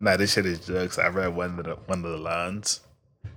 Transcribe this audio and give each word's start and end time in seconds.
Nah, 0.00 0.16
this 0.16 0.32
shit 0.32 0.46
is 0.46 0.60
jokes. 0.60 0.98
I 0.98 1.08
read 1.08 1.34
one 1.34 1.58
of 1.58 1.64
the 1.64 1.74
one 1.86 2.04
of 2.04 2.10
the 2.10 2.18
lines. 2.18 2.80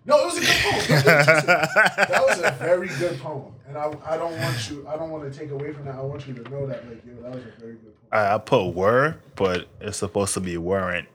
No, 0.05 0.19
it 0.19 0.25
was 0.25 0.37
a 0.37 0.41
good 0.41 0.49
poem. 0.49 0.73
Don't 0.73 0.87
get 0.87 1.07
it 1.07 1.25
twisted. 1.25 1.45
that 2.09 2.23
was 2.27 2.39
a 2.39 2.51
very 2.59 2.87
good 2.87 3.19
poem, 3.19 3.53
and 3.67 3.77
I, 3.77 3.91
I 4.05 4.17
don't 4.17 4.37
want 4.39 4.69
you. 4.69 4.87
I 4.87 4.95
don't 4.95 5.09
want 5.09 5.31
to 5.31 5.37
take 5.37 5.51
away 5.51 5.73
from 5.73 5.85
that. 5.85 5.95
I 5.95 6.01
want 6.01 6.27
you 6.27 6.33
to 6.33 6.49
know 6.49 6.65
that, 6.67 6.87
like, 6.87 7.05
yo, 7.05 7.21
that 7.21 7.31
was 7.31 7.43
a 7.43 7.59
very 7.59 7.73
good 7.73 7.95
poem. 8.09 8.09
I, 8.11 8.35
I 8.35 8.37
put 8.37 8.73
were, 8.73 9.17
but 9.35 9.67
it's 9.79 9.97
supposed 9.97 10.33
to 10.35 10.39
be 10.39 10.57
weren't. 10.57 11.07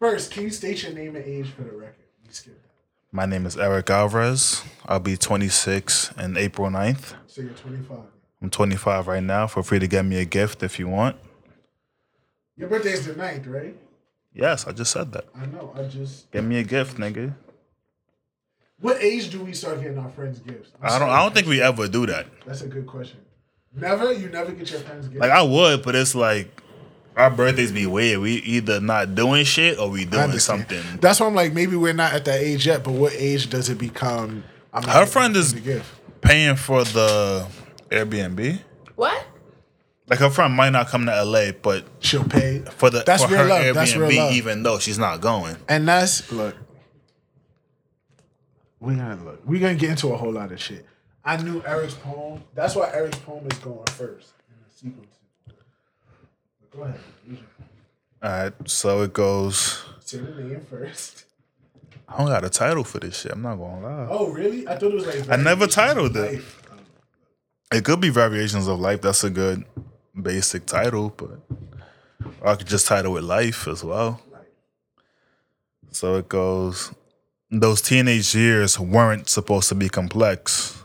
First, 0.00 0.30
can 0.30 0.44
you 0.44 0.50
state 0.50 0.82
your 0.82 0.92
name 0.92 1.16
and 1.16 1.24
age 1.24 1.48
for 1.48 1.62
the 1.62 1.72
record? 1.72 1.96
You 2.24 2.32
skipped 2.32 2.62
that. 2.62 2.70
My 3.10 3.26
name 3.26 3.46
is 3.46 3.56
Erik 3.56 3.90
Alvarez. 3.90 4.62
I'll 4.86 5.00
be 5.00 5.16
26 5.16 6.12
in 6.18 6.36
April 6.36 6.70
9th. 6.70 7.14
So 7.26 7.42
you're 7.42 7.50
25. 7.52 7.98
I'm 8.40 8.50
25 8.50 9.08
right 9.08 9.22
now. 9.22 9.46
Feel 9.46 9.62
free 9.62 9.78
to 9.80 9.86
get 9.88 10.04
me 10.04 10.20
a 10.20 10.24
gift 10.24 10.62
if 10.62 10.78
you 10.78 10.88
want. 10.88 11.16
Your 12.56 12.68
birthday's 12.68 13.06
the 13.06 13.14
9th, 13.14 13.48
right? 13.52 13.76
Yes, 14.38 14.66
I 14.66 14.72
just 14.72 14.92
said 14.92 15.12
that. 15.12 15.24
I 15.34 15.44
know. 15.46 15.72
I 15.76 15.82
just. 15.82 16.30
Get 16.30 16.44
me 16.44 16.58
a 16.60 16.62
gift, 16.62 16.96
nigga. 16.96 17.34
What 18.80 19.02
age 19.02 19.30
do 19.30 19.42
we 19.42 19.52
start 19.52 19.80
getting 19.82 19.98
our 19.98 20.08
friends 20.10 20.38
gifts? 20.38 20.70
I'm 20.80 20.86
I 20.86 20.88
don't. 20.90 20.98
sorry. 21.00 21.10
I 21.10 21.22
don't 21.24 21.34
think 21.34 21.46
we 21.48 21.60
ever 21.60 21.88
do 21.88 22.06
that. 22.06 22.26
That's 22.46 22.62
a 22.62 22.68
good 22.68 22.86
question. 22.86 23.18
Never. 23.74 24.12
You 24.12 24.28
never 24.28 24.52
get 24.52 24.70
your 24.70 24.80
friends 24.80 25.08
gifts. 25.08 25.20
Like 25.20 25.32
I 25.32 25.42
would, 25.42 25.82
but 25.82 25.96
it's 25.96 26.14
like 26.14 26.62
our 27.16 27.30
birthdays 27.30 27.72
be 27.72 27.86
weird. 27.86 28.20
We 28.20 28.34
either 28.34 28.80
not 28.80 29.16
doing 29.16 29.44
shit 29.44 29.78
or 29.80 29.90
we 29.90 30.04
doing 30.04 30.22
understand. 30.22 30.68
something. 30.68 31.00
That's 31.00 31.18
why 31.18 31.26
I'm 31.26 31.34
like, 31.34 31.52
maybe 31.52 31.74
we're 31.74 31.92
not 31.92 32.12
at 32.12 32.24
that 32.26 32.40
age 32.40 32.66
yet. 32.68 32.84
But 32.84 32.92
what 32.92 33.12
age 33.16 33.50
does 33.50 33.68
it 33.68 33.78
become? 33.78 34.44
I'm 34.72 34.82
not 34.82 34.92
Her 34.92 35.00
giving 35.00 35.12
friend 35.12 35.34
my 35.34 35.40
is- 35.40 35.52
a 35.54 35.60
gift. 35.60 35.94
Paying 36.20 36.56
for 36.56 36.84
the 36.84 37.46
Airbnb. 37.90 38.60
What? 38.96 39.24
Like 40.08 40.20
her 40.20 40.30
friend 40.30 40.54
might 40.54 40.70
not 40.70 40.88
come 40.88 41.04
to 41.06 41.24
LA, 41.24 41.52
but 41.52 41.84
She'll 42.00 42.24
pay 42.24 42.60
for 42.76 42.88
the 42.90 43.02
That's 43.04 43.24
for 43.24 43.30
real 43.30 43.40
her 43.42 43.48
love. 43.48 43.62
Airbnb, 43.62 43.74
That's 43.74 43.96
real 43.96 44.22
love. 44.24 44.32
even 44.32 44.62
though 44.62 44.78
she's 44.78 44.98
not 44.98 45.20
going. 45.20 45.56
And 45.68 45.86
that's 45.86 46.32
look. 46.32 46.56
We 48.80 48.94
gonna 48.94 49.22
look. 49.22 49.42
We're 49.44 49.60
gonna 49.60 49.74
get 49.74 49.90
into 49.90 50.08
a 50.08 50.16
whole 50.16 50.32
lot 50.32 50.52
of 50.52 50.60
shit. 50.60 50.86
I 51.24 51.36
knew 51.36 51.62
Erik's 51.66 51.94
poem. 51.94 52.42
That's 52.54 52.74
why 52.74 52.90
Erik's 52.92 53.18
poem 53.18 53.46
is 53.50 53.58
going 53.58 53.84
first 53.86 54.32
in 54.48 54.54
the 54.64 54.74
sequence. 54.76 55.14
Go 56.74 56.82
ahead. 56.82 57.00
All 58.22 58.30
right, 58.30 58.52
so 58.66 59.02
it 59.02 59.12
goes. 59.12 59.84
Say 60.00 60.18
the 60.18 60.42
name 60.42 60.64
first. 60.70 61.24
I 62.08 62.16
don't 62.18 62.28
got 62.28 62.44
a 62.44 62.48
title 62.48 62.84
for 62.84 62.98
this 62.98 63.20
shit. 63.20 63.32
I'm 63.32 63.42
not 63.42 63.56
gonna 63.56 63.80
lie. 63.86 64.06
Oh 64.10 64.30
really? 64.30 64.66
I 64.66 64.76
thought 64.76 64.92
it 64.92 64.94
was 64.94 65.06
like. 65.06 65.28
I 65.28 65.36
never 65.36 65.66
titled 65.66 66.16
it. 66.16 66.34
Life. 66.34 66.62
It 67.72 67.84
could 67.84 68.00
be 68.00 68.08
variations 68.08 68.66
of 68.66 68.80
life. 68.80 69.02
That's 69.02 69.22
a 69.24 69.30
good 69.30 69.64
basic 70.22 70.66
title, 70.66 71.14
but 71.16 71.40
I 72.44 72.54
could 72.56 72.66
just 72.66 72.86
title 72.86 73.16
it 73.16 73.24
life 73.24 73.66
as 73.68 73.82
well. 73.84 74.20
So 75.90 76.16
it 76.16 76.28
goes. 76.28 76.92
Those 77.50 77.80
teenage 77.80 78.34
years 78.34 78.78
weren't 78.78 79.28
supposed 79.28 79.70
to 79.70 79.74
be 79.74 79.88
complex, 79.88 80.84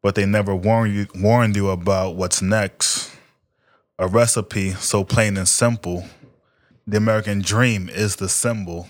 but 0.00 0.14
they 0.14 0.26
never 0.26 0.54
warned 0.54 0.94
you, 0.94 1.06
warned 1.14 1.56
you 1.56 1.70
about 1.70 2.14
what's 2.14 2.40
next. 2.40 3.10
A 3.98 4.06
recipe 4.06 4.70
so 4.70 5.02
plain 5.04 5.36
and 5.36 5.48
simple. 5.48 6.06
The 6.86 6.96
American 6.96 7.40
dream 7.42 7.88
is 7.88 8.16
the 8.16 8.28
symbol. 8.28 8.88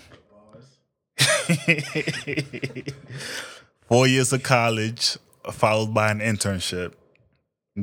Four 3.87 4.07
years 4.07 4.33
of 4.33 4.43
college, 4.43 5.17
followed 5.51 5.93
by 5.93 6.09
an 6.09 6.19
internship. 6.19 6.93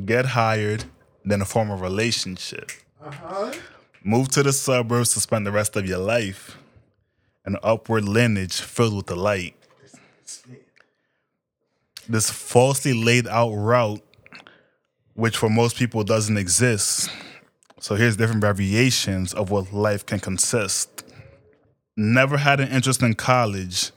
Get 0.05 0.25
hired, 0.25 0.85
form 1.45 1.71
a 1.71 1.75
relationship. 1.75 2.71
Uh-huh. 3.03 3.53
Move 4.03 4.29
to 4.29 4.43
the 4.43 4.53
suburbs 4.53 5.13
to 5.13 5.19
spend 5.19 5.45
the 5.45 5.51
rest 5.51 5.75
of 5.75 5.87
your 5.87 5.99
life. 5.99 6.57
An 7.45 7.57
upward 7.63 8.05
lineage 8.05 8.61
filled 8.61 8.95
with 8.95 9.07
the 9.07 9.15
light. 9.15 9.55
This 12.07 12.29
falsely 12.29 12.93
laid 12.93 13.27
out 13.27 13.53
route, 13.53 14.01
which 15.13 15.37
for 15.37 15.49
most 15.49 15.77
people 15.77 16.03
doesn't 16.03 16.37
exist. 16.37 17.09
So 17.79 17.95
here's 17.95 18.17
different 18.17 18.41
variations 18.41 19.33
of 19.33 19.49
what 19.49 19.73
life 19.73 20.05
can 20.05 20.19
consist. 20.19 21.03
Never 21.97 22.37
had 22.37 22.59
an 22.59 22.69
interest 22.69 23.01
in 23.01 23.15
college. 23.15 23.91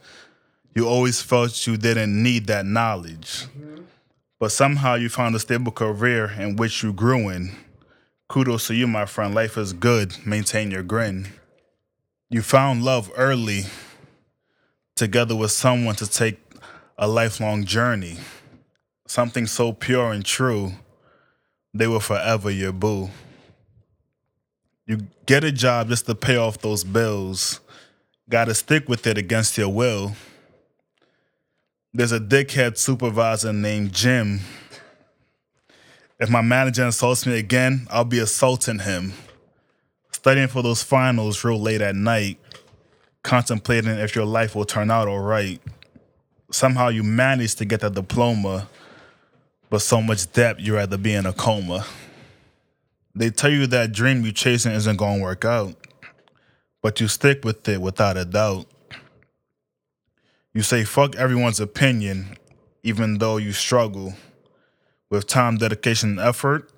You 0.75 0.87
always 0.87 1.21
felt 1.21 1.65
you 1.65 1.77
didn't 1.77 2.21
need 2.21 2.47
that 2.47 2.65
knowledge. 2.65 3.45
But 4.39 4.51
somehow 4.51 4.95
you 4.95 5.09
found 5.09 5.35
a 5.35 5.39
stable 5.39 5.71
career 5.71 6.31
in 6.37 6.57
which 6.57 6.83
you 6.83 6.91
grew 6.91 7.29
in. 7.29 7.55
Kudos 8.27 8.67
to 8.67 8.75
you, 8.75 8.87
my 8.87 9.05
friend. 9.05 9.33
Life 9.33 9.57
is 9.57 9.71
good. 9.71 10.15
Maintain 10.25 10.71
your 10.71 10.83
grin. 10.83 11.27
You 12.29 12.41
found 12.41 12.83
love 12.83 13.11
early, 13.15 13.65
together 14.95 15.35
with 15.35 15.51
someone 15.51 15.95
to 15.95 16.07
take 16.07 16.39
a 16.97 17.07
lifelong 17.07 17.65
journey. 17.65 18.17
Something 19.07 19.45
so 19.45 19.71
pure 19.71 20.11
and 20.11 20.25
true, 20.25 20.73
they 21.73 21.87
were 21.87 21.99
forever 21.99 22.49
your 22.49 22.71
boo. 22.71 23.09
You 24.87 25.07
get 25.25 25.43
a 25.43 25.51
job 25.51 25.89
just 25.89 26.07
to 26.07 26.15
pay 26.15 26.37
off 26.37 26.59
those 26.59 26.83
bills. 26.83 27.59
Gotta 28.29 28.55
stick 28.55 28.89
with 28.89 29.05
it 29.07 29.17
against 29.17 29.57
your 29.57 29.69
will. 29.69 30.15
There's 31.97 32.11
a 32.11 32.19
dickhead 32.19 32.77
supervisor 32.77 33.53
named 33.53 33.93
Jim. 33.93 34.41
If 36.19 36.29
my 36.29 36.41
manager 36.41 36.83
insults 36.83 37.25
me 37.25 37.39
again, 37.39 37.87
I'll 37.89 38.03
be 38.03 38.19
assaulting 38.19 38.79
him. 38.79 39.13
Studying 40.11 40.49
for 40.49 40.61
those 40.61 40.83
finals 40.83 41.41
real 41.45 41.57
late 41.57 41.79
at 41.79 41.95
night, 41.95 42.37
contemplating 43.23 43.91
if 43.91 44.13
your 44.13 44.25
life 44.25 44.55
will 44.55 44.65
turn 44.65 44.91
out 44.91 45.07
all 45.07 45.21
right. 45.21 45.61
Somehow 46.51 46.89
you 46.89 47.01
managed 47.01 47.59
to 47.59 47.65
get 47.65 47.79
that 47.79 47.93
diploma, 47.93 48.67
but 49.69 49.81
so 49.81 50.01
much 50.01 50.29
debt 50.33 50.59
you'd 50.59 50.75
rather 50.75 50.97
be 50.97 51.13
in 51.13 51.25
a 51.25 51.31
coma. 51.31 51.85
They 53.15 53.29
tell 53.29 53.51
you 53.51 53.67
that 53.67 53.93
dream 53.93 54.23
you're 54.23 54.33
chasing 54.33 54.73
isn't 54.73 54.97
gonna 54.97 55.23
work 55.23 55.45
out, 55.45 55.75
but 56.81 56.99
you 56.99 57.07
stick 57.07 57.45
with 57.45 57.65
it 57.69 57.79
without 57.79 58.17
a 58.17 58.25
doubt. 58.25 58.65
You 60.55 60.61
say 60.61 60.85
fuck 60.85 61.17
everyone's 61.17 61.59
opinion, 61.59 62.37
even 62.81 63.17
though 63.17 63.35
you 63.35 63.51
struggle. 63.51 64.13
With 65.09 65.27
time, 65.27 65.57
dedication, 65.57 66.11
and 66.11 66.19
effort, 66.19 66.71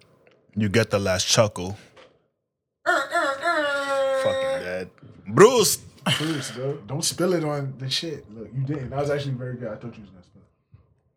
you 0.56 0.68
get 0.68 0.90
the 0.90 0.98
last 0.98 1.28
chuckle. 1.28 1.78
Fucking 2.84 3.04
dead. 4.64 4.90
Bruce! 5.28 5.78
Bruce, 6.18 6.50
bro. 6.52 6.78
Don't 6.88 7.04
spill 7.04 7.34
it 7.34 7.44
on 7.44 7.76
the 7.78 7.88
shit. 7.88 8.26
Look, 8.34 8.50
you 8.52 8.64
didn't. 8.64 8.90
That 8.90 9.00
was 9.00 9.12
actually 9.12 9.36
very 9.36 9.58
good. 9.58 9.68
I 9.68 9.76
thought 9.76 9.96
you 9.96 10.02
was 10.02 10.09
gonna 10.09 10.24
spill 10.24 10.42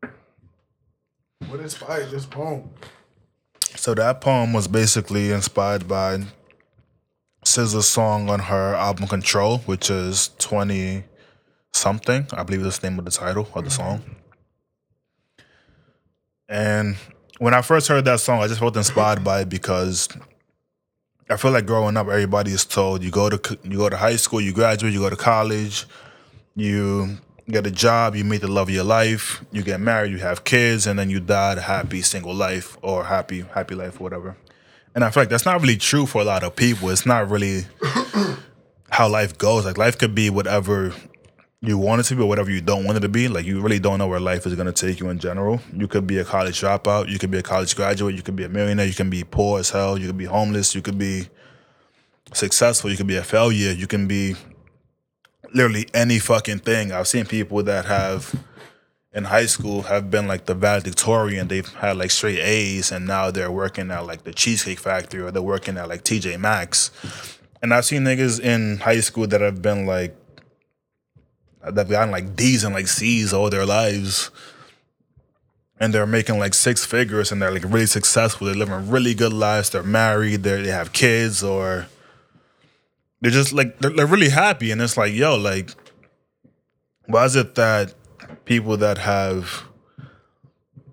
it. 0.03 1.49
What 1.49 1.61
inspired 1.61 2.11
this 2.11 2.27
poem? 2.27 2.69
So 3.75 3.95
that 3.95 4.21
poem 4.21 4.53
was 4.53 4.69
basically 4.69 5.33
inspired 5.33 5.89
by 5.89 6.25
SZA's 7.43 7.89
song 7.89 8.29
on 8.29 8.41
her 8.41 8.75
album 8.75 9.07
Control, 9.09 9.59
which 9.61 9.89
is 9.89 10.33
20 10.39 11.05
something. 11.73 12.27
I 12.33 12.43
believe 12.43 12.65
is 12.65 12.79
the 12.79 12.91
name 12.91 12.99
of 12.99 13.05
the 13.05 13.11
title 13.11 13.49
of 13.55 13.65
the 13.65 13.71
song. 13.71 14.03
And 16.49 16.97
when 17.39 17.55
I 17.55 17.63
first 17.63 17.89
heard 17.89 18.05
that 18.05 18.21
song, 18.21 18.41
I 18.41 18.49
just 18.49 18.61
felt 18.61 18.77
inspired 18.77 19.23
by 19.23 19.43
it 19.43 19.49
because 19.49 20.09
I 21.31 21.37
feel 21.37 21.53
like 21.53 21.65
growing 21.65 21.97
up, 21.97 22.09
everybody 22.09 22.51
is 22.51 22.65
told 22.65 23.05
you 23.05 23.11
go 23.11 23.31
to 23.31 23.59
you 23.63 23.79
go 23.79 23.89
to 23.89 23.97
high 23.97 24.17
school, 24.17 24.41
you 24.41 24.53
graduate, 24.53 24.93
you 24.93 24.99
go 24.99 25.11
to 25.11 25.17
college, 25.17 25.87
you 26.57 27.19
get 27.49 27.67
a 27.67 27.71
job, 27.71 28.17
you 28.17 28.25
meet 28.25 28.41
the 28.41 28.49
love 28.49 28.69
of 28.69 28.75
your 28.75 28.85
life, 28.85 29.45
you 29.53 29.63
get 29.63 29.81
married, 29.81 30.11
you 30.11 30.19
have 30.19 30.43
kids, 30.43 30.87
and 30.87 30.99
then 30.99 31.09
you 31.09 31.21
die 31.21 31.53
a 31.53 31.61
happy 31.61 32.03
single 32.03 32.35
life 32.35 32.77
or 32.83 33.05
happy 33.05 33.43
happy 33.55 33.77
life 33.77 34.01
or 34.01 34.05
whatever. 34.05 34.37
And 34.95 35.05
I 35.05 35.11
feel 35.11 35.23
like 35.23 35.31
that's 35.31 35.47
not 35.47 35.61
really 35.61 35.77
true 35.77 36.05
for 36.05 36.21
a 36.21 36.25
lot 36.25 36.43
of 36.43 36.57
people. 36.57 36.91
It's 36.91 37.07
not 37.07 37.31
really 37.31 37.63
how 38.91 39.09
life 39.09 39.39
goes. 39.39 39.65
Like 39.65 39.79
life 39.79 39.99
could 39.99 40.17
be 40.17 40.31
whatever 40.31 40.93
you 41.63 41.77
want 41.77 42.01
it 42.01 42.05
to 42.05 42.17
be 42.17 42.23
or 42.23 42.29
whatever 42.29 42.51
you 42.51 42.61
don't 42.61 42.85
want 42.85 42.97
it 42.97 43.01
to 43.01 43.09
be. 43.09 43.29
Like 43.29 43.45
you 43.45 43.61
really 43.61 43.79
don't 43.79 43.99
know 43.99 44.09
where 44.09 44.21
life 44.21 44.47
is 44.47 44.55
gonna 44.55 44.73
take 44.73 45.01
you 45.01 45.11
in 45.11 45.19
general. 45.19 45.61
You 45.75 45.89
could 45.89 46.07
be 46.07 46.19
a 46.19 46.25
college 46.25 46.61
dropout, 46.61 47.09
you 47.09 47.19
could 47.19 47.31
be 47.31 47.39
a 47.39 47.43
college 47.43 47.77
graduate, 47.77 48.15
you 48.15 48.23
could 48.23 48.37
be 48.37 48.45
a 48.45 48.49
millionaire, 48.49 48.87
you 48.87 48.95
can 48.95 49.11
be 49.11 49.25
poor 49.25 49.61
as 49.61 49.71
hell, 49.71 49.99
you 49.99 50.07
could 50.07 50.19
be 50.19 50.25
homeless, 50.25 50.75
you 50.75 50.83
could 50.83 50.99
be 50.99 51.29
successful, 52.33 52.91
you 52.91 52.97
could 52.97 53.07
be 53.07 53.17
a 53.17 53.23
failure, 53.23 53.73
you 53.73 53.87
can 53.87 54.07
be 54.07 54.37
literally 55.53 55.87
any 55.93 56.19
fucking 56.19 56.61
thing. 56.61 56.93
I've 56.93 57.09
seen 57.09 57.27
people 57.27 57.63
that 57.65 57.85
have 57.87 58.35
in 59.13 59.25
high 59.25 59.47
school 59.47 59.83
have 59.83 60.11
been 60.11 60.27
like 60.27 60.47
the 60.47 60.55
valedictorian. 60.55 61.49
They've 61.49 61.69
had 61.69 61.97
like 61.97 62.11
straight 62.11 62.39
A's 62.39 62.93
and 62.93 63.07
now 63.07 63.31
they're 63.31 63.51
working 63.51 63.91
at 63.91 64.07
like 64.07 64.25
the 64.25 64.33
Cheesecake 64.33 64.79
Factory 64.79 65.21
or 65.21 65.31
they're 65.31 65.43
working 65.43 65.77
at 65.77 65.89
like 65.89 66.05
TJ 66.05 66.39
Maxx. 66.39 66.91
And 67.63 67.75
I've 67.75 67.85
seen 67.85 68.05
niggas 68.05 68.41
in 68.41 68.79
high 68.79 69.01
school 69.01 69.27
that 69.27 69.41
have 69.41 69.61
been 69.61 69.85
like 69.85 70.17
that've 71.63 71.89
gotten 71.89 72.11
like 72.11 72.37
D's 72.37 72.65
and 72.65 72.75
like 72.75 72.89
C's 72.89 73.33
all 73.33 73.51
their 73.51 73.67
lives. 73.67 74.31
And 75.83 75.95
they're 75.95 76.07
making 76.07 76.39
like 76.39 76.53
six 76.53 76.85
figures 76.85 77.33
and 77.33 77.41
they're 77.41 77.53
like 77.53 77.65
really 77.65 77.87
successful. 77.87 78.47
They're 78.47 78.57
living 78.57 78.91
really 78.91 79.15
good 79.15 79.33
lives. 79.33 79.71
They're 79.71 79.83
married, 79.83 80.43
they're, 80.43 80.63
they 80.63 80.71
have 80.71 80.93
kids 80.93 81.43
or 81.43 81.87
they're 83.21 83.31
just 83.31 83.53
like 83.53 83.79
they're, 83.79 83.91
they're 83.91 84.07
really 84.07 84.31
happy, 84.31 84.71
and 84.71 84.81
it's 84.81 84.97
like, 84.97 85.13
yo, 85.13 85.37
like, 85.37 85.71
why 87.07 87.25
is 87.25 87.37
it 87.37 87.55
that 87.55 87.95
people 88.45 88.77
that 88.79 88.99
have 88.99 89.65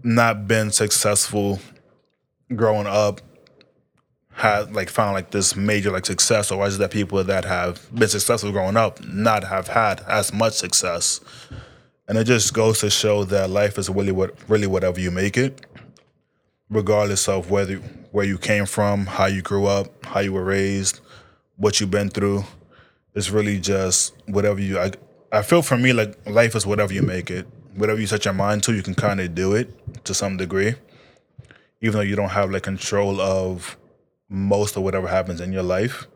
not 0.03 0.47
been 0.47 0.71
successful 0.71 1.59
growing 2.55 2.87
up 2.87 3.21
had 4.37 4.71
like 4.75 4.87
found 4.87 5.13
like 5.13 5.31
this 5.31 5.55
major 5.55 5.89
like 5.89 6.05
success, 6.05 6.51
or 6.51 6.59
why 6.59 6.67
is 6.67 6.75
it 6.75 6.77
that 6.77 6.91
people 6.91 7.23
that 7.23 7.43
have 7.43 7.89
been 7.93 8.07
successful 8.07 8.51
growing 8.51 8.77
up 8.77 9.03
not 9.03 9.43
have 9.43 9.67
had 9.67 9.99
as 10.01 10.31
much 10.31 10.53
success? 10.53 11.19
And 12.07 12.19
it 12.19 12.25
just 12.25 12.53
goes 12.53 12.79
to 12.81 12.91
show 12.91 13.23
that 13.25 13.49
life 13.49 13.79
is 13.79 13.89
really 13.89 14.11
what 14.11 14.35
really 14.47 14.67
whatever 14.67 14.99
you 14.99 15.09
make 15.09 15.37
it, 15.37 15.65
regardless 16.69 17.27
of 17.27 17.49
whether 17.49 17.77
where 18.11 18.25
you 18.25 18.37
came 18.37 18.67
from, 18.67 19.07
how 19.07 19.25
you 19.25 19.41
grew 19.41 19.65
up, 19.65 20.05
how 20.05 20.19
you 20.19 20.31
were 20.31 20.43
raised, 20.43 21.01
what 21.55 21.79
you've 21.79 21.91
been 21.91 22.09
through. 22.09 22.43
It's 23.15 23.31
really 23.31 23.59
just 23.59 24.13
whatever 24.27 24.61
you. 24.61 24.77
I, 24.77 24.91
I 25.31 25.41
feel 25.41 25.63
for 25.63 25.77
me 25.77 25.93
like 25.93 26.15
life 26.29 26.55
is 26.55 26.63
whatever 26.63 26.93
you 26.93 27.01
make 27.01 27.31
it. 27.31 27.47
Whatever 27.73 27.99
you 27.99 28.05
set 28.05 28.23
your 28.25 28.35
mind 28.35 28.61
to, 28.63 28.73
you 28.73 28.83
can 28.83 28.93
kind 28.93 29.19
of 29.19 29.33
do 29.33 29.55
it 29.55 30.05
to 30.05 30.13
some 30.13 30.37
degree, 30.37 30.75
even 31.81 31.93
though 31.93 32.01
you 32.01 32.15
don't 32.15 32.29
have 32.29 32.51
like 32.51 32.63
control 32.63 33.19
of 33.19 33.77
most 34.29 34.75
of 34.75 34.83
whatever 34.83 35.07
happens 35.07 35.41
in 35.41 35.51
your 35.51 35.63
life. 35.63 36.07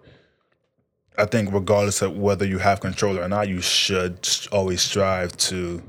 I 1.17 1.25
think 1.25 1.51
regardless 1.51 2.01
of 2.01 2.17
whether 2.17 2.45
you 2.45 2.57
have 2.59 2.79
control 2.79 3.19
or 3.19 3.27
not, 3.27 3.47
you 3.47 3.61
should 3.61 4.27
always 4.51 4.81
strive 4.81 5.35
to 5.37 5.81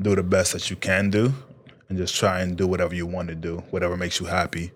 do 0.00 0.14
the 0.14 0.22
best 0.22 0.52
that 0.52 0.70
you 0.70 0.76
can 0.76 1.10
do 1.10 1.34
and 1.88 1.96
just 1.96 2.14
try 2.14 2.40
and 2.40 2.56
do 2.56 2.66
whatever 2.66 2.94
you 2.94 3.06
want 3.06 3.28
to 3.28 3.34
do, 3.34 3.58
whatever 3.70 3.96
makes 3.96 4.20
you 4.20 4.26
happy 4.26 4.72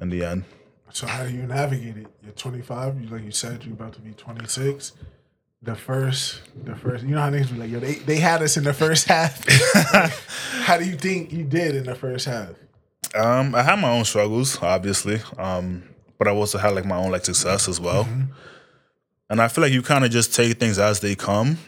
in 0.00 0.10
the 0.10 0.24
end. 0.24 0.44
So 0.92 1.06
how 1.06 1.24
do 1.24 1.30
you 1.30 1.42
navigate 1.42 1.96
it? 1.96 2.06
You're 2.22 2.32
25. 2.32 3.00
You 3.00 3.08
like 3.08 3.24
you 3.24 3.30
said, 3.30 3.64
you're 3.64 3.74
about 3.74 3.92
to 3.94 4.00
be 4.00 4.12
26. 4.12 4.92
The 5.62 5.74
first, 5.74 6.40
the 6.64 6.76
first, 6.76 7.04
you 7.04 7.10
know 7.10 7.20
how 7.20 7.30
niggas 7.30 7.52
be 7.52 7.58
like, 7.58 7.70
yo, 7.70 7.80
they, 7.80 7.94
they 7.94 8.16
had 8.16 8.42
us 8.42 8.56
in 8.56 8.64
the 8.64 8.72
first 8.72 9.06
half. 9.08 9.44
how 10.62 10.78
do 10.78 10.84
you 10.84 10.96
think 10.96 11.32
you 11.32 11.44
did 11.44 11.74
in 11.74 11.84
the 11.84 11.94
first 11.94 12.26
half? 12.26 12.50
Um, 13.14 13.54
I 13.54 13.62
had 13.62 13.78
my 13.78 13.90
own 13.90 14.04
struggles, 14.04 14.60
obviously, 14.62 15.20
um, 15.38 15.82
but 16.18 16.28
I 16.28 16.32
also 16.32 16.58
had 16.58 16.74
like 16.74 16.84
my 16.84 16.96
own 16.96 17.10
like 17.10 17.24
success 17.24 17.68
as 17.68 17.80
well. 17.80 18.04
Mm-hmm. 18.04 18.32
And 19.30 19.42
I 19.42 19.48
feel 19.48 19.62
like 19.62 19.72
you 19.72 19.82
kind 19.82 20.04
of 20.04 20.10
just 20.10 20.34
take 20.34 20.58
things 20.58 20.78
as 20.78 21.00
they 21.00 21.14
come. 21.14 21.58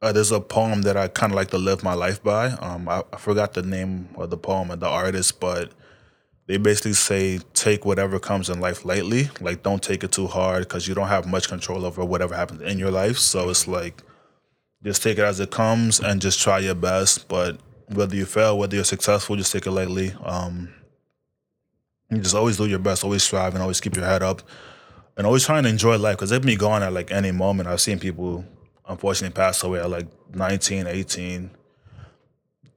Uh, 0.00 0.12
there's 0.12 0.32
a 0.32 0.40
poem 0.40 0.82
that 0.82 0.96
I 0.96 1.08
kind 1.08 1.32
of 1.32 1.36
like 1.36 1.48
to 1.48 1.58
live 1.58 1.82
my 1.82 1.94
life 1.94 2.22
by. 2.22 2.48
Um, 2.48 2.88
I, 2.88 3.02
I 3.12 3.16
forgot 3.16 3.54
the 3.54 3.62
name 3.62 4.08
of 4.16 4.30
the 4.30 4.36
poem 4.36 4.70
and 4.70 4.80
the 4.80 4.88
artist, 4.88 5.40
but 5.40 5.72
they 6.46 6.58
basically 6.58 6.92
say 6.92 7.38
take 7.54 7.84
whatever 7.84 8.18
comes 8.18 8.50
in 8.50 8.60
life 8.60 8.84
lightly. 8.84 9.30
Like 9.40 9.62
don't 9.62 9.82
take 9.82 10.04
it 10.04 10.12
too 10.12 10.26
hard 10.26 10.64
because 10.64 10.86
you 10.86 10.94
don't 10.94 11.08
have 11.08 11.26
much 11.26 11.48
control 11.48 11.86
over 11.86 12.04
whatever 12.04 12.34
happens 12.34 12.62
in 12.62 12.78
your 12.78 12.90
life. 12.90 13.16
So 13.16 13.48
it's 13.48 13.66
like 13.66 14.02
just 14.82 15.02
take 15.02 15.18
it 15.18 15.24
as 15.24 15.40
it 15.40 15.50
comes 15.50 16.00
and 16.00 16.20
just 16.20 16.40
try 16.40 16.58
your 16.58 16.74
best. 16.74 17.28
But 17.28 17.58
whether 17.88 18.16
you 18.16 18.24
fail, 18.26 18.58
whether 18.58 18.74
you're 18.74 18.84
successful, 18.84 19.36
just 19.36 19.52
take 19.52 19.66
it 19.66 19.70
lightly. 19.70 20.12
Um, 20.24 20.72
you 22.10 22.18
just 22.18 22.34
always 22.34 22.56
do 22.56 22.66
your 22.66 22.78
best, 22.78 23.04
always 23.04 23.22
strive, 23.22 23.54
and 23.54 23.62
always 23.62 23.80
keep 23.80 23.96
your 23.96 24.04
head 24.04 24.22
up, 24.22 24.42
and 25.16 25.26
always 25.26 25.44
trying 25.44 25.64
to 25.64 25.68
enjoy 25.68 25.98
life 25.98 26.16
because 26.16 26.32
it 26.32 26.40
can 26.40 26.46
be 26.46 26.56
gone 26.56 26.82
at 26.82 26.92
like 26.92 27.10
any 27.10 27.32
moment. 27.32 27.68
I've 27.68 27.80
seen 27.80 27.98
people 27.98 28.44
unfortunately 28.88 29.34
pass 29.34 29.62
away 29.62 29.80
at 29.80 29.90
like 29.90 30.06
19, 30.34 30.86
18, 30.86 31.50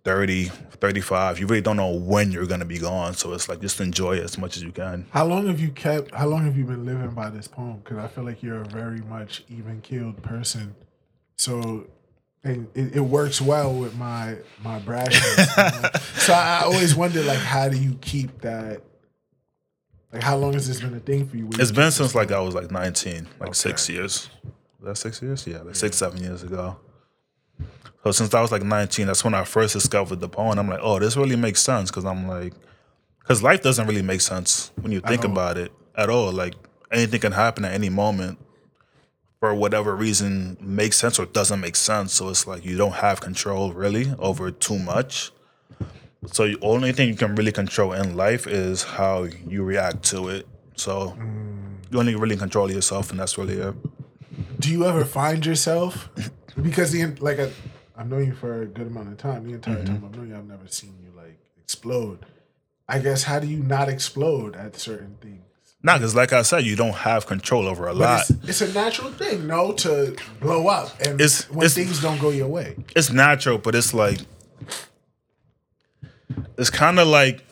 30, 0.04 0.46
35. 0.46 1.40
You 1.40 1.48
really 1.48 1.62
don't 1.62 1.76
know 1.76 1.92
when 1.92 2.32
you're 2.32 2.46
to 2.46 2.64
be 2.64 2.80
gone. 2.80 3.14
So 3.14 3.34
it's 3.34 3.50
like 3.50 3.60
just 3.60 3.82
enjoy 3.82 4.18
it 4.18 4.24
as 4.24 4.38
much 4.38 4.56
as 4.56 4.64
you 4.64 4.72
can. 4.72 5.06
How 5.12 5.26
long 5.26 5.48
have 5.48 5.60
you 5.60 5.70
kept, 5.70 6.14
how 6.14 6.28
long 6.28 6.46
have 6.46 6.58
you 6.58 6.64
been 6.64 6.86
living 6.86 7.10
by 7.10 7.30
this 7.30 7.48
poem? 7.48 7.82
Because 7.84 7.98
I 7.98 8.08
feel 8.08 8.24
like 8.24 8.42
you're 8.42 8.62
a 8.62 8.66
very 8.66 9.02
much 9.02 9.44
even 9.50 9.82
keeled 9.82 10.22
person. 10.24 10.76
So 11.36 11.88
it, 12.48 12.96
it, 12.96 13.02
works 13.02 13.42
well 13.42 13.74
with 13.74 13.96
my 13.96 14.38
my 14.64 14.80
brashness. 14.80 15.38
You 15.38 15.82
know? 15.82 15.90
so 16.16 16.34
I, 16.34 16.60
I 16.60 16.64
always 16.66 16.96
wonder 16.96 17.22
like 17.24 17.40
how 17.40 17.70
do 17.70 17.78
you 17.78 17.98
keep 18.02 18.42
that 18.42 18.82
like 20.12 20.24
how 20.24 20.38
long 20.38 20.54
has 20.54 20.68
this 20.68 20.80
been 20.80 20.96
a 20.96 21.00
thing 21.00 21.28
for 21.28 21.38
you? 21.38 21.50
It's 21.54 21.72
been 21.72 21.92
since 21.92 22.16
like 22.16 22.32
I 22.32 22.40
was 22.40 22.56
like 22.56 22.72
19, 22.72 23.28
like 23.40 23.50
okay. 23.50 23.54
six 23.54 23.90
years. 23.90 24.30
Was 24.80 24.88
that 24.88 24.96
six 24.98 25.22
years? 25.22 25.46
Yeah, 25.46 25.58
like 25.58 25.68
yeah. 25.68 25.74
six, 25.74 25.98
seven 25.98 26.22
years 26.22 26.44
ago. 26.44 26.80
So 28.04 28.12
since 28.12 28.34
I 28.34 28.42
was 28.42 28.52
like 28.52 28.64
19, 28.64 29.08
that's 29.08 29.24
when 29.24 29.34
I 29.34 29.44
first 29.44 29.74
discovered 29.74 30.22
the 30.22 30.30
poem. 30.30 30.58
I'm 30.58 30.70
like, 30.70 30.80
oh, 30.82 30.98
this 31.00 31.18
really 31.18 31.36
makes 31.36 31.62
sense 31.62 31.92
because 31.92 32.06
I'm 32.06 32.28
like, 32.28 32.54
because 33.20 33.44
life 33.44 33.62
doesn't 33.62 33.86
really 33.86 34.02
make 34.02 34.22
sense 34.22 34.72
when 34.80 34.94
you 34.94 35.02
think 35.02 35.26
about 35.26 35.58
it 35.58 35.74
at 35.96 36.10
all. 36.10 36.32
Like 36.32 36.56
anything 36.90 37.20
can 37.20 37.34
happen 37.34 37.66
at 37.66 37.74
any 37.74 37.90
moment 37.90 38.40
for 39.40 39.54
whatever 39.54 39.96
reason 39.96 40.58
makes 40.60 40.98
sense 40.98 41.20
or 41.20 41.26
doesn't 41.26 41.60
make 41.60 41.76
sense. 41.76 42.14
So 42.14 42.30
it's 42.30 42.48
like 42.48 42.66
you 42.66 42.78
don't 42.78 42.96
have 42.96 43.22
control 43.22 43.72
really 43.74 44.14
over 44.20 44.52
too 44.52 44.80
much. 44.80 45.32
So 46.28 46.48
the 46.48 46.58
only 46.62 46.92
thing 46.92 47.10
you 47.10 47.16
can 47.16 47.36
really 47.36 47.52
control 47.52 47.94
in 47.94 48.16
life 48.16 48.48
is 48.48 48.84
how 48.84 49.24
you 49.48 49.64
react 49.64 50.04
to 50.06 50.30
it. 50.30 50.48
So 50.76 51.16
you 51.92 52.00
only 52.00 52.16
really 52.16 52.36
control 52.36 52.72
yourself, 52.72 53.12
and 53.12 53.20
that's 53.20 53.38
really 53.38 53.56
it. 53.56 53.76
Do 54.60 54.72
you 54.72 54.86
ever 54.86 55.06
find 55.06 55.46
yourself 55.46 56.10
because 56.62 56.92
the 56.92 57.06
like 57.20 57.40
I've 57.40 58.10
known 58.10 58.26
you 58.26 58.34
for 58.34 58.62
a 58.62 58.66
good 58.66 58.88
amount 58.88 59.10
of 59.10 59.18
time. 59.18 59.48
The 59.48 59.54
entire 59.54 59.78
mm-hmm. 59.78 59.86
time 59.86 60.06
I've 60.06 60.16
known 60.16 60.30
you, 60.30 60.36
I've 60.36 60.48
never 60.48 60.68
seen 60.68 60.96
you 61.04 61.12
like 61.16 61.40
explode. 61.58 62.26
I 62.88 63.00
guess 63.00 63.24
how 63.24 63.40
do 63.40 63.48
you 63.48 63.58
not 63.58 63.90
explode 63.90 64.56
at 64.56 64.76
certain 64.76 65.18
things? 65.22 65.47
Nah, 65.84 65.98
because 65.98 66.16
like 66.16 66.34
I 66.34 66.42
said, 66.42 66.66
you 66.66 66.76
don't 66.76 66.96
have 66.96 67.28
control 67.28 67.68
over 67.68 67.88
a 67.88 67.94
but 67.94 68.00
lot. 68.00 68.30
It's, 68.30 68.50
it's, 68.50 68.62
a 68.62 68.74
natural 68.74 69.12
thing, 69.12 69.48
no, 69.48 69.72
to 69.74 70.16
blow 70.40 70.68
up 70.68 71.00
and 71.00 71.22
it's, 71.22 71.50
when 71.50 71.66
it's, 71.66 71.76
things 71.76 72.02
don't 72.02 72.20
go 72.20 72.30
your 72.30 72.48
way. 72.48 72.76
It's 72.96 73.12
natural, 73.12 73.58
but 73.58 73.76
it's 73.76 73.94
like 73.94 74.20
it's 76.58 76.70
kind 76.70 77.00
of 77.00 77.08
like 77.08 77.46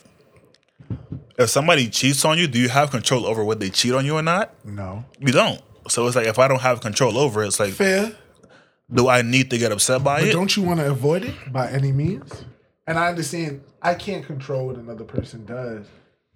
if 1.38 1.50
somebody 1.50 1.88
cheats 1.89 2.25
on 2.25 2.38
you, 2.38 2.48
do 2.48 2.60
you 2.60 2.69
have 2.69 2.92
control 2.92 3.25
over 3.25 3.44
what 3.44 3.60
they 3.60 3.69
cheat 3.69 3.94
on 3.94 4.06
you 4.06 4.16
or 4.16 4.24
not? 4.24 4.54
No, 4.66 5.06
you 5.19 5.31
don't. 5.31 5.62
So 5.88 6.07
it's 6.07 6.16
like 6.16 6.27
if 6.27 6.39
I 6.39 6.48
don't 6.48 6.62
have 6.62 6.81
control 6.81 7.18
over 7.18 7.44
it, 7.44 7.48
it's 7.48 7.60
like 7.60 7.74
fair 7.74 8.16
do 8.92 9.07
I 9.07 9.22
need 9.22 9.50
to 9.50 9.57
get 9.57 9.72
upset 9.72 10.04
by 10.04 10.19
but 10.19 10.30
it? 10.30 10.33
Don't 10.33 10.56
you 10.56 10.63
want 10.63 10.80
to 10.80 10.89
avoid 10.89 11.24
it 11.25 11.36
by 11.51 11.69
any 11.72 11.92
means? 11.92 12.45
And 12.88 13.00
I 13.00 13.10
understand 13.10 13.63
I 13.81 13.95
can't 13.95 14.25
control 14.25 14.68
what 14.68 14.75
another 14.75 15.04
person 15.04 15.45
does, 15.45 15.88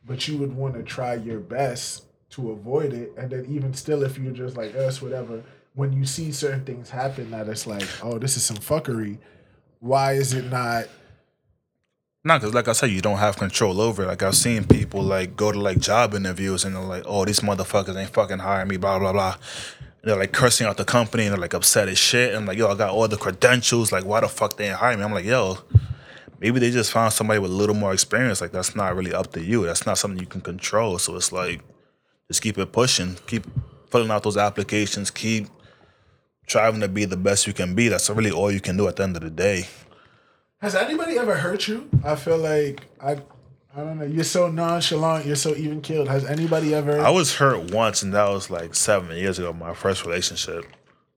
but 0.09 0.27
you 0.27 0.37
would 0.37 0.53
want 0.55 0.73
to 0.73 0.81
try 0.81 1.13
your 1.13 1.39
best 1.39 2.05
to 2.31 2.51
avoid 2.51 2.93
it. 2.93 3.13
And 3.15 3.29
then 3.29 3.45
even 3.47 3.75
still, 3.75 4.01
if 4.01 4.17
you're 4.17 4.33
just 4.33 4.57
like 4.57 4.75
us, 4.75 5.03
whatever, 5.03 5.43
when 5.75 5.93
you 5.93 6.03
see 6.03 6.31
certain 6.31 6.65
things 6.65 6.89
happen 6.89 7.29
that 7.29 7.47
it's 7.47 7.67
like, 7.67 7.87
oh, 8.03 8.17
this 8.17 8.35
is 8.35 8.43
some 8.43 8.57
fuckery. 8.57 9.19
Why 9.79 10.13
is 10.13 10.33
it 10.33 10.45
not? 10.45 10.87
Not 12.23 12.41
because, 12.41 12.55
like 12.55 12.67
I 12.67 12.71
said, 12.71 12.89
you 12.89 13.01
don't 13.01 13.19
have 13.19 13.37
control 13.37 13.79
over 13.79 14.01
it. 14.01 14.07
Like 14.07 14.23
I've 14.23 14.35
seen 14.35 14.65
people 14.65 15.03
like 15.03 15.37
go 15.37 15.51
to 15.51 15.59
like 15.59 15.77
job 15.79 16.15
interviews 16.15 16.65
and 16.65 16.75
they're 16.75 16.81
like, 16.81 17.03
"Oh, 17.05 17.23
these 17.23 17.41
motherfuckers 17.41 17.95
ain't 17.95 18.09
fucking 18.09 18.39
hiring 18.39 18.67
me," 18.67 18.77
blah 18.77 18.99
blah 18.99 19.13
blah 19.13 19.37
they're 20.01 20.15
like 20.15 20.31
cursing 20.31 20.65
out 20.65 20.77
the 20.77 20.85
company 20.85 21.25
and 21.25 21.33
they're 21.33 21.41
like 21.41 21.53
upset 21.53 21.89
as 21.89 21.97
shit. 21.97 22.29
And 22.29 22.37
I'm 22.37 22.45
like, 22.45 22.57
yo, 22.57 22.69
I 22.69 22.75
got 22.75 22.91
all 22.91 23.07
the 23.09 23.17
credentials. 23.17 23.91
Like, 23.91 24.05
why 24.05 24.21
the 24.21 24.29
fuck 24.29 24.55
they 24.55 24.69
ain't 24.69 24.77
hiring 24.77 24.99
me? 24.99 25.03
I'm 25.03 25.13
like, 25.13 25.25
yo, 25.25 25.57
maybe 26.39 26.59
they 26.59 26.71
just 26.71 26.91
found 26.91 27.13
somebody 27.13 27.39
with 27.39 27.51
a 27.51 27.53
little 27.53 27.75
more 27.75 27.93
experience. 27.93 28.41
Like, 28.41 28.51
that's 28.51 28.75
not 28.75 28.95
really 28.95 29.13
up 29.13 29.31
to 29.33 29.41
you. 29.41 29.65
That's 29.65 29.85
not 29.85 29.97
something 29.97 30.19
you 30.19 30.27
can 30.27 30.41
control. 30.41 30.97
So 30.99 31.15
it's 31.15 31.31
like, 31.31 31.61
just 32.27 32.41
keep 32.41 32.57
it 32.57 32.71
pushing. 32.71 33.17
Keep 33.27 33.45
filling 33.89 34.11
out 34.11 34.23
those 34.23 34.37
applications. 34.37 35.11
Keep 35.11 35.47
striving 36.47 36.81
to 36.81 36.87
be 36.87 37.05
the 37.05 37.17
best 37.17 37.47
you 37.47 37.53
can 37.53 37.75
be. 37.75 37.87
That's 37.87 38.09
really 38.09 38.31
all 38.31 38.51
you 38.51 38.61
can 38.61 38.77
do 38.77 38.87
at 38.87 38.95
the 38.95 39.03
end 39.03 39.15
of 39.15 39.23
the 39.23 39.29
day. 39.29 39.67
Has 40.61 40.75
anybody 40.75 41.17
ever 41.17 41.35
hurt 41.35 41.67
you? 41.67 41.89
I 42.03 42.15
feel 42.15 42.37
like 42.37 42.81
I 42.99 43.21
I 43.75 43.81
don't 43.81 43.99
know. 43.99 44.05
You're 44.05 44.23
so 44.23 44.49
nonchalant. 44.49 45.25
You're 45.25 45.35
so 45.35 45.55
even 45.55 45.81
killed. 45.81 46.07
Has 46.07 46.25
anybody 46.25 46.73
ever? 46.73 46.99
I 46.99 47.11
was 47.11 47.35
hurt 47.35 47.71
once, 47.71 48.01
and 48.01 48.13
that 48.13 48.27
was 48.27 48.49
like 48.49 48.73
seven 48.73 49.15
years 49.15 49.37
ago. 49.37 49.53
My 49.53 49.73
first 49.73 50.05
relationship. 50.05 50.65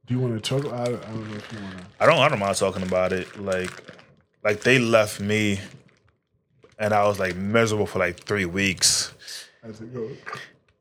Do 0.06 0.14
you 0.14 0.20
want 0.20 0.42
to 0.42 0.60
talk? 0.60 0.72
I, 0.72 0.82
I 0.82 0.86
don't 0.86 1.30
know 1.30 1.36
if 1.36 1.52
you 1.52 1.58
want 1.60 1.78
to. 1.78 1.84
I 1.98 2.06
don't. 2.06 2.18
I 2.18 2.28
don't 2.28 2.38
mind 2.38 2.56
talking 2.56 2.82
about 2.82 3.12
it. 3.12 3.40
Like, 3.40 3.70
like 4.42 4.60
they 4.60 4.78
left 4.78 5.20
me, 5.20 5.60
and 6.78 6.92
I 6.92 7.06
was 7.06 7.18
like 7.18 7.36
miserable 7.36 7.86
for 7.86 7.98
like 7.98 8.20
three 8.24 8.46
weeks. 8.46 9.12
How's 9.62 9.80
it 9.80 9.92
go? 9.94 10.08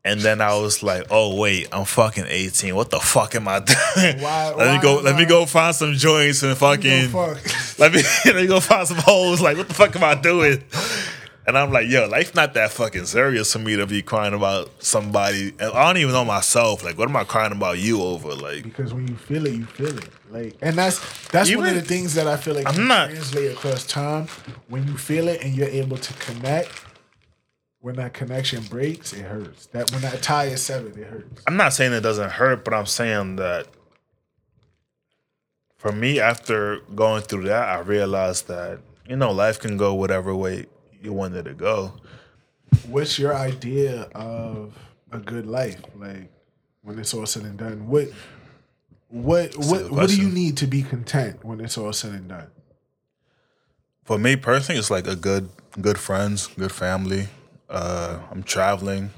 And 0.04 0.20
then 0.20 0.40
I 0.40 0.58
was 0.58 0.82
like, 0.82 1.06
"Oh 1.10 1.36
wait, 1.36 1.68
I'm 1.70 1.84
fucking 1.84 2.24
18. 2.26 2.74
What 2.74 2.90
the 2.90 2.98
fuck 2.98 3.36
am 3.36 3.46
I 3.46 3.60
doing? 3.60 4.20
Why, 4.20 4.48
let 4.56 4.56
why, 4.56 4.76
me 4.76 4.82
go. 4.82 4.96
Why? 4.96 5.02
Let 5.02 5.16
me 5.16 5.24
go 5.26 5.46
find 5.46 5.74
some 5.74 5.94
joints 5.94 6.42
and 6.42 6.56
fucking. 6.56 7.08
Fuck. 7.08 7.38
Let 7.78 7.94
me 7.94 8.02
let 8.26 8.36
me 8.36 8.46
go 8.46 8.60
find 8.60 8.86
some 8.86 8.98
holes. 8.98 9.40
Like, 9.40 9.56
what 9.56 9.66
the 9.66 9.74
fuck 9.74 9.96
am 9.96 10.04
I 10.04 10.14
doing? 10.14 10.62
And 11.44 11.58
I'm 11.58 11.72
like, 11.72 11.88
yo, 11.88 12.06
life's 12.06 12.36
not 12.36 12.54
that 12.54 12.70
fucking 12.70 13.06
serious 13.06 13.52
for 13.52 13.58
me 13.58 13.74
to 13.74 13.86
be 13.86 14.00
crying 14.00 14.32
about 14.32 14.70
somebody. 14.82 15.52
I 15.60 15.86
don't 15.86 15.96
even 15.96 16.12
know 16.12 16.24
myself. 16.24 16.84
Like, 16.84 16.96
what 16.96 17.08
am 17.08 17.16
I 17.16 17.24
crying 17.24 17.52
about 17.52 17.78
you 17.78 18.00
over? 18.00 18.34
Like, 18.34 18.62
because 18.62 18.94
when 18.94 19.08
you 19.08 19.16
feel 19.16 19.46
it, 19.46 19.54
you 19.54 19.64
feel 19.64 19.98
it. 19.98 20.08
Like, 20.30 20.56
and 20.62 20.76
that's 20.76 21.28
that's 21.28 21.50
even, 21.50 21.64
one 21.64 21.70
of 21.70 21.74
the 21.74 21.82
things 21.82 22.14
that 22.14 22.28
I 22.28 22.36
feel 22.36 22.54
like 22.54 22.68
I'm 22.68 22.86
not 22.86 23.10
translate 23.10 23.50
across 23.50 23.84
time. 23.86 24.28
When 24.68 24.86
you 24.86 24.96
feel 24.96 25.26
it 25.26 25.42
and 25.42 25.54
you're 25.54 25.68
able 25.68 25.96
to 25.96 26.14
connect, 26.14 26.70
when 27.80 27.96
that 27.96 28.14
connection 28.14 28.62
breaks, 28.62 29.12
it 29.12 29.22
hurts. 29.22 29.66
That 29.66 29.90
when 29.90 30.02
that 30.02 30.22
tie 30.22 30.44
is 30.44 30.62
severed, 30.62 30.96
it 30.96 31.08
hurts. 31.08 31.42
I'm 31.48 31.56
not 31.56 31.72
saying 31.72 31.92
it 31.92 32.00
doesn't 32.00 32.30
hurt, 32.30 32.64
but 32.64 32.72
I'm 32.72 32.86
saying 32.86 33.36
that 33.36 33.66
for 35.76 35.90
me, 35.90 36.20
after 36.20 36.78
going 36.94 37.22
through 37.22 37.44
that, 37.44 37.68
I 37.68 37.80
realized 37.80 38.46
that 38.46 38.78
you 39.08 39.16
know 39.16 39.32
life 39.32 39.58
can 39.58 39.76
go 39.76 39.92
whatever 39.92 40.32
way 40.36 40.66
you 41.02 41.12
want 41.12 41.34
it 41.34 41.44
to 41.44 41.54
go. 41.54 41.94
What's 42.86 43.18
your 43.18 43.34
idea 43.34 44.02
of 44.14 44.76
a 45.10 45.18
good 45.18 45.46
life? 45.46 45.80
Like 45.96 46.30
when 46.82 46.98
it's 46.98 47.12
all 47.14 47.26
said 47.26 47.44
and 47.44 47.58
done, 47.58 47.86
what 47.88 48.08
what 49.08 49.54
what 49.56 49.90
what 49.90 50.08
do 50.08 50.16
you 50.16 50.28
need 50.28 50.56
to 50.58 50.66
be 50.66 50.82
content 50.82 51.44
when 51.44 51.60
it's 51.60 51.76
all 51.76 51.92
said 51.92 52.12
and 52.12 52.28
done? 52.28 52.48
For 54.04 54.18
me 54.18 54.36
personally, 54.36 54.78
it's 54.78 54.90
like 54.90 55.06
a 55.06 55.16
good 55.16 55.48
good 55.80 55.98
friends, 55.98 56.46
good 56.48 56.72
family. 56.72 57.28
Uh, 57.68 58.18
I'm 58.30 58.42
traveling 58.42 59.10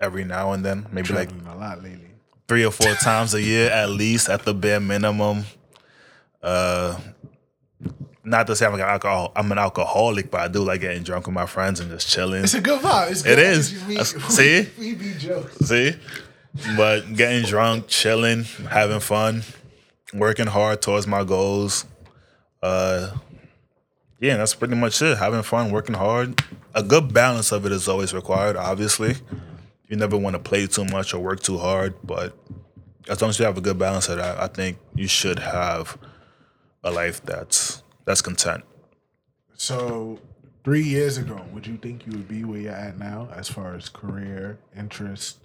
every 0.00 0.24
now 0.24 0.52
and 0.52 0.64
then, 0.64 0.86
maybe 0.90 1.12
like 1.14 1.30
a 1.30 1.54
lot 1.56 1.82
lately. 1.82 2.10
three 2.48 2.64
or 2.64 2.70
four 2.72 2.92
times 2.94 3.34
a 3.34 3.40
year 3.40 3.70
at 3.70 3.88
least 3.88 4.28
at 4.28 4.44
the 4.44 4.52
bare 4.52 4.80
minimum. 4.80 5.44
Uh, 6.42 6.98
not 8.24 8.46
to 8.46 8.56
say 8.56 8.66
I'm 8.66 8.72
like 8.72 8.82
an 8.82 8.88
alcohol, 8.88 9.32
I'm 9.34 9.50
an 9.52 9.58
alcoholic, 9.58 10.30
but 10.30 10.40
I 10.40 10.48
do 10.48 10.62
like 10.62 10.80
getting 10.80 11.02
drunk 11.02 11.26
with 11.26 11.34
my 11.34 11.46
friends 11.46 11.80
and 11.80 11.90
just 11.90 12.08
chilling. 12.08 12.44
It's 12.44 12.54
a 12.54 12.60
good 12.60 12.80
vibe. 12.80 13.10
It's 13.10 13.22
good. 13.22 13.38
is. 13.38 13.84
We, 13.86 13.96
see? 14.04 14.68
we 14.78 14.94
be 14.94 15.14
jokes. 15.14 15.56
See, 15.66 15.94
but 16.76 17.14
getting 17.14 17.44
drunk, 17.44 17.88
chilling, 17.88 18.44
having 18.70 19.00
fun, 19.00 19.42
working 20.14 20.46
hard 20.46 20.82
towards 20.82 21.06
my 21.06 21.24
goals. 21.24 21.84
Uh, 22.62 23.16
yeah, 24.20 24.36
that's 24.36 24.54
pretty 24.54 24.76
much 24.76 25.02
it. 25.02 25.18
Having 25.18 25.42
fun, 25.42 25.72
working 25.72 25.96
hard. 25.96 26.42
A 26.74 26.82
good 26.82 27.12
balance 27.12 27.50
of 27.50 27.66
it 27.66 27.72
is 27.72 27.88
always 27.88 28.14
required. 28.14 28.56
Obviously, 28.56 29.16
you 29.88 29.96
never 29.96 30.16
want 30.16 30.34
to 30.34 30.38
play 30.40 30.66
too 30.68 30.84
much 30.84 31.12
or 31.12 31.18
work 31.18 31.40
too 31.40 31.58
hard, 31.58 31.94
but 32.04 32.36
as 33.08 33.20
long 33.20 33.30
as 33.30 33.38
you 33.38 33.44
have 33.44 33.58
a 33.58 33.60
good 33.60 33.78
balance 33.78 34.08
of 34.08 34.18
that, 34.18 34.38
I 34.38 34.46
think 34.46 34.78
you 34.94 35.08
should 35.08 35.40
have 35.40 35.98
a 36.84 36.90
life 36.90 37.20
that's 37.24 37.81
that's 38.04 38.22
content. 38.22 38.64
So 39.54 40.18
three 40.64 40.82
years 40.82 41.18
ago, 41.18 41.44
would 41.52 41.66
you 41.66 41.76
think 41.76 42.06
you 42.06 42.12
would 42.12 42.28
be 42.28 42.44
where 42.44 42.60
you're 42.60 42.72
at 42.72 42.98
now, 42.98 43.28
as 43.34 43.48
far 43.48 43.74
as 43.74 43.88
career, 43.88 44.58
interest, 44.76 45.38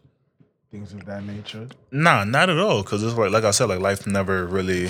things 0.71 0.93
of 0.93 1.05
that 1.05 1.23
nature? 1.23 1.67
Nah, 1.91 2.23
not 2.23 2.49
at 2.49 2.57
all. 2.57 2.83
Cause 2.83 3.03
it's 3.03 3.15
like, 3.15 3.31
like 3.31 3.43
I 3.43 3.51
said, 3.51 3.65
like 3.65 3.79
life 3.79 4.07
never 4.07 4.45
really 4.45 4.89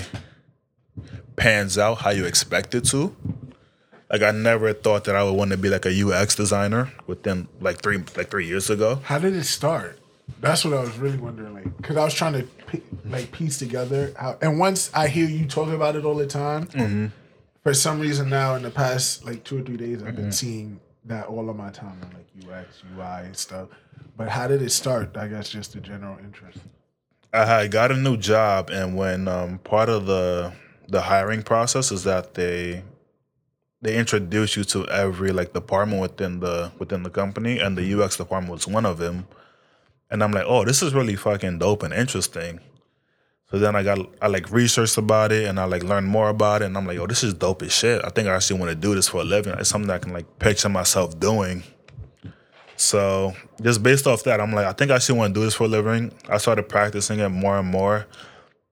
pans 1.35 1.77
out 1.77 1.99
how 1.99 2.09
you 2.09 2.25
expect 2.25 2.73
it 2.75 2.85
to. 2.85 3.15
Like 4.11 4.21
I 4.21 4.31
never 4.31 4.73
thought 4.73 5.03
that 5.05 5.15
I 5.15 5.23
would 5.23 5.33
want 5.35 5.51
to 5.51 5.57
be 5.57 5.69
like 5.69 5.85
a 5.85 6.07
UX 6.07 6.35
designer 6.35 6.91
within 7.07 7.47
like 7.59 7.81
three 7.81 7.97
like 8.15 8.29
three 8.31 8.47
years 8.47 8.69
ago. 8.69 9.01
How 9.03 9.19
did 9.19 9.35
it 9.35 9.43
start? 9.43 9.99
That's 10.39 10.63
what 10.65 10.73
I 10.73 10.81
was 10.81 10.97
really 10.97 11.17
wondering, 11.17 11.53
like, 11.53 11.77
because 11.77 11.95
I 11.97 12.03
was 12.03 12.13
trying 12.13 12.33
to 12.33 12.81
like 13.05 13.31
piece 13.31 13.57
together 13.57 14.13
how. 14.17 14.37
And 14.41 14.59
once 14.59 14.91
I 14.93 15.07
hear 15.07 15.27
you 15.27 15.45
talk 15.45 15.69
about 15.69 15.95
it 15.95 16.05
all 16.05 16.15
the 16.15 16.27
time, 16.27 16.67
Mm-hmm. 16.67 17.07
For 17.67 17.73
some 17.73 17.99
reason 17.99 18.29
now 18.29 18.55
in 18.55 18.63
the 18.63 18.71
past 18.71 19.25
like 19.25 19.43
two 19.43 19.57
or 19.59 19.61
three 19.61 19.75
days, 19.75 20.01
I've 20.01 20.13
Mm-hmm. 20.13 20.21
been 20.21 20.31
seeing 20.31 20.79
that 21.03 21.25
all 21.27 21.49
of 21.49 21.57
my 21.57 21.69
time 21.69 21.97
on 22.01 22.09
like 22.13 22.29
UX, 22.49 22.81
UI, 22.95 23.25
and 23.25 23.35
stuff. 23.35 23.67
But 24.15 24.29
how 24.29 24.47
did 24.47 24.61
it 24.61 24.71
start? 24.71 25.17
I 25.17 25.27
guess 25.27 25.49
just 25.49 25.73
the 25.73 25.81
general 25.81 26.17
interest. 26.19 26.59
I 27.33 27.43
had 27.45 27.69
got 27.71 27.91
a 27.91 27.97
new 27.97 28.15
job, 28.15 28.69
and 28.69 28.95
when 28.95 29.27
um, 29.27 29.59
part 29.59 29.89
of 29.89 30.05
the 30.05 30.53
the 30.87 31.01
hiring 31.01 31.43
process 31.43 31.91
is 31.91 32.05
that 32.05 32.35
they 32.35 32.83
they 33.81 33.97
introduce 33.97 34.55
you 34.55 34.63
to 34.63 34.87
every 34.87 35.31
like 35.33 35.51
department 35.51 36.01
within 36.01 36.39
the 36.39 36.71
within 36.79 37.03
the 37.03 37.09
company, 37.09 37.59
and 37.59 37.77
the 37.77 38.01
UX 38.01 38.15
department 38.15 38.53
was 38.53 38.65
one 38.65 38.85
of 38.85 38.97
them. 38.97 39.27
And 40.09 40.23
I'm 40.23 40.31
like, 40.31 40.45
oh, 40.47 40.63
this 40.63 40.81
is 40.81 40.93
really 40.93 41.17
fucking 41.17 41.59
dope 41.59 41.83
and 41.83 41.93
interesting. 41.93 42.61
So 43.49 43.59
then 43.59 43.75
I 43.75 43.83
got 43.83 43.99
I 44.21 44.27
like 44.27 44.51
researched 44.51 44.97
about 44.97 45.31
it 45.31 45.45
and 45.45 45.59
I 45.59 45.63
like 45.63 45.83
learned 45.83 46.07
more 46.07 46.29
about 46.29 46.61
it, 46.61 46.65
and 46.65 46.77
I'm 46.77 46.85
like, 46.85 46.97
oh, 46.97 47.07
this 47.07 47.23
is 47.23 47.33
dope 47.33 47.61
as 47.61 47.71
shit. 47.71 48.03
I 48.03 48.09
think 48.09 48.27
I 48.27 48.35
actually 48.35 48.59
want 48.59 48.71
to 48.71 48.75
do 48.75 48.93
this 48.93 49.07
for 49.07 49.21
a 49.21 49.23
living. 49.23 49.53
It's 49.57 49.69
something 49.69 49.89
I 49.89 49.99
can 49.99 50.11
like 50.11 50.39
picture 50.39 50.69
myself 50.69 51.17
doing. 51.19 51.63
So 52.75 53.33
just 53.61 53.81
based 53.81 54.05
off 54.05 54.23
that, 54.23 54.39
I'm 54.39 54.51
like, 54.53 54.65
I 54.65 54.73
think 54.73 54.91
I 54.91 54.95
actually 54.95 55.17
want 55.17 55.33
to 55.33 55.39
do 55.39 55.45
this 55.45 55.55
for 55.55 55.63
a 55.63 55.67
living. 55.67 56.11
I 56.29 56.37
started 56.37 56.69
practicing 56.69 57.19
it 57.19 57.29
more 57.29 57.57
and 57.57 57.67
more. 57.67 58.05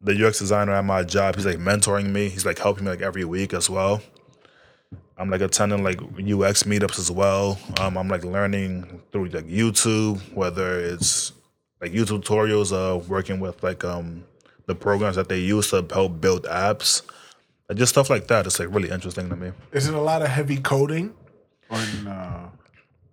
The 0.01 0.27
UX 0.27 0.39
designer 0.39 0.73
at 0.73 0.85
my 0.85 1.03
job, 1.03 1.35
he's 1.35 1.45
like 1.45 1.57
mentoring 1.57 2.11
me. 2.11 2.29
He's 2.29 2.45
like 2.45 2.59
helping 2.59 2.83
me 2.83 2.91
like 2.91 3.01
every 3.01 3.25
week 3.25 3.53
as 3.53 3.69
well. 3.69 4.01
I'm 5.17 5.29
like 5.29 5.41
attending 5.41 5.83
like 5.83 6.01
UX 6.01 6.63
meetups 6.63 6.99
as 6.99 7.09
well. 7.09 7.57
Um, 7.79 7.97
I'm 7.97 8.09
like 8.09 8.25
learning 8.25 9.01
through 9.11 9.29
like 9.29 9.47
YouTube, 9.47 10.19
whether 10.33 10.79
it's 10.81 11.31
like 11.79 11.93
YouTube 11.93 12.23
tutorials, 12.23 12.73
uh, 12.73 12.97
working 13.07 13.39
with 13.39 13.63
like 13.63 13.85
um 13.85 14.25
the 14.67 14.75
programs 14.75 15.15
that 15.15 15.29
they 15.29 15.39
use 15.39 15.69
to 15.69 15.85
help 15.91 16.19
build 16.21 16.43
apps, 16.43 17.01
and 17.69 17.77
just 17.77 17.91
stuff 17.91 18.09
like 18.09 18.27
that. 18.27 18.45
It's 18.45 18.59
like 18.59 18.73
really 18.73 18.89
interesting 18.89 19.29
to 19.29 19.35
me. 19.35 19.51
Is 19.71 19.87
it 19.87 19.93
a 19.93 20.01
lot 20.01 20.21
of 20.21 20.27
heavy 20.29 20.57
coding, 20.57 21.13
or 21.69 21.79
no? 22.03 22.51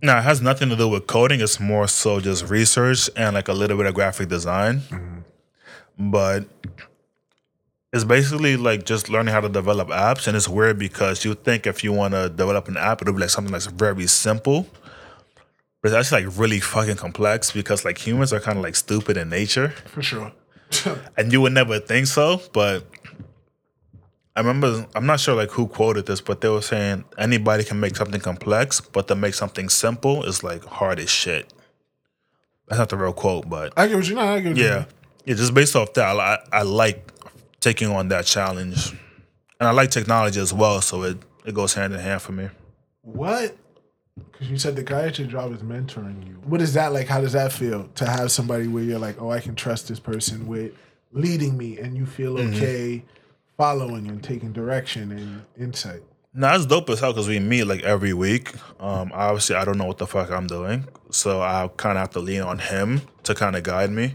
No, 0.04 0.18
it 0.18 0.22
has 0.22 0.42
nothing 0.42 0.68
to 0.68 0.76
do 0.76 0.88
with 0.88 1.06
coding. 1.06 1.40
It's 1.40 1.60
more 1.60 1.86
so 1.86 2.18
just 2.18 2.48
research 2.48 3.08
and 3.16 3.34
like 3.34 3.46
a 3.46 3.52
little 3.52 3.76
bit 3.76 3.86
of 3.86 3.94
graphic 3.94 4.28
design. 4.28 4.80
Mm-hmm. 4.80 6.10
But 6.10 6.46
it's 7.92 8.02
basically 8.02 8.56
like 8.56 8.84
just 8.84 9.08
learning 9.08 9.32
how 9.32 9.40
to 9.40 9.48
develop 9.48 9.88
apps. 9.90 10.26
And 10.26 10.36
it's 10.36 10.48
weird 10.48 10.76
because 10.76 11.24
you 11.24 11.34
think 11.34 11.68
if 11.68 11.84
you 11.84 11.92
want 11.92 12.14
to 12.14 12.28
develop 12.28 12.66
an 12.66 12.76
app, 12.76 13.00
it'll 13.00 13.14
be 13.14 13.20
like 13.20 13.30
something 13.30 13.52
that's 13.52 13.66
very 13.66 14.08
simple. 14.08 14.66
But 15.82 15.92
it's 15.92 15.94
actually 15.94 16.26
like 16.26 16.38
really 16.38 16.58
fucking 16.58 16.96
complex 16.96 17.52
because 17.52 17.84
like 17.84 17.98
humans 18.04 18.32
are 18.32 18.40
kind 18.40 18.58
of 18.58 18.64
like 18.64 18.74
stupid 18.74 19.16
in 19.16 19.28
nature. 19.28 19.68
For 19.86 20.02
sure. 20.02 20.32
And 21.16 21.32
you 21.32 21.40
would 21.40 21.52
never 21.52 21.78
think 21.78 22.06
so, 22.06 22.40
but 22.52 22.86
I 24.34 24.40
remember 24.40 24.86
I'm 24.94 25.06
not 25.06 25.20
sure 25.20 25.34
like 25.34 25.50
who 25.50 25.66
quoted 25.66 26.06
this, 26.06 26.20
but 26.20 26.40
they 26.40 26.48
were 26.48 26.62
saying 26.62 27.04
anybody 27.18 27.64
can 27.64 27.80
make 27.80 27.96
something 27.96 28.20
complex, 28.20 28.80
but 28.80 29.08
to 29.08 29.14
make 29.14 29.34
something 29.34 29.68
simple 29.68 30.24
is 30.24 30.42
like 30.42 30.64
hard 30.64 30.98
as 30.98 31.10
shit. 31.10 31.52
That's 32.68 32.78
not 32.78 32.88
the 32.88 32.96
real 32.96 33.12
quote, 33.12 33.48
but 33.48 33.74
I 33.76 33.86
get 33.88 33.96
what 33.96 34.08
you 34.08 34.14
know. 34.14 34.22
I 34.22 34.40
get 34.40 34.48
what 34.50 34.56
you 34.56 34.64
yeah, 34.64 34.84
yeah. 35.26 35.34
Just 35.34 35.52
based 35.52 35.76
off 35.76 35.92
that, 35.94 36.18
I, 36.18 36.38
I 36.50 36.62
like 36.62 37.12
taking 37.60 37.88
on 37.88 38.08
that 38.08 38.24
challenge, 38.24 38.90
and 39.60 39.68
I 39.68 39.72
like 39.72 39.90
technology 39.90 40.40
as 40.40 40.54
well, 40.54 40.80
so 40.80 41.02
it 41.02 41.18
it 41.44 41.54
goes 41.54 41.74
hand 41.74 41.92
in 41.92 42.00
hand 42.00 42.22
for 42.22 42.32
me. 42.32 42.48
What? 43.02 43.56
Because 44.16 44.50
you 44.50 44.58
said 44.58 44.76
the 44.76 44.82
guy 44.82 45.06
at 45.06 45.18
your 45.18 45.28
job 45.28 45.52
is 45.54 45.62
mentoring 45.62 46.26
you. 46.26 46.34
What 46.44 46.60
is 46.60 46.74
that 46.74 46.92
like? 46.92 47.08
How 47.08 47.20
does 47.20 47.32
that 47.32 47.52
feel 47.52 47.88
to 47.94 48.06
have 48.06 48.30
somebody 48.30 48.68
where 48.68 48.82
you're 48.82 48.98
like, 48.98 49.20
oh, 49.20 49.30
I 49.30 49.40
can 49.40 49.54
trust 49.54 49.88
this 49.88 49.98
person 50.00 50.46
with 50.46 50.72
leading 51.12 51.56
me, 51.56 51.78
and 51.78 51.96
you 51.96 52.06
feel 52.06 52.34
Mm-hmm. 52.36 52.54
okay 52.56 53.04
following 53.56 54.08
and 54.08 54.22
taking 54.22 54.52
direction 54.52 55.12
and 55.12 55.42
insight? 55.58 56.02
Now 56.34 56.54
it's 56.56 56.64
dope 56.66 56.88
as 56.90 57.00
hell 57.00 57.12
because 57.12 57.28
we 57.28 57.38
meet 57.38 57.64
like 57.64 57.82
every 57.82 58.12
week. 58.14 58.54
Um, 58.80 59.12
obviously, 59.14 59.56
I 59.56 59.64
don't 59.64 59.76
know 59.78 59.84
what 59.86 59.98
the 59.98 60.06
fuck 60.06 60.30
I'm 60.30 60.46
doing, 60.46 60.88
so 61.10 61.40
I 61.42 61.68
kind 61.76 61.96
of 61.96 62.00
have 62.00 62.10
to 62.10 62.20
lean 62.20 62.40
on 62.42 62.58
him 62.58 63.02
to 63.24 63.34
kind 63.34 63.54
of 63.56 63.62
guide 63.62 63.90
me. 63.90 64.14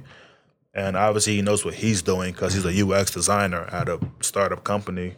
And 0.73 0.95
obviously, 0.97 1.35
he 1.35 1.41
knows 1.41 1.63
what 1.65 1.73
he's 1.75 2.01
doing 2.03 2.33
because 2.33 2.53
he's 2.53 2.65
a 2.65 2.85
UX 2.87 3.11
designer 3.11 3.63
at 3.71 3.89
a 3.89 3.99
startup 4.21 4.63
company. 4.63 5.15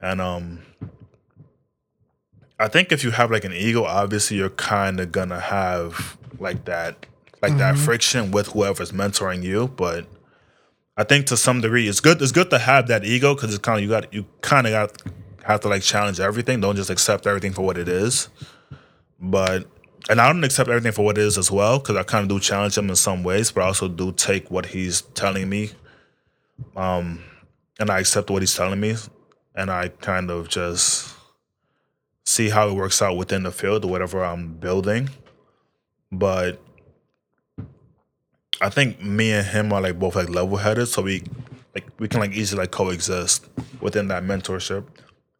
And 0.00 0.20
um, 0.20 0.60
I 2.58 2.68
think 2.68 2.90
if 2.90 3.04
you 3.04 3.10
have 3.10 3.30
like 3.30 3.44
an 3.44 3.52
ego, 3.52 3.84
obviously 3.84 4.38
you're 4.38 4.50
kind 4.50 4.98
of 5.00 5.12
gonna 5.12 5.40
have 5.40 6.16
like 6.38 6.64
that, 6.64 7.06
like 7.42 7.58
that 7.58 7.76
friction 7.76 8.30
with 8.30 8.48
whoever's 8.48 8.92
mentoring 8.92 9.42
you. 9.42 9.68
But 9.68 10.06
I 10.96 11.04
think 11.04 11.26
to 11.26 11.36
some 11.36 11.60
degree, 11.60 11.86
it's 11.86 12.00
good. 12.00 12.22
It's 12.22 12.32
good 12.32 12.50
to 12.50 12.58
have 12.58 12.88
that 12.88 13.04
ego 13.04 13.34
because 13.34 13.50
it's 13.50 13.62
kind 13.62 13.78
of 13.78 13.82
you 13.82 13.90
got 13.90 14.12
you 14.12 14.24
kind 14.40 14.66
of 14.66 14.72
got 14.72 15.02
have 15.44 15.60
to 15.60 15.68
like 15.68 15.82
challenge 15.82 16.18
everything. 16.18 16.60
Don't 16.60 16.76
just 16.76 16.90
accept 16.90 17.26
everything 17.26 17.52
for 17.52 17.62
what 17.62 17.76
it 17.76 17.88
is. 17.88 18.28
But 19.20 19.66
and 20.08 20.20
I 20.20 20.32
don't 20.32 20.44
accept 20.44 20.68
everything 20.70 20.92
for 20.92 21.04
what 21.04 21.18
it 21.18 21.24
is 21.24 21.36
as 21.36 21.50
well 21.50 21.78
because 21.78 21.96
I 21.96 22.04
kind 22.04 22.22
of 22.22 22.28
do 22.28 22.40
challenge 22.40 22.78
him 22.78 22.88
in 22.88 22.96
some 22.96 23.22
ways, 23.22 23.50
but 23.50 23.62
I 23.62 23.66
also 23.66 23.88
do 23.88 24.12
take 24.12 24.50
what 24.50 24.66
he's 24.66 25.02
telling 25.02 25.48
me, 25.48 25.72
um, 26.76 27.22
and 27.78 27.90
I 27.90 28.00
accept 28.00 28.30
what 28.30 28.42
he's 28.42 28.54
telling 28.54 28.80
me, 28.80 28.94
and 29.54 29.70
I 29.70 29.88
kind 29.88 30.30
of 30.30 30.48
just 30.48 31.15
see 32.26 32.50
how 32.50 32.68
it 32.68 32.74
works 32.74 33.00
out 33.00 33.16
within 33.16 33.44
the 33.44 33.52
field 33.52 33.84
or 33.84 33.90
whatever 33.90 34.22
I'm 34.22 34.54
building. 34.54 35.08
But 36.12 36.60
I 38.60 38.68
think 38.68 39.00
me 39.00 39.32
and 39.32 39.46
him 39.46 39.72
are 39.72 39.80
like 39.80 39.98
both 39.98 40.16
like 40.16 40.28
level 40.28 40.56
headed, 40.56 40.88
so 40.88 41.02
we 41.02 41.22
like 41.74 41.88
we 41.98 42.08
can 42.08 42.20
like 42.20 42.32
easily 42.32 42.62
like 42.62 42.72
coexist 42.72 43.46
within 43.80 44.08
that 44.08 44.24
mentorship. 44.24 44.84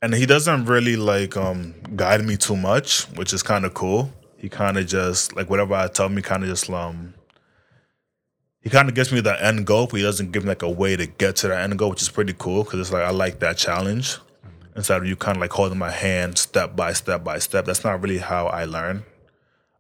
And 0.02 0.14
he 0.14 0.26
doesn't 0.26 0.66
really 0.66 0.97
like 0.97 1.37
um 1.37 1.75
guide 1.97 2.25
me 2.25 2.37
too 2.37 2.57
much, 2.57 3.05
which 3.16 3.33
is 3.33 3.43
kind 3.43 3.64
of 3.64 3.75
cool. 3.75 4.12
He 4.38 4.49
kind 4.49 4.76
of 4.78 4.87
just 4.87 5.35
like 5.35 5.50
whatever 5.50 5.75
I 5.75 5.88
tell 5.88 6.09
he 6.09 6.23
kind 6.23 6.43
of 6.43 6.49
just 6.49 6.71
um 6.71 7.14
he 8.61 8.71
kind 8.71 8.88
of 8.88 8.95
gives 8.95 9.12
me 9.12 9.21
the 9.21 9.43
end 9.45 9.66
goal, 9.66 9.87
but 9.87 9.97
he 9.97 10.02
doesn't 10.02 10.33
give 10.33 10.43
me 10.43 10.49
like 10.49 10.62
a 10.62 10.69
way 10.71 10.97
to 10.97 11.07
get 11.07 11.37
to 11.37 11.49
the 11.49 11.59
end 11.59 11.78
goal, 11.78 11.90
which 11.90 12.02
is 12.02 12.09
pretty 12.09 12.35
cool 12.37 12.64
because 12.64 12.81
it's 12.81 12.93
like 12.93 13.02
I 13.02 13.11
like 13.11 13.38
that 13.40 13.57
challenge 13.57 14.19
instead 14.76 14.99
of 14.99 15.06
you 15.06 15.16
kind 15.16 15.37
of 15.37 15.40
like 15.40 15.52
holding 15.52 15.78
my 15.78 15.90
hand 15.90 16.38
step 16.38 16.76
by 16.76 16.92
step 16.92 17.25
by 17.25 17.38
step. 17.38 17.64
That's 17.64 17.83
not 17.83 18.00
really 18.02 18.18
how 18.18 18.47
I 18.47 18.64
learn. 18.64 19.04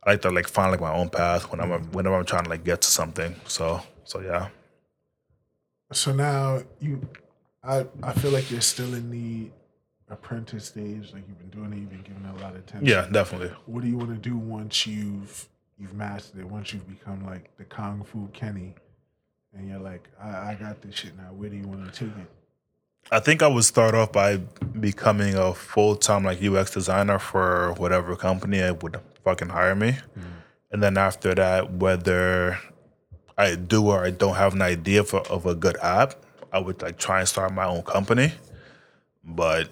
I 0.02 0.12
like 0.12 0.22
to 0.22 0.30
like 0.30 0.48
find 0.48 0.70
like 0.70 0.80
my 0.80 0.92
own 0.92 1.10
path 1.10 1.50
when 1.50 1.60
I'm 1.60 1.70
whenever 1.92 2.16
I'm 2.16 2.24
trying 2.24 2.44
to 2.44 2.50
like 2.50 2.64
get 2.64 2.80
to 2.82 2.88
something. 2.88 3.36
So 3.46 3.82
so 4.04 4.20
yeah. 4.20 4.48
So 5.92 6.12
now 6.12 6.62
you, 6.80 7.06
I 7.62 7.86
I 8.02 8.12
feel 8.12 8.30
like 8.30 8.50
you're 8.50 8.60
still 8.60 8.94
in 8.94 9.10
the 9.10 9.50
apprentice 10.08 10.66
stage. 10.66 11.12
Like 11.12 11.24
you've 11.28 11.38
been 11.38 11.50
doing 11.50 11.72
it, 11.72 11.80
you've 11.80 11.90
been 11.90 12.02
giving 12.02 12.24
it 12.24 12.40
a 12.40 12.42
lot 12.42 12.54
of 12.54 12.60
attention. 12.60 12.86
Yeah, 12.86 13.06
definitely. 13.10 13.50
What 13.66 13.82
do 13.82 13.88
you 13.88 13.96
want 13.96 14.10
to 14.10 14.16
do 14.16 14.36
once 14.36 14.86
you've 14.86 15.48
you've 15.78 15.94
mastered 15.94 16.40
it? 16.40 16.48
Once 16.48 16.72
you've 16.72 16.88
become 16.88 17.24
like 17.26 17.56
the 17.56 17.64
kung 17.64 18.04
fu 18.04 18.28
Kenny, 18.32 18.74
and 19.52 19.68
you're 19.68 19.80
like, 19.80 20.08
I, 20.22 20.28
I 20.28 20.56
got 20.58 20.82
this 20.82 20.94
shit 20.94 21.16
now. 21.16 21.32
Where 21.32 21.48
do 21.48 21.56
you 21.56 21.66
want 21.66 21.92
to 21.92 22.06
take 22.06 22.16
it? 22.16 22.30
I 23.10 23.20
think 23.20 23.42
I 23.42 23.46
would 23.46 23.64
start 23.64 23.94
off 23.94 24.12
by 24.12 24.40
becoming 24.86 25.34
a 25.34 25.52
full 25.52 25.96
time 25.96 26.22
like 26.22 26.40
UX 26.40 26.70
designer 26.70 27.18
for 27.18 27.72
whatever 27.72 28.14
company 28.14 28.62
I 28.62 28.70
would 28.70 29.00
fucking 29.24 29.48
hire 29.48 29.74
me. 29.74 29.98
Mm. 30.16 30.22
And 30.70 30.80
then 30.80 30.96
after 30.96 31.34
that, 31.34 31.72
whether 31.72 32.60
I 33.36 33.56
do 33.56 33.88
or 33.88 34.04
I 34.04 34.12
don't 34.12 34.36
have 34.36 34.54
an 34.54 34.62
idea 34.62 35.02
for, 35.02 35.22
of 35.26 35.44
a 35.44 35.56
good 35.56 35.76
app, 35.78 36.14
I 36.52 36.60
would 36.60 36.80
like 36.82 36.98
try 36.98 37.18
and 37.18 37.28
start 37.28 37.52
my 37.52 37.64
own 37.64 37.82
company. 37.82 38.32
But 39.24 39.70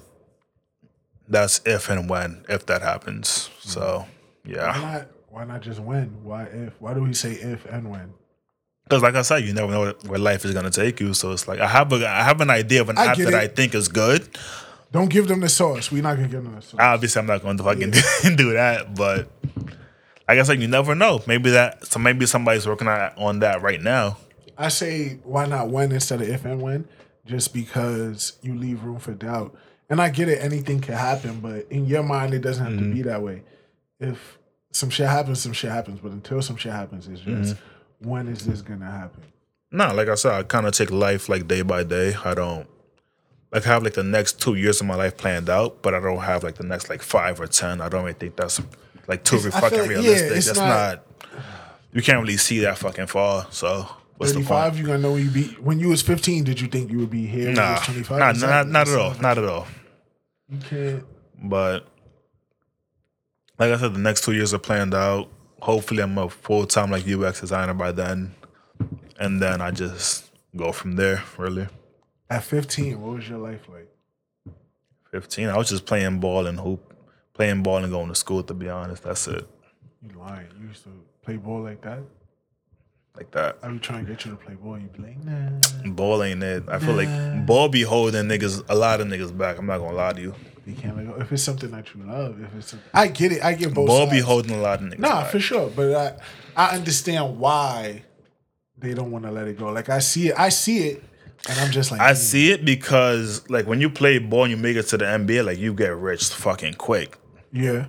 that's 1.28 1.60
if 1.64 1.88
and 1.88 2.10
when, 2.10 2.44
if 2.48 2.66
that 2.66 2.82
happens. 2.82 3.50
Mm. 3.60 3.68
So 3.68 4.06
yeah. 4.44 4.66
Why 4.66 4.74
yeah. 4.74 4.92
not? 4.92 5.06
Why 5.28 5.44
not 5.44 5.62
just 5.62 5.78
when? 5.78 6.08
Why 6.24 6.42
if? 6.44 6.72
Why 6.80 6.92
do 6.92 7.02
we 7.04 7.14
say 7.14 7.34
if 7.34 7.66
and 7.66 7.88
when? 7.88 8.14
Because 8.82 9.02
like 9.02 9.14
I 9.14 9.22
said, 9.22 9.44
you 9.44 9.52
never 9.52 9.70
know 9.70 9.94
where 10.06 10.18
life 10.18 10.44
is 10.44 10.52
gonna 10.54 10.70
take 10.70 10.98
you. 10.98 11.14
So 11.14 11.30
it's 11.30 11.46
like 11.46 11.60
I 11.60 11.68
have 11.68 11.92
a 11.92 12.08
I 12.08 12.24
have 12.24 12.40
an 12.40 12.50
idea 12.50 12.80
of 12.80 12.88
an 12.88 12.98
I 12.98 13.06
app 13.06 13.16
that 13.18 13.28
it. 13.28 13.34
I 13.34 13.46
think 13.46 13.76
is 13.76 13.86
good. 13.86 14.28
Don't 14.94 15.10
give 15.10 15.26
them 15.26 15.40
the 15.40 15.48
sauce. 15.48 15.90
We're 15.90 16.04
not 16.04 16.14
gonna 16.14 16.28
give 16.28 16.44
them 16.44 16.54
the 16.54 16.62
sauce. 16.62 16.78
Obviously, 16.78 17.18
I'm 17.18 17.26
not 17.26 17.42
going 17.42 17.56
to 17.56 17.64
fucking 17.64 17.90
do 18.36 18.52
that, 18.52 18.94
but 18.94 19.28
like 20.28 20.38
I 20.38 20.42
said, 20.44 20.62
you 20.62 20.68
never 20.68 20.94
know. 20.94 21.20
Maybe 21.26 21.50
that. 21.50 21.84
So 21.84 21.98
maybe 21.98 22.26
somebody's 22.26 22.64
working 22.64 22.86
on 22.86 23.10
on 23.16 23.40
that 23.40 23.60
right 23.60 23.82
now. 23.82 24.18
I 24.56 24.68
say 24.68 25.18
why 25.24 25.46
not 25.46 25.68
when 25.68 25.90
instead 25.90 26.20
of 26.20 26.28
if 26.28 26.44
and 26.44 26.62
when, 26.62 26.86
just 27.26 27.52
because 27.52 28.38
you 28.40 28.54
leave 28.54 28.84
room 28.84 29.00
for 29.00 29.14
doubt. 29.14 29.56
And 29.90 30.00
I 30.00 30.10
get 30.10 30.28
it, 30.28 30.40
anything 30.40 30.78
can 30.78 30.94
happen, 30.94 31.40
but 31.40 31.66
in 31.70 31.86
your 31.86 32.04
mind, 32.04 32.32
it 32.32 32.38
doesn't 32.38 32.64
have 32.64 32.78
to 32.78 32.80
be 32.80 33.00
mm-hmm. 33.00 33.08
that 33.08 33.20
way. 33.20 33.42
If 33.98 34.38
some 34.70 34.90
shit 34.90 35.08
happens, 35.08 35.42
some 35.42 35.52
shit 35.52 35.72
happens. 35.72 35.98
But 35.98 36.12
until 36.12 36.40
some 36.40 36.56
shit 36.56 36.72
happens, 36.72 37.08
it's 37.08 37.20
just 37.20 37.56
mm-hmm. 37.56 38.08
when 38.08 38.28
is 38.28 38.46
this 38.46 38.62
gonna 38.62 38.88
happen? 38.88 39.24
No, 39.72 39.92
like 39.92 40.06
I 40.06 40.14
said, 40.14 40.34
I 40.34 40.44
kind 40.44 40.68
of 40.68 40.72
take 40.72 40.92
life 40.92 41.28
like 41.28 41.48
day 41.48 41.62
by 41.62 41.82
day. 41.82 42.14
I 42.24 42.34
don't 42.34 42.68
like 43.54 43.64
have 43.64 43.82
like 43.82 43.94
the 43.94 44.02
next 44.02 44.40
two 44.42 44.54
years 44.56 44.80
of 44.82 44.86
my 44.86 44.94
life 44.96 45.16
planned 45.16 45.48
out, 45.48 45.80
but 45.80 45.94
I 45.94 46.00
don't 46.00 46.18
have 46.18 46.42
like 46.44 46.56
the 46.56 46.64
next 46.64 46.90
like 46.90 47.02
five 47.02 47.40
or 47.40 47.46
ten. 47.46 47.80
I 47.80 47.88
don't 47.88 48.02
really 48.02 48.12
think 48.14 48.36
that's 48.36 48.60
like 49.08 49.24
too 49.24 49.38
fucking 49.38 49.78
like- 49.78 49.88
realistic. 49.88 50.36
it's 50.36 50.46
that's 50.48 50.58
not- 50.58 50.66
not, 51.22 51.32
You 51.92 52.02
can't 52.02 52.20
really 52.20 52.36
see 52.36 52.58
that 52.60 52.76
fucking 52.78 53.06
far. 53.06 53.46
So 53.50 53.88
what's 54.16 54.32
the 54.32 54.42
point? 54.42 54.74
You 54.74 54.84
gonna 54.86 54.98
know 54.98 55.16
you 55.16 55.30
be. 55.30 55.44
When 55.60 55.78
you 55.78 55.88
was 55.88 56.02
fifteen, 56.02 56.42
did 56.44 56.60
you 56.60 56.66
think 56.68 56.90
you 56.90 56.98
would 56.98 57.10
be 57.10 57.26
here? 57.26 57.46
when 57.46 57.54
you 57.54 57.62
Nah, 57.62 57.72
was 57.74 57.80
twenty-five. 57.86 58.18
nah, 58.18 58.32
not, 58.32 58.68
not 58.68 58.88
at 58.88 58.98
all, 58.98 59.14
not 59.20 59.38
at 59.38 59.44
all. 59.44 59.66
You 60.50 60.58
can't. 60.58 61.04
But 61.42 61.86
like 63.58 63.70
I 63.72 63.76
said, 63.78 63.94
the 63.94 64.00
next 64.00 64.24
two 64.24 64.32
years 64.32 64.52
are 64.52 64.58
planned 64.58 64.94
out. 64.94 65.28
Hopefully, 65.60 66.02
I'm 66.02 66.18
a 66.18 66.28
full 66.28 66.66
time 66.66 66.90
like 66.90 67.06
UX 67.08 67.40
designer 67.40 67.74
by 67.74 67.92
then, 67.92 68.34
and 69.20 69.40
then 69.40 69.60
I 69.60 69.70
just 69.70 70.30
go 70.56 70.72
from 70.72 70.96
there. 70.96 71.22
Really, 71.38 71.68
At 72.30 72.42
fifteen, 72.44 73.00
what 73.00 73.16
was 73.16 73.28
your 73.28 73.38
life 73.38 73.60
like? 73.72 73.88
fifteen. 75.10 75.48
I 75.48 75.56
was 75.56 75.68
just 75.68 75.86
playing 75.86 76.20
ball 76.20 76.46
and 76.46 76.58
hoop, 76.58 76.92
playing 77.34 77.62
ball 77.62 77.78
and 77.78 77.92
going 77.92 78.08
to 78.08 78.14
school. 78.14 78.42
To 78.42 78.54
be 78.54 78.68
honest, 78.68 79.02
that's 79.04 79.28
it. 79.28 79.46
You 80.02 80.18
lying? 80.18 80.46
You 80.60 80.68
used 80.68 80.84
to 80.84 80.90
play 81.22 81.36
ball 81.36 81.62
like 81.62 81.82
that? 81.82 82.00
Like 83.16 83.30
that. 83.30 83.58
I 83.62 83.68
be 83.68 83.78
trying 83.78 84.04
to 84.06 84.10
get 84.12 84.24
you 84.24 84.32
to 84.32 84.36
play 84.36 84.54
ball. 84.54 84.78
You 84.78 84.88
be 84.88 85.02
like, 85.02 85.24
nah. 85.24 85.92
Ball 85.92 86.24
ain't 86.24 86.42
it. 86.42 86.64
I 86.68 86.78
feel 86.80 86.94
like 86.94 87.46
ball 87.46 87.68
be 87.68 87.82
holding 87.82 88.24
niggas, 88.26 88.64
a 88.68 88.74
lot 88.74 89.00
of 89.00 89.06
niggas 89.06 89.36
back. 89.36 89.58
I'm 89.58 89.66
not 89.66 89.78
gonna 89.78 89.96
lie 89.96 90.14
to 90.14 90.20
you. 90.20 90.34
You 90.66 90.74
can't 90.74 90.96
let 90.96 91.06
go. 91.06 91.14
If 91.20 91.30
it's 91.30 91.42
something 91.42 91.70
that 91.72 91.94
you 91.94 92.02
love, 92.04 92.42
if 92.42 92.54
it's, 92.56 92.74
I 92.92 93.06
get 93.08 93.30
it. 93.32 93.44
I 93.44 93.52
get 93.52 93.72
both. 93.74 93.86
Ball 93.86 94.10
be 94.10 94.18
holding 94.20 94.52
a 94.56 94.60
lot 94.60 94.80
of 94.82 94.86
niggas 94.88 94.98
Nah, 94.98 95.20
back. 95.22 95.30
for 95.30 95.38
sure. 95.38 95.70
But 95.70 95.94
I, 96.56 96.66
I 96.70 96.74
understand 96.74 97.38
why 97.38 98.02
they 98.78 98.94
don't 98.94 99.10
want 99.12 99.26
to 99.26 99.30
let 99.30 99.46
it 99.46 99.58
go. 99.58 99.70
Like 99.70 99.90
I 99.90 99.98
see 100.00 100.28
it. 100.30 100.34
I 100.38 100.48
see 100.48 100.88
it, 100.88 101.04
and 101.48 101.58
I'm 101.60 101.70
just 101.70 101.90
like, 101.90 102.00
I 102.00 102.12
mm. 102.12 102.16
see 102.16 102.50
it 102.50 102.64
because 102.64 103.48
like 103.50 103.66
when 103.66 103.80
you 103.80 103.90
play 103.90 104.18
ball 104.18 104.44
and 104.44 104.50
you 104.50 104.56
make 104.56 104.76
it 104.76 104.84
to 104.88 104.96
the 104.96 105.04
NBA, 105.04 105.44
like 105.44 105.58
you 105.58 105.74
get 105.74 105.96
rich 105.96 106.28
fucking 106.28 106.74
quick. 106.74 107.18
yeah. 107.52 107.86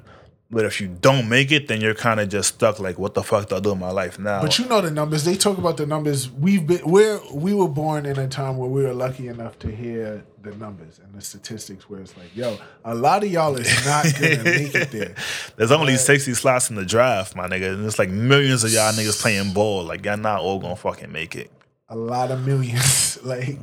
But 0.52 0.64
if 0.64 0.80
you 0.80 0.88
don't 0.88 1.28
make 1.28 1.52
it, 1.52 1.68
then 1.68 1.82
you're 1.82 1.96
kind 1.96 2.20
of 2.20 2.30
just 2.30 2.56
stuck. 2.56 2.80
Like, 2.80 3.00
what 3.00 3.16
the 3.16 3.24
fuck 3.24 3.50
do 3.50 3.56
I 3.56 3.60
do 3.60 3.72
in 3.72 3.80
my 3.80 3.90
life 3.90 4.20
now? 4.20 4.42
But 4.42 4.60
you 4.60 4.66
know 4.66 4.80
the 4.80 4.92
numbers. 4.92 5.24
They 5.24 5.36
talk 5.36 5.58
about 5.58 5.78
the 5.78 5.88
numbers. 5.88 6.30
We've 6.30 6.66
been 6.66 6.80
where 6.80 7.20
we 7.34 7.56
were 7.56 7.68
born 7.68 8.06
in 8.06 8.20
a 8.20 8.28
time 8.28 8.58
where 8.58 8.70
we 8.70 8.84
were 8.84 8.94
lucky 8.94 9.28
enough 9.28 9.58
to 9.60 9.76
hear 9.76 10.24
the 10.44 10.56
numbers 10.56 11.00
and 11.04 11.14
the 11.16 11.22
statistics. 11.22 11.90
Where 11.90 12.00
it's 12.00 12.16
like, 12.16 12.34
yo, 12.36 12.60
a 12.84 12.94
lot 12.94 13.24
of 13.24 13.32
y'all 13.32 13.56
is 13.56 13.86
not 13.86 14.06
gonna 14.14 14.44
make 14.44 14.76
it 14.76 14.92
there. 14.92 15.16
There's 15.56 15.72
only 15.72 15.98
60 15.98 16.36
slots 16.36 16.70
in 16.70 16.76
the 16.76 16.86
draft, 16.86 17.36
my 17.36 17.48
nigga. 17.48 17.74
And 17.74 17.86
it's 17.86 17.98
like 17.98 18.10
millions 18.10 18.64
of 18.64 18.72
y'all 18.72 18.94
niggas 18.94 19.20
playing 19.20 19.52
ball. 19.52 19.84
Like, 19.84 20.06
y'all 20.06 20.16
not 20.16 20.42
all 20.42 20.60
gonna 20.60 20.76
fucking 20.76 21.12
make 21.12 21.36
it. 21.36 21.52
A 21.90 21.96
lot 21.96 22.32
of 22.32 22.46
millions. 22.46 23.20
like 23.24 23.58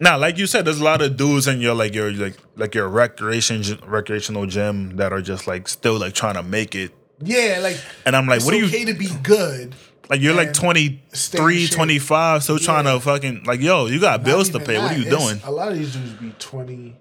Now, 0.00 0.18
like 0.18 0.36
you 0.38 0.46
said, 0.46 0.64
there's 0.64 0.80
a 0.80 0.84
lot 0.84 1.00
of 1.02 1.16
dudes 1.16 1.46
in 1.46 1.60
your 1.60 1.74
like 1.74 1.94
your 1.94 2.10
like 2.12 2.36
like 2.56 2.74
your 2.74 2.88
recreation 2.88 3.62
recreational 3.86 4.46
gym 4.46 4.96
that 4.96 5.12
are 5.12 5.22
just 5.22 5.46
like 5.46 5.68
still 5.68 5.98
like 5.98 6.14
trying 6.14 6.34
to 6.34 6.42
make 6.42 6.74
it. 6.74 6.92
yeah, 7.20 7.58
like 7.62 7.78
And 8.04 8.16
I'm 8.16 8.26
like, 8.26 8.38
it's 8.38 8.44
what 8.46 8.54
are 8.54 8.58
you 8.58 8.66
okay 8.66 8.84
to 8.86 8.94
be 8.94 9.08
good. 9.22 9.74
like? 10.10 10.20
You're 10.20 10.34
like 10.34 10.52
23, 10.52 11.00
stay 11.12 11.38
in 11.42 11.58
shape. 11.66 11.70
25, 11.76 12.42
still 12.42 12.58
trying 12.58 12.84
Yeah. 12.86 12.94
to 12.94 13.00
fucking 13.00 13.44
like, 13.44 13.60
yo, 13.60 13.86
you 13.86 14.00
got 14.00 14.20
Not 14.20 14.24
bills 14.26 14.48
to 14.50 14.58
pay. 14.60 14.78
What 14.78 14.92
are 14.92 14.98
you 14.98 15.06
It's- 15.06 15.24
doing? 15.24 15.40
A 15.44 15.52
lot 15.52 15.70
of 15.70 15.78
these 15.78 15.92
dudes 15.94 16.12
be 16.14 16.30
twenty. 16.38 16.96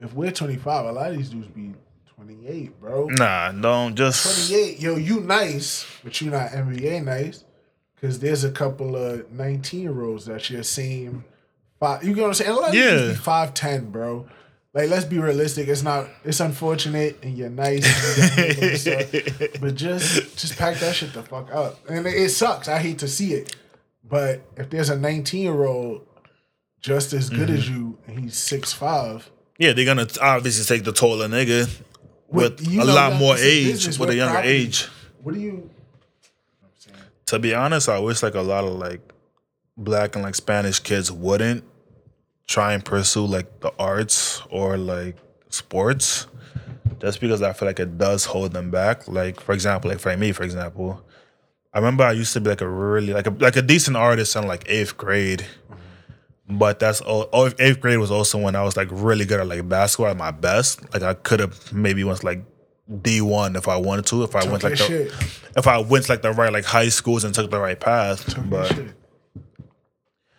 If 0.00 0.12
we're 0.12 0.30
twenty 0.30 0.56
five, 0.56 0.84
a 0.86 0.92
lot 0.92 1.10
of 1.10 1.16
these 1.16 1.30
dudes 1.30 1.48
be 1.48 1.72
twenty 2.14 2.46
eight, 2.46 2.78
bro. 2.78 3.06
Nah, 3.06 3.52
don't 3.52 3.94
just. 3.96 4.48
28, 4.48 4.80
yo, 4.80 4.96
you 4.96 5.20
nice, 5.20 5.86
but 6.04 6.20
you 6.20 6.30
not 6.30 6.50
NBA 6.50 7.00
nice. 7.04 7.44
Cause 8.00 8.20
there's 8.20 8.44
a 8.44 8.50
couple 8.52 8.94
of 8.96 9.30
19 9.32 9.80
year 9.80 10.02
olds 10.02 10.26
that's 10.26 10.50
your 10.50 10.62
same 10.62 11.24
five. 11.80 12.04
You 12.04 12.14
get 12.14 12.22
what 12.22 12.28
I'm 12.28 12.34
saying? 12.34 12.50
A 12.50 12.54
lot 12.54 12.68
of 12.68 12.74
Yeah. 12.74 13.14
five 13.14 13.54
ten, 13.54 13.90
bro. 13.90 14.26
Like, 14.74 14.90
let's 14.90 15.04
be 15.06 15.18
realistic. 15.18 15.66
It's 15.66 15.82
not. 15.82 16.08
It's 16.24 16.40
unfortunate, 16.40 17.18
and 17.22 17.36
you're 17.36 17.48
nice, 17.48 18.38
and 18.38 18.62
you 18.62 18.76
stuff, 18.76 19.10
but 19.60 19.74
just 19.74 20.36
just 20.38 20.56
pack 20.56 20.78
that 20.78 20.94
shit 20.94 21.12
the 21.14 21.22
fuck 21.22 21.52
up. 21.52 21.80
And 21.88 22.06
it, 22.06 22.14
it 22.14 22.28
sucks. 22.28 22.68
I 22.68 22.78
hate 22.78 22.98
to 22.98 23.08
see 23.08 23.32
it, 23.34 23.56
but 24.08 24.42
if 24.56 24.70
there's 24.70 24.90
a 24.90 24.96
19 24.98 25.42
year 25.42 25.64
old 25.64 26.06
just 26.80 27.12
as 27.12 27.30
good 27.30 27.50
as 27.50 27.64
mm-hmm. 27.64 27.74
you, 27.74 27.98
and 28.06 28.20
he's 28.20 28.36
six 28.36 28.72
five, 28.72 29.28
Yeah, 29.58 29.72
they're 29.72 29.86
gonna 29.86 30.06
obviously 30.20 30.64
take 30.76 30.84
the 30.84 30.92
taller 30.92 31.26
nigga 31.26 31.68
with 32.28 32.64
you 32.64 32.82
a 32.82 32.84
lot 32.84 33.14
more 33.14 33.36
age, 33.36 33.66
business, 33.72 33.98
with 33.98 34.10
a 34.10 34.14
younger 34.14 34.34
property- 34.34 34.52
age. 34.52 34.86
What 35.22 35.34
do 35.34 35.40
you? 35.40 35.70
To 37.28 37.38
be 37.38 37.54
honest, 37.54 37.90
I 37.90 37.98
wish 37.98 38.22
like 38.22 38.34
a 38.34 38.40
lot 38.40 38.64
of 38.64 38.72
like 38.72 39.12
black 39.76 40.14
and 40.14 40.24
like 40.24 40.34
Spanish 40.34 40.80
kids 40.80 41.12
wouldn't 41.12 41.62
try 42.46 42.72
and 42.72 42.82
pursue 42.82 43.26
like 43.26 43.60
the 43.60 43.70
arts 43.78 44.40
or 44.48 44.78
like 44.78 45.18
sports, 45.50 46.26
just 47.00 47.20
because 47.20 47.42
I 47.42 47.52
feel 47.52 47.68
like 47.68 47.80
it 47.80 47.98
does 47.98 48.24
hold 48.24 48.54
them 48.54 48.70
back. 48.70 49.06
Like 49.06 49.42
for 49.42 49.52
example, 49.52 49.90
like 49.90 50.00
for 50.00 50.16
me, 50.16 50.32
for 50.32 50.42
example, 50.42 51.04
I 51.74 51.80
remember 51.80 52.04
I 52.04 52.12
used 52.12 52.32
to 52.32 52.40
be 52.40 52.48
like 52.48 52.62
a 52.62 52.68
really 52.68 53.12
like 53.12 53.26
a 53.26 53.30
like 53.30 53.56
a 53.56 53.62
decent 53.62 53.98
artist 53.98 54.34
in 54.34 54.46
like 54.46 54.64
eighth 54.66 54.96
grade. 54.96 55.44
But 56.48 56.78
that's 56.78 57.02
all. 57.02 57.28
oh, 57.34 57.50
Eighth 57.58 57.80
grade 57.80 57.98
was 57.98 58.10
also 58.10 58.38
when 58.38 58.56
I 58.56 58.62
was 58.62 58.74
like 58.74 58.88
really 58.90 59.26
good 59.26 59.38
at 59.38 59.46
like 59.46 59.68
basketball 59.68 60.10
at 60.10 60.16
my 60.16 60.30
best. 60.30 60.80
Like 60.94 61.02
I 61.02 61.12
could 61.12 61.40
have 61.40 61.74
maybe 61.74 62.04
went 62.04 62.24
like 62.24 62.42
D 63.02 63.20
one 63.20 63.56
if 63.56 63.68
I 63.68 63.76
wanted 63.76 64.06
to. 64.06 64.22
If 64.22 64.34
I 64.34 64.48
went 64.48 64.62
like 64.62 64.72
the, 64.72 64.76
shit. 64.76 65.12
if 65.56 65.66
I 65.66 65.78
went 65.78 66.08
like 66.08 66.22
the 66.22 66.32
right 66.32 66.52
like 66.52 66.64
high 66.64 66.88
schools 66.88 67.24
and 67.24 67.34
took 67.34 67.50
the 67.50 67.60
right 67.60 67.78
path. 67.78 68.34
But. 68.48 68.72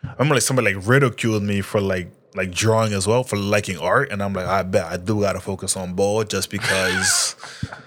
I 0.03 0.13
remember 0.13 0.35
like 0.35 0.43
somebody 0.43 0.73
like 0.73 0.87
ridiculed 0.87 1.43
me 1.43 1.61
for 1.61 1.79
like 1.79 2.11
like 2.35 2.51
drawing 2.51 2.93
as 2.93 3.07
well 3.07 3.23
for 3.23 3.37
liking 3.37 3.77
art, 3.77 4.11
and 4.11 4.21
I'm 4.21 4.33
like, 4.33 4.47
I 4.47 4.63
bet 4.63 4.85
I 4.85 4.97
do 4.97 5.21
gotta 5.21 5.39
focus 5.39 5.77
on 5.77 5.93
ball 5.93 6.23
just 6.23 6.49
because 6.49 7.35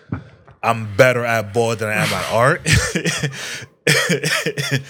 I'm 0.62 0.94
better 0.96 1.24
at 1.24 1.52
ball 1.52 1.76
than 1.76 1.88
I 1.88 1.94
am 1.94 2.12
at 2.12 2.32
art. 2.32 2.64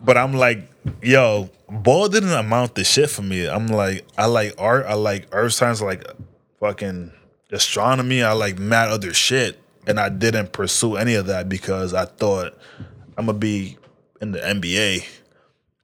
but 0.00 0.16
I'm 0.16 0.34
like, 0.34 0.70
yo, 1.02 1.50
ball 1.68 2.08
didn't 2.08 2.32
amount 2.32 2.74
to 2.76 2.84
shit 2.84 3.10
for 3.10 3.22
me. 3.22 3.48
I'm 3.48 3.66
like, 3.68 4.06
I 4.16 4.26
like 4.26 4.54
art, 4.58 4.86
I 4.86 4.94
like 4.94 5.26
earth 5.32 5.54
science, 5.54 5.80
I 5.80 5.86
like 5.86 6.04
fucking 6.60 7.12
astronomy, 7.54 8.22
I 8.22 8.32
like 8.32 8.58
mad 8.58 8.88
other 8.88 9.14
shit. 9.14 9.60
And 9.86 10.00
I 10.00 10.08
didn't 10.08 10.52
pursue 10.52 10.96
any 10.96 11.14
of 11.14 11.26
that 11.26 11.48
because 11.48 11.92
I 11.92 12.06
thought 12.06 12.56
I'm 13.18 13.26
gonna 13.26 13.38
be 13.38 13.76
in 14.20 14.32
the 14.32 14.38
NBA. 14.38 15.04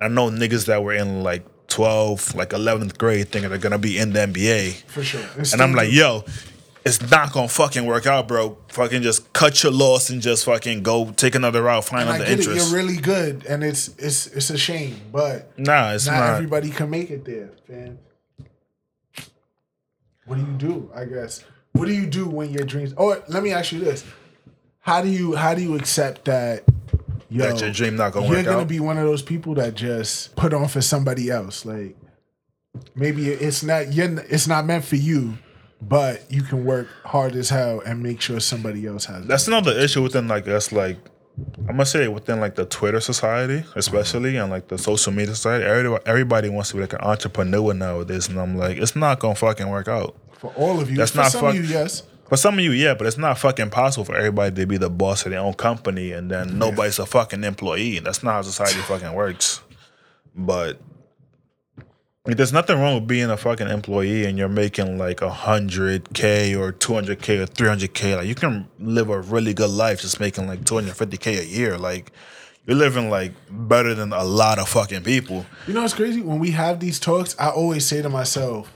I 0.00 0.08
know 0.08 0.30
niggas 0.30 0.66
that 0.66 0.82
were 0.82 0.94
in 0.94 1.22
like 1.22 1.44
12, 1.68 2.34
like 2.34 2.50
11th 2.50 2.96
grade 2.96 3.28
thinking 3.28 3.50
they're 3.50 3.58
gonna 3.58 3.78
be 3.78 3.98
in 3.98 4.12
the 4.14 4.20
NBA. 4.20 4.82
For 4.86 5.02
sure. 5.04 5.20
And 5.52 5.60
I'm 5.60 5.74
like, 5.74 5.92
yo, 5.92 6.24
it's 6.84 7.10
not 7.10 7.32
gonna 7.32 7.48
fucking 7.48 7.84
work 7.84 8.06
out, 8.06 8.26
bro. 8.26 8.56
Fucking 8.68 9.02
just 9.02 9.32
cut 9.32 9.62
your 9.62 9.72
loss 9.72 10.10
and 10.10 10.22
just 10.22 10.44
fucking 10.46 10.82
go 10.82 11.10
take 11.12 11.34
another 11.34 11.62
route, 11.62 11.84
find 11.84 12.08
And 12.08 12.10
I 12.10 12.14
other 12.14 12.36
get 12.36 12.46
it. 12.46 12.56
You're 12.56 12.74
really 12.74 12.96
good, 12.96 13.44
and 13.46 13.62
it's 13.62 13.88
it's 13.98 14.26
it's 14.28 14.50
a 14.50 14.58
shame, 14.58 14.98
but 15.12 15.58
nah, 15.58 15.92
it's 15.92 16.06
not, 16.06 16.14
not. 16.14 16.34
everybody 16.36 16.70
can 16.70 16.88
make 16.90 17.10
it 17.10 17.24
there, 17.24 17.50
fam. 17.66 17.98
What 20.24 20.36
do 20.36 20.42
you 20.42 20.56
do? 20.56 20.90
I 20.94 21.04
guess. 21.04 21.44
What 21.72 21.86
do 21.86 21.92
you 21.94 22.06
do 22.06 22.28
when 22.28 22.50
your 22.50 22.64
dreams? 22.64 22.92
Or 22.96 23.22
let 23.28 23.42
me 23.42 23.52
ask 23.52 23.72
you 23.72 23.80
this: 23.80 24.04
How 24.80 25.02
do 25.02 25.08
you 25.08 25.34
how 25.34 25.54
do 25.54 25.62
you 25.62 25.76
accept 25.76 26.24
that? 26.26 26.64
Yo, 27.28 27.46
That 27.46 27.60
your 27.60 27.70
dream 27.70 27.96
not 27.96 28.12
gonna 28.12 28.26
you're 28.28 28.42
gonna 28.42 28.62
out? 28.62 28.68
be 28.68 28.80
one 28.80 28.98
of 28.98 29.04
those 29.04 29.22
people 29.22 29.54
that 29.54 29.74
just 29.74 30.34
put 30.34 30.52
on 30.52 30.66
for 30.68 30.80
somebody 30.80 31.30
else. 31.30 31.64
Like 31.64 31.96
maybe 32.94 33.28
it's 33.28 33.62
not 33.62 33.92
you're, 33.92 34.18
it's 34.28 34.48
not 34.48 34.66
meant 34.66 34.84
for 34.84 34.96
you, 34.96 35.38
but 35.80 36.24
you 36.30 36.42
can 36.42 36.64
work 36.64 36.88
hard 37.04 37.36
as 37.36 37.48
hell 37.50 37.80
and 37.86 38.02
make 38.02 38.20
sure 38.20 38.40
somebody 38.40 38.84
else 38.86 39.04
has. 39.04 39.22
it. 39.24 39.28
That's 39.28 39.46
another 39.46 39.72
issue 39.78 40.02
within 40.02 40.26
like 40.26 40.48
us, 40.48 40.72
like 40.72 40.98
I'm 41.68 41.76
gonna 41.76 41.86
say 41.86 42.08
within 42.08 42.40
like 42.40 42.56
the 42.56 42.66
Twitter 42.66 43.00
society, 43.00 43.64
especially 43.76 44.36
and 44.36 44.50
like 44.50 44.66
the 44.66 44.76
social 44.76 45.12
media 45.12 45.34
society. 45.36 45.64
Everybody, 45.64 46.02
everybody 46.06 46.48
wants 46.48 46.70
to 46.70 46.74
be 46.76 46.80
like 46.82 46.92
an 46.94 47.00
entrepreneur 47.02 47.72
nowadays, 47.72 48.28
and 48.28 48.40
I'm 48.40 48.56
like, 48.56 48.76
it's 48.78 48.96
not 48.96 49.20
gonna 49.20 49.36
fucking 49.36 49.68
work 49.68 49.86
out. 49.86 50.16
For 50.40 50.52
all 50.56 50.80
of 50.80 50.90
you. 50.90 50.96
That's 50.96 51.12
for 51.12 51.18
not 51.18 51.32
some 51.32 51.40
fuck- 51.42 51.50
of 51.50 51.56
you, 51.56 51.62
yes. 51.62 52.02
For 52.28 52.36
some 52.36 52.54
of 52.58 52.60
you, 52.64 52.70
yeah, 52.70 52.94
but 52.94 53.08
it's 53.08 53.18
not 53.18 53.38
fucking 53.38 53.70
possible 53.70 54.04
for 54.04 54.14
everybody 54.14 54.54
to 54.54 54.66
be 54.66 54.76
the 54.76 54.88
boss 54.88 55.24
of 55.26 55.32
their 55.32 55.40
own 55.40 55.54
company 55.54 56.12
and 56.12 56.30
then 56.30 56.60
nobody's 56.60 57.00
a 57.00 57.06
fucking 57.06 57.42
employee. 57.42 57.98
That's 57.98 58.22
not 58.22 58.32
how 58.34 58.42
society 58.42 58.78
fucking 58.82 59.14
works. 59.14 59.60
But 60.36 60.80
like, 62.24 62.36
there's 62.36 62.52
nothing 62.52 62.78
wrong 62.78 62.94
with 62.94 63.08
being 63.08 63.30
a 63.30 63.36
fucking 63.36 63.66
employee 63.66 64.26
and 64.26 64.38
you're 64.38 64.48
making 64.48 64.96
like 64.96 65.22
a 65.22 65.30
hundred 65.30 66.14
k 66.14 66.54
or 66.54 66.70
two 66.70 66.94
hundred 66.94 67.20
k 67.20 67.38
or 67.38 67.46
three 67.46 67.66
hundred 67.66 67.94
k. 67.94 68.14
Like 68.14 68.28
you 68.28 68.36
can 68.36 68.68
live 68.78 69.10
a 69.10 69.20
really 69.20 69.52
good 69.52 69.70
life 69.70 70.00
just 70.00 70.20
making 70.20 70.46
like 70.46 70.64
two 70.64 70.76
hundred 70.76 70.94
fifty 70.96 71.16
k 71.16 71.36
a 71.38 71.42
year. 71.42 71.78
Like 71.78 72.12
you're 72.64 72.76
living 72.76 73.10
like 73.10 73.32
better 73.50 73.92
than 73.92 74.12
a 74.12 74.22
lot 74.22 74.60
of 74.60 74.68
fucking 74.68 75.02
people. 75.02 75.46
You 75.66 75.74
know 75.74 75.82
what's 75.82 75.94
crazy? 75.94 76.20
When 76.20 76.38
we 76.38 76.52
have 76.52 76.78
these 76.78 77.00
talks, 77.00 77.34
I 77.40 77.48
always 77.48 77.86
say 77.86 78.02
to 78.02 78.08
myself, 78.08 78.72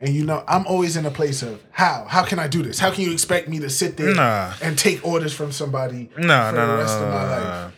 and 0.00 0.14
you 0.14 0.24
know, 0.24 0.44
I'm 0.46 0.66
always 0.66 0.96
in 0.96 1.04
a 1.06 1.10
place 1.10 1.42
of 1.42 1.60
how? 1.70 2.06
How 2.08 2.24
can 2.24 2.38
I 2.38 2.46
do 2.48 2.62
this? 2.62 2.78
How 2.78 2.90
can 2.92 3.04
you 3.04 3.12
expect 3.12 3.48
me 3.48 3.58
to 3.60 3.68
sit 3.70 3.96
there 3.96 4.14
Nah. 4.14 4.52
and 4.62 4.78
take 4.78 5.04
orders 5.04 5.32
from 5.34 5.50
somebody 5.52 6.10
Nah, 6.16 6.50
for 6.50 6.56
nah, 6.56 6.66
the 6.66 6.78
rest 6.78 6.94
of 6.98 7.08
my 7.08 7.24
life? 7.38 7.74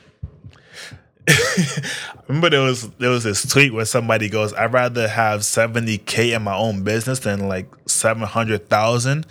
Remember 2.28 2.50
there 2.50 2.60
was 2.62 2.88
there 2.98 3.10
was 3.10 3.24
this 3.24 3.46
tweet 3.50 3.72
where 3.72 3.84
somebody 3.84 4.28
goes, 4.28 4.52
I'd 4.54 4.72
rather 4.72 5.06
have 5.08 5.40
70k 5.40 6.34
in 6.34 6.42
my 6.42 6.54
own 6.56 6.82
business 6.82 7.20
than 7.20 7.48
like 7.48 7.68
700,000 7.86 9.26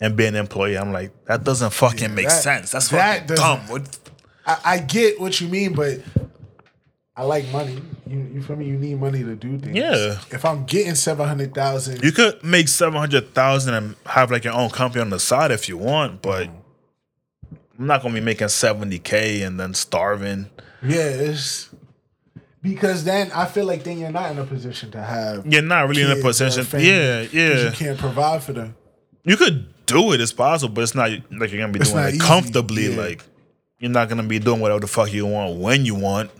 and 0.00 0.16
be 0.16 0.26
an 0.26 0.34
employee. 0.34 0.76
I'm 0.76 0.92
like, 0.92 1.12
that 1.26 1.44
doesn't 1.44 1.70
fucking 1.72 2.14
make 2.14 2.28
that- 2.28 2.42
sense. 2.42 2.70
That's 2.72 2.88
that 2.88 3.28
fucking 3.28 3.36
dumb. 3.36 3.60
What- 3.68 3.98
I, 4.46 4.58
I 4.64 4.78
get 4.78 5.18
what 5.20 5.40
you 5.40 5.48
mean, 5.48 5.72
but 5.72 6.00
I 7.16 7.22
like 7.22 7.46
money. 7.52 7.80
You, 8.06 8.28
you 8.34 8.42
feel 8.42 8.56
me? 8.56 8.66
You 8.66 8.76
need 8.76 8.98
money 8.98 9.22
to 9.22 9.36
do 9.36 9.56
things. 9.58 9.76
Yeah. 9.76 10.18
If 10.30 10.44
I'm 10.44 10.64
getting 10.64 10.96
seven 10.96 11.28
hundred 11.28 11.54
thousand, 11.54 12.02
You 12.02 12.10
could 12.10 12.42
make 12.42 12.66
700,000 12.68 13.74
and 13.74 13.96
have 14.06 14.30
like 14.32 14.42
your 14.44 14.54
own 14.54 14.70
company 14.70 15.00
on 15.00 15.10
the 15.10 15.20
side 15.20 15.52
if 15.52 15.68
you 15.68 15.78
want, 15.78 16.22
but 16.22 16.48
mm-hmm. 16.48 17.54
I'm 17.78 17.86
not 17.86 18.02
going 18.02 18.14
to 18.14 18.20
be 18.20 18.24
making 18.24 18.48
70k 18.48 19.46
and 19.46 19.60
then 19.60 19.74
starving. 19.74 20.50
yeah, 20.82 20.98
it's 21.02 21.70
because 22.62 23.04
then 23.04 23.30
I 23.32 23.44
feel 23.44 23.66
like 23.66 23.84
then 23.84 23.98
you're 23.98 24.10
not 24.10 24.32
in 24.32 24.38
a 24.38 24.44
position 24.44 24.90
to 24.92 25.02
have. 25.02 25.46
You're 25.46 25.62
not 25.62 25.88
really 25.88 26.02
in 26.02 26.10
a 26.10 26.22
position. 26.22 26.66
Yeah, 26.80 27.26
yeah. 27.30 27.64
You 27.66 27.70
can't 27.72 27.98
provide 27.98 28.42
for 28.42 28.54
them. 28.54 28.74
You 29.22 29.36
could 29.36 29.86
do 29.86 30.12
it, 30.12 30.20
it's 30.20 30.32
possible, 30.32 30.74
but 30.74 30.80
it's 30.82 30.94
not 30.94 31.10
like 31.10 31.52
you're 31.52 31.60
gonna 31.60 31.72
be 31.72 31.80
It's 31.80 31.92
doing 31.92 32.04
it 32.04 32.14
easy, 32.14 32.18
comfortably. 32.20 32.94
yeah. 32.94 33.00
Like 33.00 33.22
you're 33.78 33.90
not 33.90 34.08
gonna 34.08 34.22
be 34.22 34.38
doing 34.38 34.60
whatever 34.60 34.80
the 34.80 34.86
fuck 34.86 35.12
you 35.12 35.26
want 35.26 35.58
when 35.60 35.84
you 35.84 35.94
want. 35.94 36.30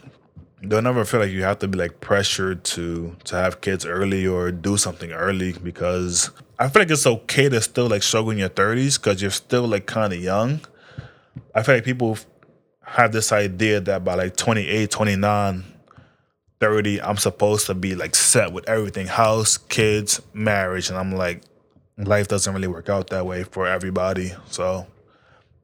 Don't 0.69 0.87
ever 0.87 1.05
feel 1.05 1.21
like 1.21 1.31
you 1.31 1.43
have 1.43 1.59
to 1.61 1.69
be 1.69 1.79
like 1.79 2.01
pressured 2.01 2.65
to 2.65 3.17
to 3.25 3.37
have 3.37 3.61
kids 3.61 3.85
early 3.85 4.27
or 4.27 4.51
do 4.51 4.77
something 4.77 5.13
early 5.13 5.53
because 5.53 6.31
I 6.59 6.69
feel 6.69 6.83
like 6.83 6.91
it's 6.91 7.07
okay 7.07 7.49
to 7.49 7.61
still 7.61 7.89
like 7.89 8.03
struggle 8.03 8.31
in 8.31 8.39
your 8.39 8.49
thirties 8.49 8.99
because 8.99 9.21
you're 9.21 9.31
still 9.31 9.67
like 9.67 9.87
kind 9.87 10.13
of 10.13 10.21
young. 10.21 10.61
I 11.55 11.63
feel 11.63 11.77
like 11.77 11.85
people 11.85 12.19
have 12.87 13.13
this 13.13 13.33
idea 13.33 13.81
that 13.81 14.05
by 14.05 14.15
like 14.15 14.37
28, 14.37 14.91
29, 14.91 15.65
30, 16.61 17.03
I'm 17.03 17.17
supposed 17.17 17.67
to 17.67 17.75
be 17.75 17.95
like 17.95 18.15
set 18.15 18.53
with 18.53 18.69
everything 18.69 19.07
house, 19.07 19.57
kids, 19.57 20.21
marriage. 20.33 20.91
And 20.91 20.99
I'm 20.99 21.13
like, 21.13 21.43
life 21.97 22.29
doesn't 22.29 22.53
really 22.53 22.69
work 22.69 22.89
out 22.89 23.09
that 23.11 23.27
way 23.27 23.45
for 23.45 23.67
everybody. 23.67 24.33
So 24.51 24.87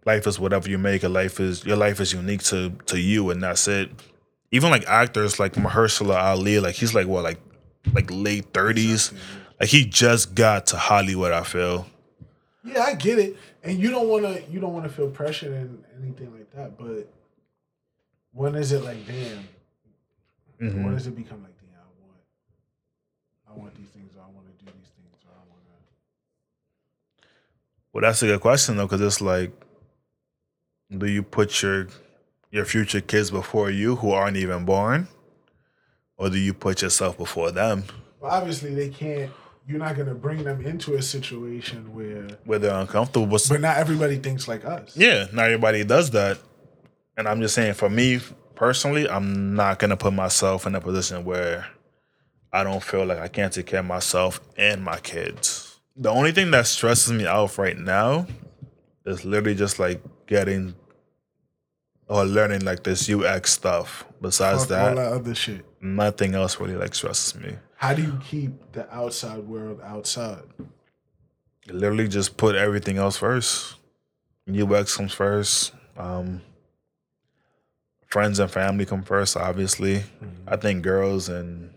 life 0.04 0.26
is 0.26 0.38
whatever 0.38 0.68
you 0.68 0.78
make 0.78 1.04
it. 1.04 1.08
Life 1.08 1.40
is 1.40 1.64
your 1.64 1.76
life 1.76 2.00
is 2.00 2.12
unique 2.12 2.42
to 2.44 2.70
to 2.86 2.98
you 2.98 3.30
and 3.30 3.42
that's 3.42 3.68
it. 3.68 3.90
Even 4.52 4.70
like 4.70 4.86
actors 4.88 5.38
like 5.38 5.54
Mahershala 5.54 6.16
Ali, 6.20 6.58
like 6.60 6.74
he's 6.74 6.94
like 6.94 7.06
what, 7.06 7.22
like 7.22 7.40
like 7.92 8.08
late 8.10 8.46
thirties. 8.52 9.12
Like 9.60 9.68
he 9.68 9.84
just 9.84 10.34
got 10.34 10.66
to 10.68 10.76
Hollywood, 10.76 11.32
I 11.32 11.44
feel. 11.44 11.86
Yeah, 12.64 12.82
I 12.82 12.94
get 12.94 13.18
it, 13.18 13.36
and 13.62 13.78
you 13.78 13.90
don't 13.90 14.08
want 14.08 14.24
to. 14.24 14.42
You 14.50 14.60
don't 14.60 14.72
want 14.72 14.84
to 14.86 14.90
feel 14.90 15.08
pressure 15.10 15.54
and 15.54 15.84
anything 16.02 16.32
like 16.32 16.50
that. 16.52 16.76
But 16.78 17.08
when 18.32 18.54
is 18.54 18.72
it 18.72 18.82
like, 18.82 19.06
damn? 19.06 19.48
Mhm. 20.60 20.84
When 20.84 20.94
does 20.94 21.06
it 21.06 21.16
become 21.16 21.42
like, 21.42 21.56
damn? 21.60 21.80
I 21.80 22.02
want, 22.02 22.18
I 23.50 23.58
want 23.62 23.74
these 23.76 23.88
things, 23.88 24.14
or 24.16 24.20
I 24.20 24.26
want 24.34 24.46
to 24.46 24.64
do 24.64 24.70
these 24.70 24.90
things, 24.90 25.16
or 25.26 25.32
I 25.32 25.44
want 25.48 25.62
to. 25.64 27.26
Well, 27.92 28.02
that's 28.02 28.22
a 28.22 28.26
good 28.26 28.40
question 28.40 28.76
though, 28.76 28.86
because 28.86 29.00
it's 29.00 29.20
like, 29.20 29.52
do 30.96 31.06
you 31.06 31.22
put 31.22 31.62
your 31.62 31.86
your 32.50 32.64
future 32.64 33.00
kids 33.00 33.30
before 33.30 33.70
you 33.70 33.96
who 33.96 34.10
aren't 34.12 34.36
even 34.36 34.64
born, 34.64 35.08
or 36.16 36.30
do 36.30 36.38
you 36.38 36.52
put 36.52 36.82
yourself 36.82 37.16
before 37.16 37.50
them 37.50 37.84
Well, 38.20 38.30
obviously 38.32 38.74
they 38.74 38.88
can't. 38.88 39.30
You're 39.66 39.78
not 39.78 39.96
gonna 39.96 40.14
bring 40.14 40.42
them 40.42 40.64
into 40.66 40.94
a 40.94 41.02
situation 41.02 41.94
where. 41.94 42.26
where 42.44 42.58
they're 42.58 42.74
uncomfortable? 42.74 43.38
But 43.48 43.60
not 43.60 43.76
everybody 43.76 44.16
thinks 44.16 44.48
like 44.48 44.64
us. 44.64 44.96
yeah, 44.96 45.26
not 45.32 45.46
everybody 45.46 45.84
does 45.84 46.10
that, 46.10 46.38
and 47.16 47.28
I'm 47.28 47.40
just 47.40 47.54
saying 47.54 47.74
for 47.74 47.88
me 47.88 48.20
personally, 48.56 49.08
I'm 49.08 49.54
not 49.54 49.78
gonna 49.78 49.96
put 49.96 50.12
myself 50.12 50.66
in 50.66 50.74
a 50.74 50.80
position 50.80 51.24
where 51.24 51.66
I 52.52 52.64
don't 52.64 52.82
feel 52.82 53.04
like 53.06 53.18
I 53.18 53.28
can't 53.28 53.52
take 53.52 53.66
care 53.66 53.80
of 53.80 53.86
myself 53.86 54.40
and 54.56 54.82
my 54.82 54.98
kids. 54.98 55.78
The 55.96 56.10
only 56.10 56.32
thing 56.32 56.50
that 56.50 56.66
stresses 56.66 57.12
me 57.12 57.26
out 57.26 57.56
right 57.58 57.78
now 57.78 58.26
is 59.06 59.24
literally 59.24 59.54
just 59.54 59.78
like 59.78 60.02
getting 60.26 60.74
or 62.10 62.24
learning 62.24 62.64
like 62.64 62.82
this 62.82 63.08
UX 63.08 63.52
stuff. 63.52 64.04
Besides 64.20 64.66
Fuck 64.66 64.78
all 64.78 64.88
that, 64.88 64.96
that 64.96 65.12
other 65.12 65.34
shit. 65.34 65.64
nothing 65.80 66.34
else 66.34 66.58
really 66.60 66.74
like 66.74 66.94
stresses 66.94 67.34
me. 67.40 67.54
How 67.76 67.94
do 67.94 68.02
you 68.02 68.18
keep 68.22 68.72
the 68.72 68.92
outside 68.94 69.38
world 69.38 69.80
outside? 69.82 70.42
Literally 71.68 72.08
just 72.08 72.36
put 72.36 72.56
everything 72.56 72.98
else 72.98 73.16
first. 73.16 73.76
UX 74.52 74.96
comes 74.96 75.12
first. 75.12 75.72
Um, 75.96 76.42
friends 78.08 78.40
and 78.40 78.50
family 78.50 78.84
come 78.84 79.02
first, 79.04 79.36
obviously. 79.36 80.02
I 80.48 80.56
think 80.56 80.82
girls 80.82 81.28
and 81.28 81.72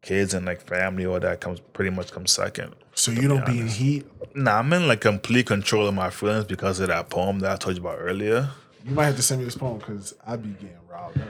kids 0.00 0.32
and 0.32 0.46
like 0.46 0.62
family, 0.62 1.04
all 1.04 1.20
that 1.20 1.40
comes 1.40 1.60
pretty 1.60 1.90
much 1.90 2.10
comes 2.10 2.32
second. 2.32 2.74
So 2.94 3.12
you 3.12 3.28
don't 3.28 3.44
be 3.44 3.60
in 3.60 3.68
heat. 3.68 4.06
Nah, 4.34 4.60
I'm 4.60 4.72
in 4.72 4.88
like 4.88 5.02
complete 5.02 5.46
control 5.46 5.86
of 5.86 5.94
my 5.94 6.08
feelings 6.08 6.46
because 6.46 6.80
of 6.80 6.88
that 6.88 7.10
poem 7.10 7.40
that 7.40 7.52
I 7.52 7.56
told 7.56 7.76
you 7.76 7.82
about 7.82 7.98
earlier. 8.00 8.50
You 8.84 8.94
might 8.94 9.06
have 9.06 9.16
to 9.16 9.22
send 9.22 9.40
me 9.40 9.46
this 9.46 9.56
poem 9.56 9.78
because 9.78 10.14
I 10.26 10.36
be 10.36 10.50
getting 10.50 10.76
robbed. 10.88 11.18
up. 11.18 11.28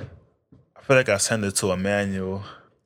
I 0.76 0.82
feel 0.82 0.96
like 0.96 1.08
I 1.08 1.18
sent 1.18 1.44
it 1.44 1.54
to 1.56 1.70
Emmanuel. 1.70 2.42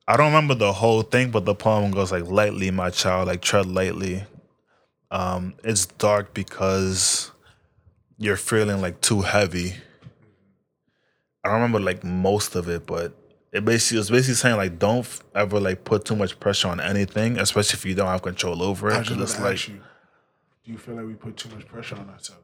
I 0.07 0.15
don't 0.15 0.27
remember 0.27 0.53
the 0.53 0.73
whole 0.73 1.01
thing, 1.01 1.31
but 1.31 1.45
the 1.45 1.55
poem 1.55 1.91
goes 1.91 2.11
like 2.11 2.25
lightly, 2.25 2.69
my 2.69 2.91
child, 2.91 3.27
like 3.27 3.41
tread 3.41 3.65
lightly. 3.65 4.23
Um, 5.11 5.55
it's 5.63 5.87
dark 5.87 6.35
because 6.35 7.31
you're 8.17 8.37
feeling 8.37 8.79
like 8.79 9.01
too 9.01 9.21
heavy. 9.21 9.73
I 11.43 11.49
don't 11.49 11.55
remember 11.61 11.79
like 11.79 12.03
most 12.03 12.55
of 12.55 12.69
it, 12.69 12.85
but 12.85 13.13
it 13.51 13.65
basically 13.65 13.97
it 13.97 14.01
was 14.01 14.11
basically 14.11 14.35
saying 14.35 14.57
like 14.57 14.77
don't 14.77 14.99
f- 14.99 15.23
ever 15.33 15.59
like 15.59 15.83
put 15.83 16.05
too 16.05 16.15
much 16.15 16.39
pressure 16.39 16.67
on 16.67 16.79
anything, 16.79 17.39
especially 17.39 17.77
if 17.77 17.85
you 17.85 17.95
don't 17.95 18.07
have 18.07 18.21
control 18.21 18.61
over 18.61 18.89
it. 18.89 18.97
I 18.97 19.01
just 19.01 19.19
it's 19.19 19.39
like 19.39 19.67
you, 19.67 19.81
do 20.63 20.71
you 20.71 20.77
feel 20.77 20.95
like 20.95 21.05
we 21.07 21.13
put 21.15 21.37
too 21.37 21.49
much 21.55 21.67
pressure 21.67 21.95
on 21.95 22.07
ourselves? 22.09 22.43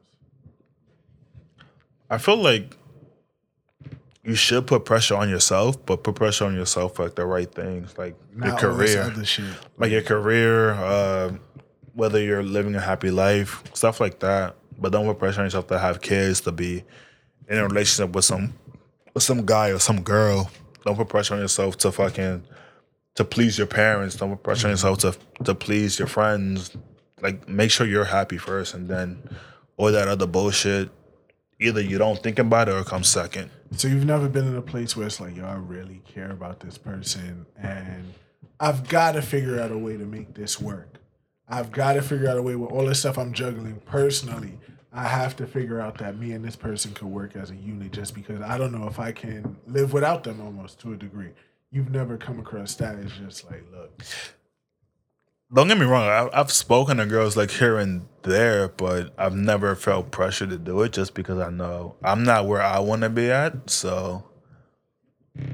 I 2.10 2.18
feel 2.18 2.36
like 2.36 2.76
you 4.24 4.34
should 4.34 4.66
put 4.66 4.84
pressure 4.84 5.14
on 5.14 5.28
yourself, 5.28 5.84
but 5.86 6.02
put 6.02 6.16
pressure 6.16 6.44
on 6.44 6.54
yourself 6.54 6.96
for 6.96 7.04
like 7.04 7.14
the 7.14 7.24
right 7.24 7.52
things, 7.52 7.96
like 7.96 8.14
Not 8.34 8.46
your 8.60 8.72
career. 8.72 9.02
other 9.02 9.24
shit. 9.24 9.44
like 9.78 9.90
your 9.92 10.02
career, 10.02 10.72
uh, 10.72 11.32
whether 11.94 12.20
you're 12.20 12.42
living 12.42 12.74
a 12.74 12.80
happy 12.80 13.10
life, 13.10 13.62
stuff 13.74 14.00
like 14.00 14.18
that. 14.20 14.56
But 14.78 14.92
don't 14.92 15.06
put 15.06 15.18
pressure 15.18 15.40
on 15.40 15.46
yourself 15.46 15.68
to 15.68 15.78
have 15.78 16.00
kids, 16.00 16.40
to 16.42 16.52
be 16.52 16.84
in 17.48 17.58
a 17.58 17.62
relationship 17.66 18.14
with 18.14 18.24
some 18.24 18.52
with 19.14 19.22
some 19.22 19.46
guy 19.46 19.70
or 19.70 19.78
some 19.78 20.02
girl. 20.02 20.50
Don't 20.84 20.96
put 20.96 21.08
pressure 21.08 21.34
on 21.34 21.40
yourself 21.40 21.78
to 21.78 21.90
fucking 21.92 22.44
to 23.14 23.24
please 23.24 23.56
your 23.56 23.66
parents. 23.66 24.16
Don't 24.16 24.30
put 24.30 24.42
pressure 24.42 24.66
on 24.66 24.72
yourself 24.72 24.98
to 24.98 25.16
to 25.44 25.54
please 25.54 25.98
your 25.98 26.08
friends. 26.08 26.76
like 27.22 27.48
make 27.48 27.70
sure 27.70 27.86
you're 27.86 28.04
happy 28.04 28.36
first, 28.38 28.74
and 28.74 28.88
then 28.88 29.22
all 29.78 29.90
that 29.92 30.08
other 30.08 30.26
bullshit. 30.26 30.90
Either 31.58 31.80
you 31.80 31.96
don't 31.98 32.22
think 32.22 32.38
about 32.38 32.68
it 32.68 32.72
or 32.72 32.80
it 32.80 32.86
comes 32.86 33.08
second. 33.08 33.50
So 33.72 33.88
you've 33.88 34.04
never 34.04 34.28
been 34.28 34.46
in 34.46 34.56
a 34.56 34.62
place 34.62 34.96
where 34.96 35.06
it's 35.06 35.20
like, 35.20 35.36
yo, 35.36 35.46
I 35.46 35.54
really 35.54 36.02
care 36.06 36.30
about 36.30 36.60
this 36.60 36.76
person, 36.76 37.46
and 37.56 38.12
I've 38.60 38.88
got 38.88 39.12
to 39.12 39.22
figure 39.22 39.60
out 39.60 39.70
a 39.70 39.78
way 39.78 39.96
to 39.96 40.04
make 40.04 40.34
this 40.34 40.60
work. 40.60 41.00
I've 41.48 41.70
got 41.72 41.94
to 41.94 42.02
figure 42.02 42.28
out 42.28 42.36
a 42.36 42.42
way 42.42 42.56
with 42.56 42.70
all 42.70 42.86
the 42.86 42.94
stuff 42.94 43.18
I'm 43.18 43.32
juggling 43.32 43.80
personally. 43.86 44.58
I 44.92 45.04
have 45.04 45.36
to 45.36 45.46
figure 45.46 45.80
out 45.80 45.98
that 45.98 46.18
me 46.18 46.32
and 46.32 46.44
this 46.44 46.56
person 46.56 46.92
could 46.92 47.08
work 47.08 47.36
as 47.36 47.50
a 47.50 47.56
unit 47.56 47.92
just 47.92 48.14
because 48.14 48.40
I 48.40 48.56
don't 48.58 48.72
know 48.72 48.86
if 48.86 48.98
I 48.98 49.12
can 49.12 49.56
live 49.66 49.92
without 49.92 50.24
them 50.24 50.40
almost 50.40 50.80
to 50.80 50.92
a 50.92 50.96
degree. 50.96 51.30
You've 51.70 51.90
never 51.90 52.16
come 52.16 52.40
across 52.40 52.74
that. 52.76 52.96
It's 52.96 53.12
just 53.12 53.50
like, 53.50 53.62
look, 53.72 54.02
Don't 55.54 55.68
get 55.68 55.78
me 55.78 55.86
wrong. 55.86 56.08
I, 56.08 56.28
I've 56.38 56.50
spoken 56.50 56.96
to 56.96 57.06
girls 57.06 57.36
like 57.36 57.50
here 57.50 57.78
and 57.78 58.06
there, 58.22 58.68
but 58.68 59.14
I've 59.16 59.36
never 59.36 59.76
felt 59.76 60.10
pressure 60.10 60.46
to 60.46 60.58
do 60.58 60.82
it 60.82 60.92
just 60.92 61.14
because 61.14 61.38
I 61.38 61.50
know 61.50 61.94
I'm 62.02 62.24
not 62.24 62.46
where 62.46 62.60
I 62.60 62.80
want 62.80 63.02
to 63.02 63.08
be 63.10 63.30
at. 63.30 63.70
So 63.70 64.24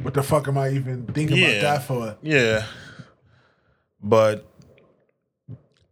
what 0.02 0.14
the 0.14 0.22
fuck 0.22 0.48
am 0.48 0.56
I 0.56 0.70
even 0.70 1.06
thinking 1.06 1.36
Yeah. 1.36 1.48
about 1.48 1.62
that 1.62 1.86
for? 1.86 2.16
yeah, 2.22 2.66
but 4.02 4.46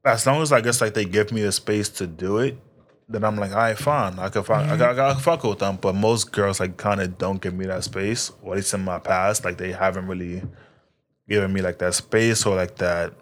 as 0.05 0.27
long 0.27 0.41
as 0.41 0.53
I 0.53 0.61
guess 0.63 0.81
like 0.81 0.95
they 0.95 1.05
give 1.05 1.31
me 1.31 1.43
the 1.43 1.53
space 1.53 1.89
to 1.91 2.07
do 2.07 2.39
it, 2.39 2.59
then 3.09 3.25
I'm 3.25 3.37
like, 3.37 3.51
all 3.51 3.59
right, 3.59 3.77
fine. 3.77 4.19
I 4.19 4.29
can 4.31 4.45
fuck, 4.45 4.63
I, 4.63 4.69
mm-hmm. 4.69 4.79
got, 4.79 4.99
I 4.99 5.13
can 5.13 5.21
fuck 5.23 5.45
with 5.45 5.59
them. 5.59 5.77
But 5.81 5.95
most 5.95 6.33
girls 6.33 6.59
like 6.61 6.77
kind 6.79 7.01
of 7.01 7.19
don't 7.19 7.43
give 7.43 7.55
me 7.55 7.67
that 7.67 7.85
space, 7.85 8.33
or 8.41 8.55
at 8.55 8.57
least 8.57 8.73
in 8.73 8.83
my 8.85 8.99
past, 8.99 9.45
like 9.45 9.59
they 9.59 9.73
haven't 9.73 10.07
really 10.07 10.43
given 11.29 11.53
me 11.53 11.61
like 11.61 11.79
that 11.79 11.95
space 11.95 12.47
or 12.47 12.57
like 12.57 12.77
that, 12.77 13.13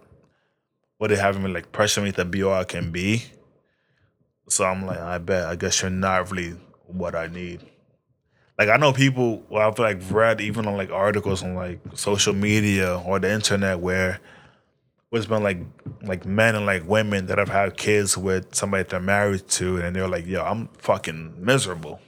they 1.07 1.17
haven't 1.17 1.43
really 1.43 1.55
like 1.55 1.71
pressure 1.71 2.01
me 2.01 2.13
all 2.43 2.53
I 2.53 2.65
can 2.65 2.91
be. 2.91 3.23
So 4.49 4.65
I'm 4.65 4.85
like, 4.85 4.99
I 4.99 5.19
bet. 5.19 5.47
I 5.47 5.55
guess 5.55 5.83
you're 5.83 5.91
not 5.91 6.31
really 6.31 6.57
what 6.87 7.15
I 7.15 7.29
need. 7.29 7.61
Like 8.59 8.69
I 8.69 8.77
know 8.77 8.93
people, 8.93 9.45
well, 9.49 9.69
I've 9.69 9.79
like 9.79 10.01
read 10.11 10.41
even 10.41 10.67
on 10.67 10.77
like 10.77 10.91
articles 10.91 11.45
on 11.45 11.55
like 11.55 11.81
social 11.95 12.35
media 12.35 12.99
or 13.07 13.21
the 13.21 13.31
internet 13.31 13.79
where 13.79 14.19
it's 15.13 15.27
been 15.27 15.43
like 15.43 15.59
like 16.03 16.27
men 16.27 16.57
and 16.57 16.67
like 16.67 16.87
women 16.87 17.27
that 17.27 17.39
have 17.39 17.49
had 17.49 17.77
kids 17.77 18.19
with 18.19 18.55
somebody 18.55 18.83
that 18.83 18.91
they're 18.91 19.01
married 19.01 19.47
to, 19.49 19.79
and 19.79 19.95
they're 19.97 20.09
like, 20.09 20.27
"Yo, 20.27 20.43
I'm 20.43 20.69
fucking 20.79 21.35
miserable. 21.39 22.01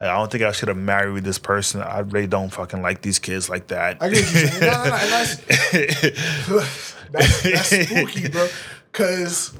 I 0.00 0.06
don't 0.16 0.30
think 0.30 0.44
I 0.44 0.52
should 0.52 0.68
have 0.68 0.76
married 0.76 1.24
this 1.24 1.38
person. 1.38 1.80
I 1.80 2.00
really 2.00 2.26
don't 2.26 2.50
fucking 2.50 2.82
like 2.82 3.00
these 3.02 3.18
kids 3.18 3.48
like 3.48 3.68
that." 3.68 3.96
I 4.02 4.08
get 4.10 4.18
you're 4.18 4.48
saying. 4.48 4.60
No, 4.60 4.66
no, 4.66 4.84
no, 4.84 4.90
that's, 4.90 5.36
that's, 7.12 7.42
that's 7.42 7.88
spooky, 7.88 8.28
bro. 8.28 8.48
Cause 8.92 9.52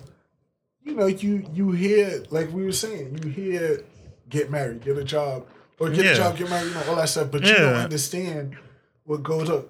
you 0.84 0.94
know, 0.94 1.06
you 1.06 1.46
you 1.52 1.72
hear 1.72 2.22
like 2.30 2.52
we 2.52 2.64
were 2.64 2.72
saying, 2.72 3.18
you 3.22 3.30
hear 3.30 3.82
get 4.28 4.50
married, 4.50 4.82
get 4.84 4.96
a 4.98 5.04
job, 5.04 5.46
or 5.78 5.90
get 5.90 6.04
Yeah. 6.04 6.12
a 6.12 6.16
job, 6.16 6.36
get 6.36 6.50
married, 6.50 6.68
you 6.68 6.74
know, 6.74 6.82
all 6.88 6.96
that 6.96 7.08
stuff. 7.08 7.30
But 7.30 7.42
you 7.44 7.54
don't 7.54 7.74
understand 7.74 8.56
what 9.04 9.22
goes 9.22 9.48
up. 9.50 9.68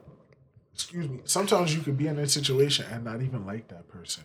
Excuse 0.74 1.08
me. 1.08 1.20
Sometimes 1.24 1.74
you 1.74 1.80
could 1.80 1.96
be 1.96 2.06
in 2.06 2.18
a 2.18 2.28
situation 2.28 2.86
and 2.90 3.04
not 3.04 3.22
even 3.22 3.46
like 3.46 3.68
that 3.68 3.88
person. 3.88 4.24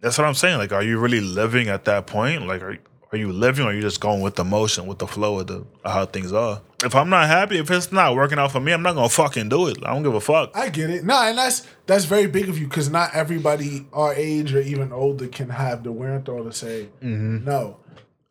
That's 0.00 0.16
what 0.16 0.26
I'm 0.26 0.34
saying. 0.34 0.58
Like, 0.58 0.72
are 0.72 0.82
you 0.82 0.98
really 0.98 1.20
living 1.20 1.68
at 1.68 1.84
that 1.86 2.06
point? 2.06 2.46
Like, 2.46 2.62
are 2.62 2.78
are 3.10 3.18
you 3.18 3.32
living, 3.32 3.64
or 3.64 3.70
are 3.70 3.74
you 3.74 3.80
just 3.80 4.00
going 4.00 4.20
with 4.20 4.36
the 4.36 4.44
motion, 4.44 4.86
with 4.86 4.98
the 4.98 5.06
flow 5.06 5.38
of 5.40 5.46
the 5.46 5.64
of 5.84 5.92
how 5.92 6.06
things 6.06 6.32
are? 6.32 6.60
If 6.84 6.94
I'm 6.94 7.08
not 7.08 7.26
happy, 7.26 7.58
if 7.58 7.70
it's 7.70 7.90
not 7.90 8.14
working 8.14 8.38
out 8.38 8.52
for 8.52 8.60
me, 8.60 8.72
I'm 8.72 8.82
not 8.82 8.94
gonna 8.94 9.08
fucking 9.08 9.48
do 9.48 9.66
it. 9.68 9.78
I 9.84 9.92
don't 9.92 10.02
give 10.02 10.14
a 10.14 10.20
fuck. 10.20 10.50
I 10.54 10.68
get 10.68 10.90
it. 10.90 11.04
No, 11.04 11.20
and 11.20 11.38
that's 11.38 11.66
that's 11.86 12.04
very 12.04 12.26
big 12.26 12.48
of 12.48 12.58
you 12.58 12.68
because 12.68 12.90
not 12.90 13.14
everybody 13.14 13.86
our 13.92 14.14
age 14.14 14.54
or 14.54 14.60
even 14.60 14.92
older 14.92 15.26
can 15.26 15.48
have 15.48 15.82
the 15.84 15.92
wherewithal 15.92 16.44
to 16.44 16.52
say 16.52 16.88
mm-hmm. 17.02 17.44
no. 17.44 17.78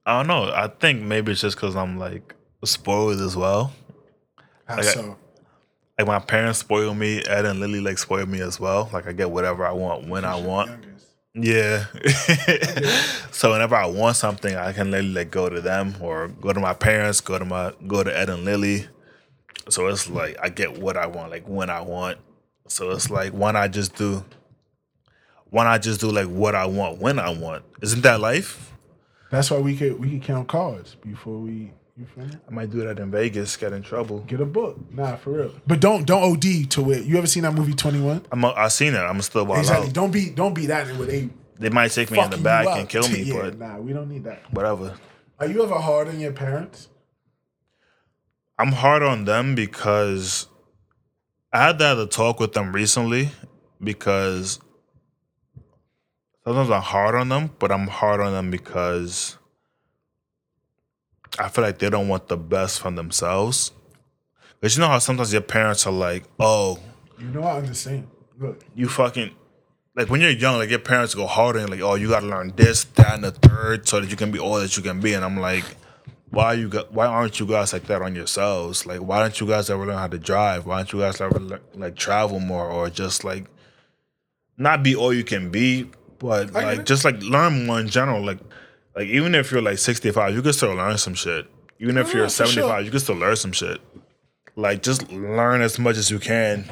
I 0.05 0.19
don't 0.19 0.27
know. 0.27 0.51
I 0.53 0.67
think 0.67 1.01
maybe 1.01 1.33
it's 1.33 1.41
just 1.41 1.57
because 1.57 1.75
I'm 1.75 1.97
like 1.97 2.33
spoiled 2.63 3.19
as 3.19 3.35
well. 3.35 3.73
How 4.65 4.77
Like, 4.77 4.95
I- 4.95 5.15
Like 5.97 6.07
my 6.07 6.19
parents 6.19 6.59
spoil 6.59 6.93
me. 6.93 7.23
Ed 7.25 7.45
and 7.45 7.59
Lily 7.59 7.81
like 7.81 7.97
spoil 7.97 8.25
me 8.25 8.39
as 8.41 8.59
well. 8.59 8.89
Like 8.93 9.07
I 9.07 9.11
get 9.11 9.31
whatever 9.31 9.65
I 9.65 9.71
want 9.71 10.07
when 10.07 10.23
I 10.23 10.39
want. 10.39 10.69
Youngest. 10.69 11.07
Yeah. 11.39 11.85
so 13.31 13.51
whenever 13.51 13.75
I 13.75 13.85
want 13.85 14.15
something, 14.15 14.55
I 14.55 14.73
can 14.73 14.89
literally 14.91 15.13
like 15.13 15.31
go 15.31 15.49
to 15.49 15.61
them 15.61 15.95
or 16.01 16.29
go 16.29 16.51
to 16.51 16.59
my 16.59 16.73
parents, 16.73 17.21
go 17.21 17.37
to 17.37 17.45
my 17.45 17.73
go 17.85 18.03
to 18.03 18.17
Ed 18.17 18.29
and 18.29 18.43
Lily. 18.43 18.87
So 19.69 19.87
it's 19.87 20.09
like 20.09 20.37
I 20.41 20.49
get 20.49 20.79
what 20.79 20.97
I 20.97 21.05
want, 21.05 21.31
like 21.31 21.47
when 21.47 21.69
I 21.69 21.81
want. 21.81 22.17
So 22.67 22.91
it's 22.91 23.09
like 23.09 23.33
why 23.33 23.51
not 23.51 23.71
just 23.71 23.95
do 23.95 24.25
why 25.49 25.65
not 25.65 25.81
just 25.81 26.01
do 26.01 26.09
like 26.09 26.27
what 26.27 26.55
I 26.55 26.65
want 26.65 26.99
when 26.99 27.19
I 27.19 27.29
want? 27.29 27.63
Isn't 27.81 28.01
that 28.01 28.19
life? 28.19 28.73
That's 29.29 29.51
why 29.51 29.59
we 29.59 29.77
could 29.77 29.99
we 29.99 30.09
could 30.11 30.23
count 30.23 30.47
cards 30.47 30.95
before 30.95 31.37
we 31.37 31.71
you 31.97 32.05
feel 32.05 32.25
me? 32.25 32.33
I 32.47 32.53
might 32.53 32.69
do 32.69 32.81
that 32.85 32.99
in 32.99 33.09
Vegas, 33.11 33.57
get 33.57 33.73
in 33.73 33.81
trouble. 33.81 34.19
Get 34.27 34.39
a 34.41 34.45
book. 34.45 34.77
Nah, 34.91 35.15
for 35.15 35.31
real. 35.31 35.51
But 35.65 35.79
don't 35.79 36.05
don't 36.05 36.23
OD 36.23 36.69
to 36.71 36.91
it. 36.91 37.05
You 37.05 37.17
ever 37.17 37.27
seen 37.27 37.43
that 37.43 37.53
movie 37.53 37.73
Twenty 37.73 37.99
One? 37.99 38.25
I'm 38.31 38.43
a, 38.43 38.49
I 38.49 38.67
seen 38.67 38.93
it. 38.93 38.99
I'm 38.99 39.21
still 39.21 39.45
wild 39.45 39.59
Exactly. 39.59 39.87
out. 39.87 39.93
Don't 39.93 40.11
be 40.11 40.29
don't 40.29 40.53
be 40.53 40.67
that 40.67 40.85
with 40.97 41.09
a 41.09 41.29
They 41.59 41.69
might 41.69 41.89
take 41.91 42.11
me 42.11 42.19
in 42.19 42.29
the 42.29 42.37
back 42.37 42.67
and 42.67 42.87
kill 42.87 43.07
me, 43.09 43.21
yeah, 43.23 43.41
but 43.41 43.57
nah, 43.59 43.77
we 43.79 43.93
don't 43.93 44.09
need 44.09 44.23
that. 44.25 44.41
whatever. 44.53 44.95
Are 45.39 45.47
you 45.47 45.63
ever 45.63 45.75
hard 45.75 46.07
on 46.07 46.19
your 46.19 46.33
parents? 46.33 46.89
I'm 48.59 48.71
hard 48.71 49.03
on 49.03 49.25
them 49.25 49.53
because 49.53 50.47
I 51.53 51.63
had 51.67 51.79
to 51.79 51.85
have 51.85 51.99
a 51.99 52.07
talk 52.07 52.39
with 52.39 52.53
them 52.53 52.73
recently 52.73 53.29
because 53.83 54.59
sometimes 56.43 56.69
I'm 56.71 56.81
hard 56.81 57.13
on 57.15 57.29
them, 57.29 57.51
but 57.59 57.71
I'm 57.71 57.87
hard 57.87 58.19
on 58.19 58.33
them 58.33 58.49
because 58.49 59.37
I 61.39 61.49
feel 61.49 61.63
like 61.63 61.79
they 61.79 61.89
don't 61.89 62.07
want 62.07 62.27
the 62.27 62.37
best 62.37 62.79
from 62.79 62.95
themselves. 62.95 63.71
But 64.59 64.75
you 64.75 64.81
know 64.81 64.87
how 64.87 64.99
sometimes 64.99 65.31
your 65.31 65.41
parents 65.41 65.85
are 65.85 65.93
like, 65.93 66.23
oh, 66.39 66.79
You 67.19 67.27
know 67.27 67.43
I 67.43 67.57
understand. 67.57 68.07
Look, 68.39 68.63
you 68.75 68.87
fucking 68.87 69.35
like 69.95 70.09
when 70.09 70.21
you're 70.21 70.29
young, 70.29 70.57
like 70.57 70.69
your 70.69 70.79
parents 70.79 71.15
go 71.15 71.25
harder 71.25 71.59
and 71.59 71.69
like, 71.69 71.81
oh, 71.81 71.95
you 71.95 72.09
gotta 72.09 72.27
learn 72.27 72.53
this, 72.55 72.83
that, 72.83 73.15
and 73.15 73.23
the 73.23 73.31
third 73.31 73.87
so 73.87 73.99
that 73.99 74.09
you 74.09 74.15
can 74.15 74.31
be 74.31 74.39
all 74.39 74.59
that 74.59 74.77
you 74.77 74.83
can 74.83 74.99
be. 74.99 75.13
And 75.13 75.25
I'm 75.25 75.37
like, 75.39 75.63
why 76.29 76.53
you 76.53 76.69
got 76.69 76.91
why 76.93 77.05
aren't 77.07 77.39
you 77.39 77.45
guys 77.45 77.73
like 77.73 77.83
that 77.85 78.01
on 78.01 78.13
yourselves? 78.15 78.85
Like 78.85 78.99
why 78.99 79.19
don't 79.19 79.39
you 79.39 79.47
guys 79.47 79.69
ever 79.69 79.85
learn 79.85 79.97
how 79.97 80.07
to 80.07 80.19
drive? 80.19 80.65
Why 80.65 80.77
don't 80.77 80.93
you 80.93 80.99
guys 80.99 81.21
ever 81.21 81.39
le- 81.39 81.59
like 81.73 81.95
travel 81.95 82.39
more 82.39 82.69
or 82.69 82.89
just 82.89 83.23
like 83.23 83.45
not 84.57 84.83
be 84.83 84.95
all 84.95 85.13
you 85.13 85.23
can 85.23 85.49
be, 85.49 85.89
but 86.19 86.53
like 86.53 86.85
just 86.85 87.05
like 87.05 87.21
learn 87.21 87.65
more 87.65 87.79
in 87.79 87.87
general. 87.87 88.23
Like 88.23 88.39
like 88.97 89.07
even 89.07 89.35
if 89.35 89.51
you're 89.51 89.61
like 89.61 89.77
65, 89.77 90.33
you 90.33 90.41
can 90.41 90.53
still 90.53 90.73
learn 90.73 90.97
some 90.97 91.13
shit. 91.13 91.47
Even 91.79 91.97
if 91.97 92.07
oh, 92.07 92.09
Yeah, 92.09 92.15
you're 92.17 92.29
for 92.29 92.35
sure. 92.35 92.47
75, 92.47 92.85
you 92.85 92.91
can 92.91 92.99
still 92.99 93.15
learn 93.15 93.35
some 93.35 93.51
shit. 93.51 93.79
Like 94.55 94.83
just 94.83 95.11
learn 95.11 95.61
as 95.61 95.79
much 95.79 95.97
as 95.97 96.09
you 96.11 96.19
can 96.19 96.65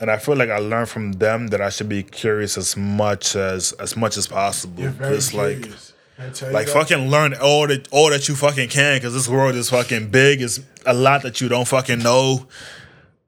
and 0.00 0.10
I 0.10 0.18
feel 0.18 0.36
like 0.36 0.50
I 0.50 0.58
learned 0.58 0.88
from 0.88 1.12
them 1.12 1.48
that 1.48 1.60
I 1.60 1.68
should 1.68 1.88
be 1.88 2.02
curious 2.02 2.56
as 2.56 2.76
much 2.76 3.36
as 3.36 3.72
as 3.72 3.96
much 3.96 4.16
as 4.16 4.26
possible. 4.26 4.82
Just 4.82 5.34
like 5.34 5.62
curious. 5.62 5.92
I 6.18 6.28
tell 6.30 6.48
you 6.48 6.54
like 6.54 6.68
fucking 6.68 7.08
learn 7.08 7.34
all 7.34 7.66
that 7.66 7.88
all 7.90 8.10
that 8.10 8.28
you 8.28 8.34
fucking 8.34 8.68
can 8.68 8.96
because 8.96 9.14
this 9.14 9.28
world 9.28 9.54
is 9.54 9.70
fucking 9.70 10.10
big. 10.10 10.40
It's 10.40 10.60
a 10.86 10.94
lot 10.94 11.22
that 11.22 11.40
you 11.40 11.48
don't 11.48 11.68
fucking 11.68 12.00
know. 12.00 12.46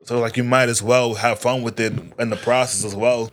So 0.05 0.21
like 0.21 0.37
you 0.37 0.45
might 0.45 0.69
as 0.69 0.83
well 0.83 1.15
have 1.15 1.39
fun 1.39 1.63
with 1.63 1.79
it 1.81 1.93
in 2.19 2.31
the 2.31 2.37
process 2.37 2.85
as 2.85 2.95
well. 2.95 3.31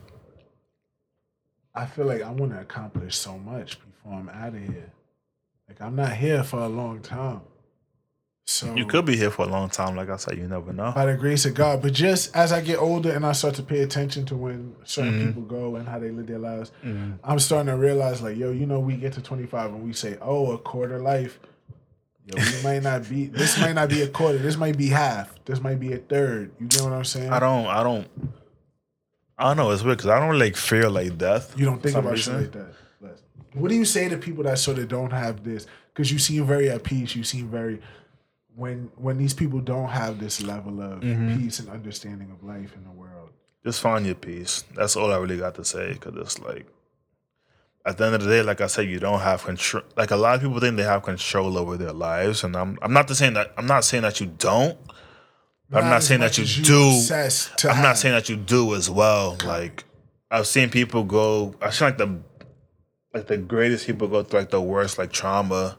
I 1.73 1.85
feel 1.85 2.05
like 2.05 2.21
I 2.21 2.31
want 2.31 2.51
to 2.51 2.59
accomplish 2.59 3.15
so 3.15 3.37
much 3.37 3.79
before 4.03 4.17
I'm 4.19 4.29
out 4.29 4.53
of 4.53 4.59
here. 4.59 4.91
Like 5.67 5.81
I'm 5.81 5.95
not 5.95 6.13
here 6.13 6.43
for 6.43 6.59
a 6.59 6.67
long 6.69 7.01
time. 7.01 7.41
So 8.47 8.73
You 8.75 8.85
could 8.85 9.05
be 9.05 9.15
here 9.15 9.29
for 9.31 9.43
a 9.45 9.47
long 9.47 9.69
time. 9.69 9.95
Like 9.95 10.09
I 10.09 10.17
said, 10.17 10.37
you 10.37 10.47
never 10.47 10.73
know. 10.73 10.91
by 10.93 11.05
the 11.05 11.15
grace 11.15 11.45
of 11.45 11.53
God. 11.53 11.81
But 11.81 11.93
just 11.93 12.35
as 12.35 12.51
I 12.51 12.59
get 12.59 12.79
older 12.79 13.11
and 13.11 13.25
I 13.25 13.31
start 13.31 13.55
to 13.55 13.63
pay 13.63 13.81
attention 13.81 14.25
to 14.25 14.35
when 14.35 14.75
certain 14.83 15.13
Mm-hmm. 15.13 15.27
people 15.27 15.41
go 15.43 15.75
and 15.77 15.87
how 15.87 15.99
they 15.99 16.09
live 16.11 16.27
their 16.27 16.39
lives, 16.39 16.71
I'm 17.23 17.39
starting 17.39 17.67
to 17.67 17.77
realize 17.77 18.21
like, 18.21 18.37
yo, 18.37 18.51
you 18.51 18.65
know, 18.65 18.79
we 18.79 18.95
get 18.97 19.13
to 19.13 19.21
25 19.21 19.73
and 19.73 19.83
we 19.83 19.93
say, 19.93 20.17
oh, 20.21 20.51
a 20.51 20.57
quarter 20.57 20.99
life. 20.99 21.39
Yo, 22.25 22.35
we 22.35 22.63
might 22.63 22.83
not 22.83 23.07
be. 23.09 23.25
This 23.33 23.57
might 23.59 23.73
not 23.73 23.89
be 23.89 24.01
a 24.01 24.07
quarter. 24.07 24.37
This 24.37 24.57
might 24.57 24.77
be 24.77 24.89
half. 24.89 25.33
This 25.45 25.59
might 25.61 25.79
be 25.79 25.93
a 25.93 25.97
third. 25.97 26.51
You 26.59 26.67
get 26.67 26.81
what 26.81 26.93
I'm 26.93 27.05
saying? 27.05 27.31
I 27.31 27.39
don't. 27.39 27.65
I 27.67 27.83
don't. 27.83 28.07
I 29.37 29.43
don't 29.45 29.57
know. 29.57 29.71
It's 29.71 29.81
weird 29.83 29.97
because 29.97 30.11
I 30.11 30.19
don't 30.19 30.37
like 30.37 30.55
fear 30.55 30.87
like 30.89 31.17
death. 31.17 31.57
You 31.57 31.65
don't 31.65 31.81
think 31.81 31.95
about 31.95 32.17
shit 32.19 32.33
reason. 32.33 32.41
like 32.43 32.51
that. 32.51 32.73
What 33.53 33.69
do 33.69 33.75
you 33.75 33.85
say 33.85 34.07
to 34.09 34.17
people 34.17 34.43
that 34.45 34.59
sort 34.59 34.79
of 34.79 34.87
don't 34.87 35.11
have 35.11 35.43
this? 35.43 35.67
Because 35.93 36.11
you 36.11 36.19
seem 36.19 36.45
very 36.45 36.69
at 36.69 36.83
peace. 36.83 37.15
You 37.15 37.23
seem 37.23 37.49
very 37.49 37.81
when 38.55 38.91
when 38.95 39.17
these 39.17 39.33
people 39.33 39.59
don't 39.59 39.89
have 39.89 40.19
this 40.19 40.41
level 40.41 40.81
of 40.81 41.01
Mm-hmm. 41.01 41.37
peace 41.39 41.59
and 41.59 41.69
understanding 41.69 42.31
of 42.31 42.43
life 42.43 42.75
in 42.75 42.83
the 42.83 42.91
world. 42.91 43.29
just 43.65 43.81
find 43.81 44.05
your 44.05 44.15
peace. 44.15 44.63
That's 44.75 44.95
all 44.95 45.11
I 45.11 45.17
really 45.17 45.37
got 45.37 45.55
to 45.55 45.65
say. 45.65 45.95
Cause 45.99 46.13
it's 46.17 46.39
like, 46.39 46.65
at 47.85 47.97
the 47.97 48.05
end 48.05 48.15
of 48.15 48.23
the 48.23 48.29
day, 48.29 48.41
like 48.41 48.61
I 48.61 48.67
said, 48.67 48.87
you 48.87 48.99
don't 48.99 49.19
have 49.21 49.43
control. 49.43 49.83
Like 49.97 50.11
a 50.11 50.15
lot 50.15 50.35
of 50.35 50.41
people 50.41 50.59
think 50.59 50.77
they 50.77 50.83
have 50.83 51.03
control 51.03 51.57
over 51.57 51.77
their 51.77 51.93
lives, 51.93 52.43
and 52.43 52.55
I'm 52.55 52.77
I'm 52.81 52.93
not 52.93 53.07
the 53.07 53.15
saying 53.15 53.33
that 53.33 53.51
I'm 53.57 53.67
not 53.67 53.83
saying 53.85 54.03
that 54.03 54.19
you 54.21 54.27
don't. 54.27 54.77
I'm 55.73 55.85
not 55.89 56.03
saying 56.03 56.19
that 56.19 56.37
you 56.37 56.43
as 56.43 56.55
do. 56.57 57.69
I'm 57.69 57.75
have. 57.75 57.83
not 57.83 57.97
saying 57.97 58.13
that 58.15 58.27
you 58.27 58.35
do 58.35 58.75
as 58.75 58.89
well. 58.89 59.37
Like 59.45 59.85
I've 60.29 60.47
seen 60.47 60.69
people 60.69 61.03
go. 61.05 61.55
I 61.61 61.69
seen 61.69 61.87
like 61.89 61.97
the 61.97 62.19
like 63.13 63.27
the 63.27 63.37
greatest 63.37 63.85
people 63.85 64.07
go 64.07 64.23
through 64.23 64.39
like 64.39 64.49
the 64.49 64.61
worst 64.61 64.97
like 64.97 65.11
trauma. 65.11 65.77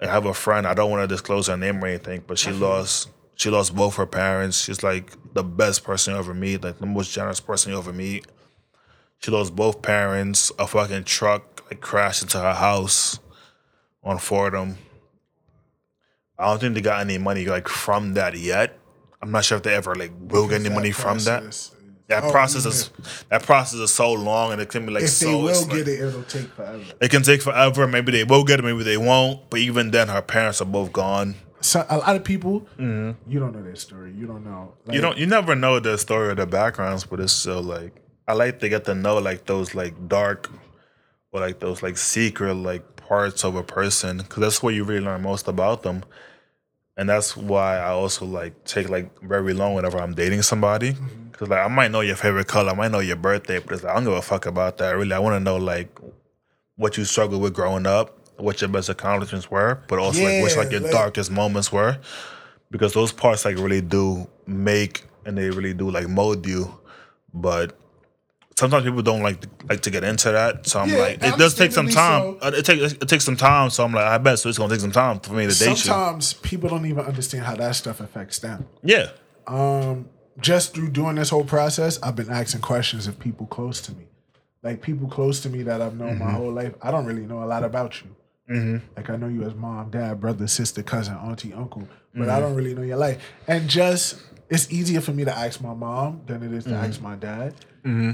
I 0.00 0.06
have 0.06 0.26
a 0.26 0.34
friend. 0.34 0.66
I 0.66 0.74
don't 0.74 0.90
want 0.90 1.02
to 1.02 1.12
disclose 1.12 1.46
her 1.46 1.56
name 1.56 1.82
or 1.82 1.86
anything, 1.86 2.24
but 2.26 2.38
she 2.38 2.50
lost 2.50 3.08
she 3.36 3.50
lost 3.50 3.74
both 3.74 3.96
her 3.96 4.06
parents. 4.06 4.62
She's 4.62 4.82
like 4.82 5.12
the 5.34 5.44
best 5.44 5.84
person 5.84 6.14
you 6.14 6.20
ever 6.20 6.34
meet, 6.34 6.62
like 6.62 6.78
the 6.78 6.86
most 6.86 7.12
generous 7.12 7.40
person 7.40 7.72
you 7.72 7.78
ever 7.78 7.92
meet. 7.92 8.26
She 9.18 9.30
lost 9.30 9.54
both 9.56 9.82
parents. 9.82 10.52
A 10.58 10.66
fucking 10.66 11.04
truck 11.04 11.64
like 11.70 11.80
crashed 11.80 12.22
into 12.22 12.38
her 12.38 12.54
house 12.54 13.18
on 14.02 14.18
Fordham. 14.18 14.76
I 16.38 16.46
don't 16.46 16.60
think 16.60 16.74
they 16.74 16.80
got 16.80 17.00
any 17.00 17.18
money 17.18 17.46
like 17.46 17.68
from 17.68 18.14
that 18.14 18.36
yet. 18.36 18.78
I'm 19.22 19.30
not 19.30 19.44
sure 19.44 19.56
if 19.56 19.62
they 19.62 19.74
ever 19.74 19.94
like 19.94 20.12
will 20.20 20.48
get 20.48 20.60
any 20.60 20.74
money 20.74 20.90
from 20.92 21.18
that. 21.20 21.70
That 22.08 22.24
Oh, 22.24 22.30
process 22.30 22.66
is 22.66 22.90
that 23.30 23.42
process 23.44 23.80
is 23.80 23.90
so 23.90 24.12
long 24.12 24.52
and 24.52 24.60
it 24.60 24.68
can 24.68 24.84
be 24.84 24.92
like 24.92 25.04
If 25.04 25.10
so. 25.10 25.26
they 25.26 25.34
will 25.34 25.48
it's 25.48 25.62
like- 25.66 25.70
get 25.78 25.88
it, 25.88 26.00
it'll 26.00 26.22
take 26.24 26.48
forever. 26.52 26.84
it 27.00 27.10
can 27.10 27.22
take 27.22 27.40
forever. 27.42 27.86
Maybe 27.88 28.12
they 28.12 28.24
will 28.24 28.44
get 28.44 28.58
it, 28.60 28.62
maybe 28.62 28.82
they 28.82 28.98
won't. 28.98 29.48
But 29.48 29.60
even 29.60 29.90
then, 29.90 30.08
her 30.08 30.20
parents 30.20 30.60
are 30.60 30.66
both 30.66 30.92
gone. 30.92 31.36
So 31.62 31.86
a 31.88 31.96
lot 31.96 32.14
of 32.14 32.22
people, 32.22 32.66
you 32.78 33.14
don't 33.40 33.54
know 33.54 33.62
their 33.62 33.74
story. 33.76 34.12
You 34.12 34.26
don't 34.26 34.44
know. 34.44 34.74
Like, 34.74 34.82
Mm-hmm. 34.84 34.92
You 34.92 35.00
don't, 35.00 35.18
you 35.18 35.26
never 35.26 35.54
know 35.54 35.80
the 35.80 35.96
story 35.96 36.28
or 36.28 36.34
the 36.34 36.46
backgrounds, 36.46 37.04
but 37.04 37.20
it's 37.20 37.32
still 37.32 37.62
like 37.62 37.92
I 38.28 38.34
like 38.34 38.58
to 38.60 38.68
get 38.68 38.84
to 38.84 38.94
know 38.94 39.16
like 39.18 39.46
those 39.46 39.74
like 39.74 39.94
dark 40.08 40.50
or 41.32 41.40
like 41.40 41.60
those 41.60 41.82
like 41.82 41.96
secret 41.96 42.54
like 42.54 42.96
parts 42.96 43.44
of 43.44 43.56
a 43.56 43.62
person 43.62 44.18
because 44.18 44.40
that's 44.42 44.62
where 44.62 44.74
you 44.74 44.84
really 44.84 45.04
learn 45.04 45.22
most 45.22 45.48
about 45.48 45.82
them. 45.84 46.04
And 46.96 47.08
that's 47.08 47.36
why 47.36 47.78
I 47.78 47.88
also 47.90 48.24
like 48.24 48.64
take 48.64 48.88
like 48.88 49.20
very 49.20 49.52
long 49.52 49.74
whenever 49.74 49.98
I'm 49.98 50.14
dating 50.14 50.42
somebody 50.42 50.92
mm-hmm. 50.92 51.24
because 51.32 51.48
like 51.48 51.64
I 51.64 51.68
might 51.68 51.90
know 51.90 52.00
your 52.00 52.16
favorite 52.16 52.46
color, 52.46 52.70
I 52.70 52.74
might 52.74 52.92
know 52.92 53.00
your 53.00 53.16
birthday, 53.16 53.58
but 53.58 53.72
it's 53.72 53.82
like, 53.82 53.92
I 53.92 53.96
don't 53.96 54.04
give 54.04 54.12
a 54.12 54.22
fuck 54.22 54.46
about 54.46 54.78
that. 54.78 54.92
Really, 54.92 55.12
I 55.12 55.18
want 55.18 55.34
to 55.34 55.40
know 55.40 55.56
like 55.56 55.98
what 56.76 56.96
you 56.96 57.04
struggled 57.04 57.42
with 57.42 57.54
growing 57.54 57.86
up, 57.86 58.16
what 58.36 58.60
your 58.60 58.68
best 58.68 58.88
accomplishments 58.88 59.50
were, 59.50 59.80
but 59.88 59.98
also 59.98 60.22
like 60.22 60.42
what's 60.42 60.54
Yeah, 60.54 60.62
like 60.62 60.72
your 60.72 60.80
like- 60.82 60.92
darkest 60.92 61.30
moments 61.30 61.72
were, 61.72 61.98
because 62.70 62.92
those 62.94 63.12
parts 63.12 63.44
like 63.44 63.56
really 63.56 63.80
do 63.80 64.28
make 64.46 65.04
and 65.24 65.36
they 65.36 65.50
really 65.50 65.74
do 65.74 65.90
like 65.90 66.08
mold 66.08 66.46
you. 66.46 66.78
But 67.32 67.76
sometimes 68.64 68.84
people 68.84 69.02
don't 69.02 69.22
like 69.22 69.40
to, 69.42 69.48
like 69.68 69.80
to 69.82 69.90
get 69.90 70.04
into 70.04 70.30
that, 70.32 70.66
so 70.66 70.80
I'm 70.80 70.88
Yeah, 70.88 70.98
like, 70.98 71.22
it 71.24 71.36
does 71.38 71.54
take 71.54 71.72
some 71.72 71.88
time. 71.88 72.36
Uh, 72.40 72.50
It 72.54 72.64
takes 72.64 72.92
it 73.04 73.08
takes 73.12 73.24
some 73.24 73.36
time, 73.36 73.70
so 73.70 73.84
I'm 73.84 73.92
like, 73.92 74.04
I 74.06 74.18
bet 74.18 74.38
so 74.38 74.48
it's 74.48 74.58
gonna 74.58 74.72
take 74.74 74.80
some 74.80 74.92
time 74.92 75.20
for 75.20 75.32
me 75.34 75.46
to 75.46 75.58
date 75.58 75.68
you. 75.70 75.76
Sometimes 75.76 76.32
people 76.50 76.68
don't 76.72 76.86
even 76.86 77.04
understand 77.04 77.44
how 77.44 77.54
that 77.56 77.74
stuff 77.76 78.00
affects 78.00 78.38
them. 78.38 78.66
Yeah, 78.82 79.06
Um, 79.46 80.08
just 80.40 80.74
through 80.74 80.90
doing 80.90 81.14
this 81.16 81.30
whole 81.30 81.44
process, 81.44 81.92
I've 82.02 82.16
been 82.16 82.30
asking 82.30 82.60
questions 82.62 83.06
of 83.06 83.14
people 83.20 83.46
close 83.46 83.80
to 83.82 83.92
me, 83.92 84.06
like 84.62 84.82
people 84.82 85.06
close 85.08 85.40
to 85.44 85.48
me 85.50 85.62
that 85.64 85.80
I've 85.82 85.96
known 85.96 86.14
Mm-hmm. 86.16 86.24
my 86.24 86.32
whole 86.32 86.52
life. 86.52 86.74
I 86.82 86.90
don't 86.90 87.06
really 87.06 87.26
know 87.26 87.42
a 87.42 87.48
lot 87.54 87.62
about 87.64 87.92
you. 88.02 88.10
Like 88.96 89.08
I 89.10 89.16
know 89.16 89.28
you 89.28 89.42
as 89.44 89.54
mom, 89.54 89.90
dad, 89.90 90.20
brother, 90.20 90.46
sister, 90.46 90.82
cousin, 90.82 91.14
auntie, 91.28 91.52
uncle, 91.54 91.84
but 92.14 92.22
Mm-hmm. 92.28 92.30
I 92.30 92.40
don't 92.40 92.54
really 92.54 92.74
know 92.74 92.82
your 92.82 92.96
life. 93.08 93.18
And 93.48 93.68
just 93.68 94.06
it's 94.50 94.70
easier 94.72 95.00
for 95.00 95.12
me 95.12 95.24
to 95.24 95.36
ask 95.36 95.60
my 95.60 95.74
mom 95.74 96.22
than 96.26 96.42
it 96.42 96.52
is 96.52 96.64
to 96.64 96.70
Mm-hmm. 96.70 96.84
ask 96.84 97.00
my 97.00 97.14
dad, 97.16 97.54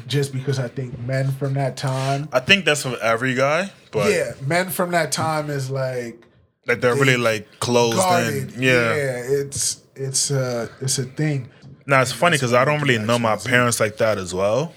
just 0.07 0.33
because 0.33 0.59
I 0.59 0.69
think 0.69 0.99
men 0.99 1.31
from 1.33 1.55
that 1.55 1.77
time, 1.77 2.29
I 2.33 2.41
think 2.41 2.65
that's 2.65 2.83
for 2.83 2.97
every 3.03 3.35
guy, 3.35 3.71
but 3.93 4.11
yeah, 4.11 4.33
men 4.47 4.71
from 4.71 4.91
that 4.93 5.13
time 5.13 5.49
is 5.51 5.71
like 5.71 6.25
like 6.67 6.81
they're 6.81 6.95
really 6.95 7.17
like 7.17 7.49
closed 7.61 7.97
guarded. 7.97 8.55
in. 8.55 8.63
Yeah. 8.63 8.93
it's 8.95 9.83
it's 9.95 10.31
a 10.31 10.69
it's 10.81 10.99
a 10.99 11.05
thing. 11.05 11.49
Now 11.87 12.03
it's 12.03 12.13
funny 12.13 12.37
because 12.37 12.53
I 12.53 12.65
don't 12.65 12.81
really 12.81 12.99
know 12.99 13.19
my 13.19 13.37
parents 13.37 13.81
like 13.81 13.97
that 13.99 14.19
as 14.19 14.33
well, 14.35 14.73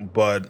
but 0.00 0.48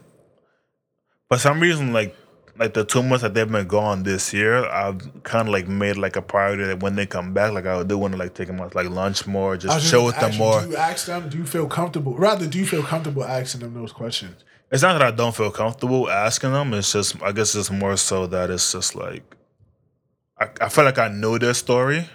for 1.29 1.39
some 1.39 1.61
reason, 1.61 1.93
like 1.93 2.17
like 2.61 2.75
the 2.75 2.85
two 2.85 3.03
months 3.03 3.23
that 3.23 3.33
they've 3.35 3.51
been 3.51 3.67
gone 3.67 4.03
this 4.03 4.33
year, 4.35 4.67
I've 4.67 5.23
kind 5.25 5.49
of 5.49 5.53
like 5.53 5.67
made 5.67 5.97
like 5.97 6.15
a 6.15 6.23
priority 6.23 6.65
that 6.65 6.81
when 6.81 6.95
they 6.95 7.07
come 7.07 7.33
back, 7.33 7.53
like 7.53 7.65
I 7.67 7.77
would 7.79 7.89
do 7.89 7.97
want 7.99 8.13
to 8.13 8.19
like 8.19 8.35
take 8.35 8.47
them 8.49 8.61
out 8.61 8.75
like 8.75 8.89
lunch 8.91 9.27
more, 9.27 9.57
just 9.57 9.75
was 9.75 9.91
chill 9.91 10.05
with 10.05 10.21
them 10.21 10.37
more. 10.37 10.61
Do 10.63 10.69
you 10.69 10.77
ask 10.77 11.07
them? 11.07 11.29
Do 11.31 11.39
you 11.39 11.47
feel 11.47 11.67
comfortable? 11.67 12.15
Rather, 12.17 12.47
do 12.47 12.59
you 12.59 12.67
feel 12.67 12.83
comfortable 12.83 13.25
asking 13.25 13.63
them 13.63 13.73
those 13.75 13.93
questions? 13.93 14.45
It's 14.71 14.83
not 14.83 14.93
that 14.93 15.03
I 15.03 15.11
don't 15.11 15.35
feel 15.35 15.51
comfortable 15.51 16.09
asking 16.11 16.53
them. 16.53 16.75
It's 16.75 16.93
just 16.93 17.21
I 17.23 17.33
guess 17.33 17.55
it's 17.57 17.71
more 17.71 17.97
so 17.97 18.27
that 18.29 18.51
it's 18.51 18.71
just 18.71 18.95
like 18.95 19.25
I, 20.39 20.49
I 20.61 20.69
feel 20.69 20.85
like 20.85 20.99
I 20.99 21.09
know 21.09 21.39
their 21.39 21.55
story, 21.55 22.07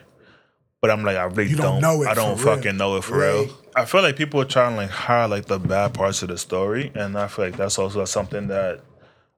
but 0.80 0.92
I'm 0.92 1.04
like 1.04 1.18
I 1.18 1.24
really 1.24 1.50
You 1.50 1.56
don't. 1.58 1.82
don't 1.82 1.82
know 1.82 2.04
it 2.04 2.08
I 2.08 2.14
don't 2.14 2.38
for 2.38 2.46
real. 2.46 2.56
fucking 2.58 2.78
know 2.78 2.98
it 2.98 3.04
for 3.04 3.18
Right. 3.18 3.46
real. 3.48 3.58
I 3.76 3.86
feel 3.86 4.02
like 4.04 4.16
people 4.16 4.40
are 4.42 4.46
trying 4.46 4.72
to 4.74 4.78
like 4.78 4.90
hide 4.92 5.26
like 5.26 5.46
the 5.46 5.60
bad 5.60 5.94
parts 5.96 6.22
of 6.22 6.30
the 6.30 6.38
story, 6.38 6.92
and 6.96 7.18
I 7.18 7.28
feel 7.28 7.46
like 7.46 7.58
that's 7.58 7.78
also 7.80 8.06
something 8.06 8.48
that 8.48 8.82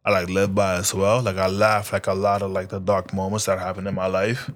I 0.08 0.10
like 0.10 0.30
live 0.30 0.56
by 0.56 0.76
as 0.76 0.93
well. 0.93 1.22
Like 1.22 1.36
I 1.36 1.48
laugh 1.48 1.91
like 1.91 2.08
a 2.08 2.13
lot 2.13 2.41
of 2.41 2.52
like 2.52 2.70
the 2.70 2.80
dark 2.80 3.13
moments 3.13 3.43
that 3.48 3.60
happened 3.60 3.89
in 3.89 3.96
my 3.96 4.08
life. 4.08 4.50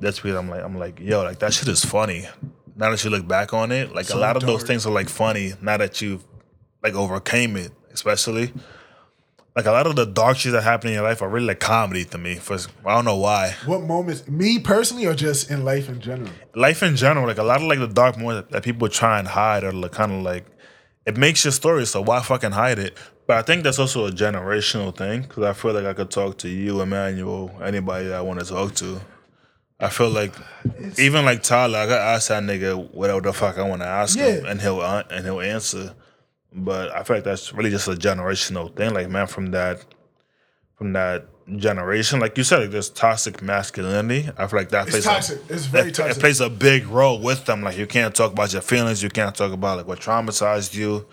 That's 0.00 0.18
because 0.18 0.36
I'm 0.36 0.50
like 0.50 0.64
I'm 0.64 0.76
like 0.76 0.98
yo 0.98 1.22
like 1.22 1.38
that 1.38 1.52
shit 1.52 1.68
is 1.68 1.84
funny. 1.84 2.26
Now 2.74 2.90
that 2.90 3.04
you 3.04 3.10
look 3.10 3.28
back 3.28 3.54
on 3.54 3.70
it, 3.70 3.94
like 3.94 4.06
So 4.06 4.18
a 4.18 4.20
lot 4.20 4.34
of 4.36 4.42
those 4.42 4.64
things 4.64 4.84
are 4.84 4.92
like 4.92 5.08
funny. 5.08 5.52
Now 5.62 5.76
that 5.76 6.02
you've 6.02 6.24
like 6.82 6.94
overcame 6.94 7.56
it, 7.56 7.70
especially. 7.92 8.52
Like 9.54 9.66
a 9.66 9.70
lot 9.70 9.86
of 9.86 9.94
the 9.94 10.06
dark 10.06 10.38
shit 10.38 10.50
that 10.50 10.64
happened 10.64 10.90
in 10.90 10.94
your 10.94 11.04
life 11.04 11.22
are 11.22 11.28
really 11.28 11.46
like 11.46 11.60
comedy 11.60 12.04
to 12.06 12.18
me. 12.18 12.34
For 12.34 12.58
I 12.84 12.96
don't 12.96 13.04
know 13.04 13.18
why. 13.18 13.54
What 13.66 13.82
moments? 13.82 14.26
Me 14.26 14.58
personally, 14.58 15.06
or 15.06 15.14
just 15.14 15.52
in 15.52 15.64
life 15.64 15.88
in 15.88 16.00
general? 16.00 16.32
Life 16.56 16.82
in 16.82 16.96
general, 16.96 17.28
like 17.28 17.38
a 17.38 17.44
lot 17.44 17.62
of 17.62 17.68
like 17.68 17.78
the 17.78 17.86
dark 17.86 18.18
moments 18.18 18.50
that 18.50 18.64
people 18.64 18.88
try 18.88 19.20
and 19.20 19.28
hide 19.28 19.62
are 19.62 19.72
like 19.72 19.92
kind 19.92 20.10
of 20.10 20.22
like 20.22 20.46
it 21.06 21.16
makes 21.16 21.44
your 21.44 21.52
story. 21.52 21.86
So 21.86 22.02
why 22.02 22.20
fucking 22.22 22.50
hide 22.50 22.80
it? 22.80 22.98
But 23.26 23.38
I 23.38 23.42
think 23.42 23.64
that's 23.64 23.78
also 23.78 24.06
a 24.06 24.10
generational 24.10 24.94
thing 24.94 25.22
because 25.22 25.44
I 25.44 25.52
feel 25.54 25.72
like 25.72 25.86
I 25.86 25.94
could 25.94 26.10
talk 26.10 26.38
to 26.38 26.48
you, 26.48 26.80
Emmanuel, 26.80 27.50
anybody 27.62 28.08
that 28.08 28.16
I 28.16 28.20
want 28.20 28.40
to 28.40 28.46
talk 28.46 28.74
to. 28.76 29.00
I 29.80 29.88
feel 29.88 30.10
like 30.10 30.34
even 30.98 31.24
like 31.24 31.42
Tyler, 31.42 31.78
I 31.78 31.86
could 31.86 31.92
ask 31.92 32.28
that 32.28 32.42
nigga 32.42 32.92
whatever 32.92 33.20
the 33.20 33.32
fuck 33.32 33.58
I 33.58 33.62
want 33.62 33.82
to 33.82 33.88
ask 33.88 34.18
him, 34.18 34.44
and 34.46 34.60
he'll 34.60 34.82
and 34.82 35.24
he'll 35.24 35.40
answer. 35.40 35.94
But 36.52 36.90
I 36.94 37.02
feel 37.02 37.16
like 37.16 37.24
that's 37.24 37.52
really 37.52 37.70
just 37.70 37.88
a 37.88 37.92
generational 37.92 38.74
thing. 38.74 38.94
Like 38.94 39.10
man, 39.10 39.26
from 39.26 39.50
that 39.50 39.84
from 40.76 40.92
that 40.92 41.26
generation, 41.56 42.20
like 42.20 42.36
you 42.38 42.44
said, 42.44 42.60
like 42.60 42.70
there's 42.70 42.88
toxic 42.90 43.42
masculinity. 43.42 44.30
I 44.38 44.46
feel 44.46 44.58
like 44.60 44.70
that 44.70 44.82
It's 44.88 44.90
plays 44.92 45.04
toxic. 45.04 45.50
A, 45.50 45.54
It's 45.54 45.66
very 45.66 45.88
it, 45.88 45.94
toxic. 45.94 46.16
It 46.16 46.20
plays 46.20 46.40
a 46.40 46.48
big 46.48 46.86
role 46.86 47.20
with 47.20 47.44
them. 47.44 47.62
Like 47.62 47.76
you 47.76 47.86
can't 47.86 48.14
talk 48.14 48.32
about 48.32 48.52
your 48.52 48.62
feelings. 48.62 49.02
You 49.02 49.10
can't 49.10 49.34
talk 49.34 49.52
about 49.52 49.76
like 49.78 49.86
what 49.86 50.00
traumatized 50.00 50.74
you, 50.74 51.06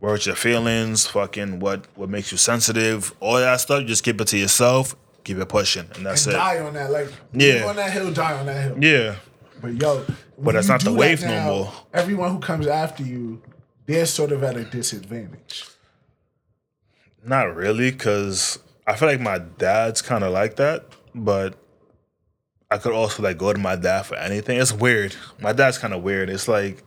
what 0.00 0.10
hurt 0.10 0.26
your 0.26 0.34
feelings, 0.34 1.06
fucking 1.06 1.60
what 1.60 1.86
what 1.94 2.08
makes 2.08 2.32
you 2.32 2.38
sensitive, 2.38 3.14
all 3.20 3.34
that 3.36 3.60
stuff. 3.60 3.82
You 3.82 3.86
just 3.86 4.02
keep 4.04 4.20
it 4.20 4.26
to 4.28 4.38
yourself. 4.38 4.96
Keep 5.24 5.38
it 5.38 5.48
pushing, 5.48 5.86
and 5.96 6.06
that's 6.06 6.24
and 6.26 6.34
it. 6.34 6.38
die 6.38 6.58
on 6.60 6.72
that. 6.74 6.90
Like 6.90 7.12
Yeah. 7.32 7.66
on 7.66 7.76
that 7.76 7.92
hill, 7.92 8.12
die 8.12 8.38
on 8.38 8.46
that 8.46 8.62
hill. 8.62 8.76
Yeah. 8.82 9.16
But 9.60 9.74
yo, 9.74 10.04
but 10.38 10.54
that's 10.54 10.68
not 10.68 10.82
the 10.82 10.92
wave 10.92 11.22
no 11.22 11.42
more. 11.44 11.72
Everyone 11.92 12.30
who 12.32 12.38
comes 12.38 12.66
after 12.66 13.02
you, 13.02 13.42
they're 13.86 14.06
sort 14.06 14.32
of 14.32 14.42
at 14.42 14.56
a 14.56 14.64
disadvantage. 14.64 15.64
Not 17.24 17.54
really, 17.54 17.90
because 17.90 18.58
I 18.88 18.96
feel 18.96 19.06
like 19.06 19.20
my 19.20 19.38
dad's 19.38 20.00
kind 20.00 20.24
of 20.24 20.32
like 20.32 20.56
that, 20.56 20.86
but 21.14 21.62
I 22.70 22.78
could 22.78 22.94
also 22.94 23.22
like 23.22 23.36
go 23.36 23.52
to 23.52 23.58
my 23.58 23.76
dad 23.76 24.04
for 24.04 24.16
anything. 24.16 24.58
It's 24.58 24.72
weird. 24.72 25.14
My 25.38 25.52
dad's 25.52 25.76
kind 25.76 25.92
of 25.92 26.02
weird. 26.02 26.30
It's 26.30 26.48
like, 26.48 26.82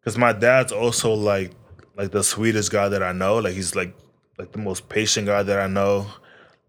because 0.00 0.16
my 0.16 0.32
dad's 0.32 0.72
also 0.72 1.12
like, 1.12 1.52
like 1.98 2.12
the 2.12 2.24
sweetest 2.24 2.72
guy 2.72 2.88
that 2.88 3.02
I 3.02 3.12
know. 3.12 3.38
Like 3.38 3.52
he's 3.52 3.76
like, 3.76 3.94
like 4.38 4.52
the 4.52 4.58
most 4.58 4.88
patient 4.88 5.26
guy 5.26 5.42
that 5.42 5.60
I 5.60 5.66
know. 5.66 6.06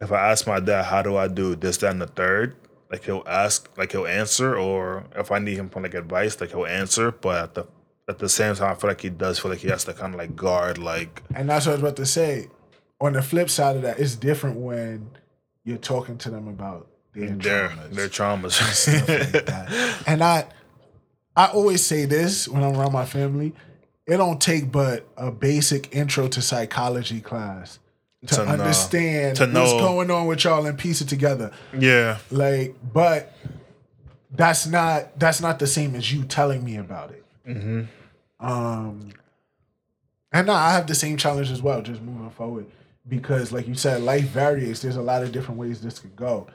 If 0.01 0.12
I 0.12 0.29
ask 0.29 0.45
my 0.45 0.60
dad, 0.60 0.84
how 0.84 1.01
do 1.01 1.15
I 1.15 1.29
do 1.29 1.55
this, 1.55 1.77
that, 1.77 1.91
and 1.91 2.01
the 2.01 2.08
third, 2.08 2.58
like 2.91 3.05
he'll 3.05 3.23
ask, 3.25 3.69
like 3.77 3.93
he'll 3.93 4.08
answer, 4.08 4.58
or 4.58 5.05
if 5.15 5.31
I 5.31 5.39
need 5.39 5.55
him 5.58 5.69
for 5.69 5.81
like 5.81 5.93
advice, 5.93 6.39
like 6.41 6.51
he'll 6.51 6.65
answer. 6.65 7.12
But 7.12 7.43
at 7.43 7.53
the 7.53 7.67
at 8.10 8.19
the 8.19 8.27
same 8.27 8.55
time, 8.55 8.71
I 8.71 8.75
feel 8.75 8.89
like 8.89 9.01
he 9.01 9.10
does 9.10 9.39
feel 9.39 9.51
like 9.51 9.62
he 9.62 9.69
has 9.69 9.86
to 9.86 9.93
kind 9.93 10.13
of 10.13 10.19
like 10.19 10.36
guard, 10.36 10.77
like 10.77 11.23
And 11.34 11.49
that's 11.49 11.65
what 11.65 11.71
I 11.71 11.75
was 11.75 11.81
about 11.81 11.95
to 11.95 12.05
say. 12.05 12.49
On 13.01 13.13
the 13.13 13.21
flip 13.21 13.49
side 13.49 13.75
of 13.75 13.81
that, 13.81 13.99
it's 13.99 14.15
different 14.15 14.58
when 14.58 15.10
you're 15.63 15.77
talking 15.77 16.17
to 16.19 16.29
them 16.29 16.48
about 16.48 16.87
their 17.13 17.29
their 17.31 17.69
traumas. 17.69 17.89
their 17.91 18.08
traumas. 18.10 18.52
stuff 18.52 19.10
like 19.10 19.46
that. 19.46 20.04
And 20.08 20.23
I 20.23 20.46
I 21.35 21.48
always 21.48 21.85
say 21.85 22.06
this 22.06 22.48
when 22.48 22.63
I'm 22.63 22.75
around 22.77 22.93
my 22.93 23.06
family. 23.06 23.54
It 24.08 24.17
don't 24.17 24.39
take 24.39 24.71
but 24.71 25.08
a 25.17 25.31
basic 25.31 25.96
intro 25.96 26.27
to 26.29 26.41
psychology 26.41 27.21
class 27.21 27.79
to, 28.27 28.35
To 28.35 28.46
know- 28.46 28.52
understand 28.52 29.37
to 29.37 29.43
what's 29.48 29.54
know- 29.73 29.79
going 29.79 30.12
on 30.12 30.27
with 30.27 30.43
y'all 30.43 30.65
and 30.65 30.77
piece 30.77 31.02
it 31.02 31.10
together. 31.10 31.52
yeah, 31.77 32.19
Like, 32.31 32.75
but 32.93 33.33
that's 34.31 34.67
not 34.67 35.17
that's 35.19 35.41
not 35.41 35.60
the 35.60 35.67
same 35.67 35.96
as 35.96 36.13
you 36.13 36.23
telling 36.23 36.63
me 36.63 36.77
about 36.77 37.12
it. 37.12 37.25
Mm-hmm. 37.48 37.81
Um, 38.46 39.10
and 40.31 40.48
now 40.48 40.54
I 40.54 40.71
have 40.73 40.87
the 40.87 40.96
same 40.96 41.17
challenge 41.17 41.50
as 41.52 41.62
well, 41.62 41.81
just 41.81 42.02
moving 42.02 42.29
forward 42.29 42.65
because, 43.08 43.51
like 43.51 43.67
you 43.67 43.75
said, 43.75 44.01
life 44.01 44.25
varies. 44.29 44.81
There's 44.81 44.95
a 44.95 45.01
lot 45.01 45.23
of 45.23 45.31
different 45.31 45.60
ways 45.60 45.81
this 45.81 45.99
could 45.99 46.15
go, 46.15 46.47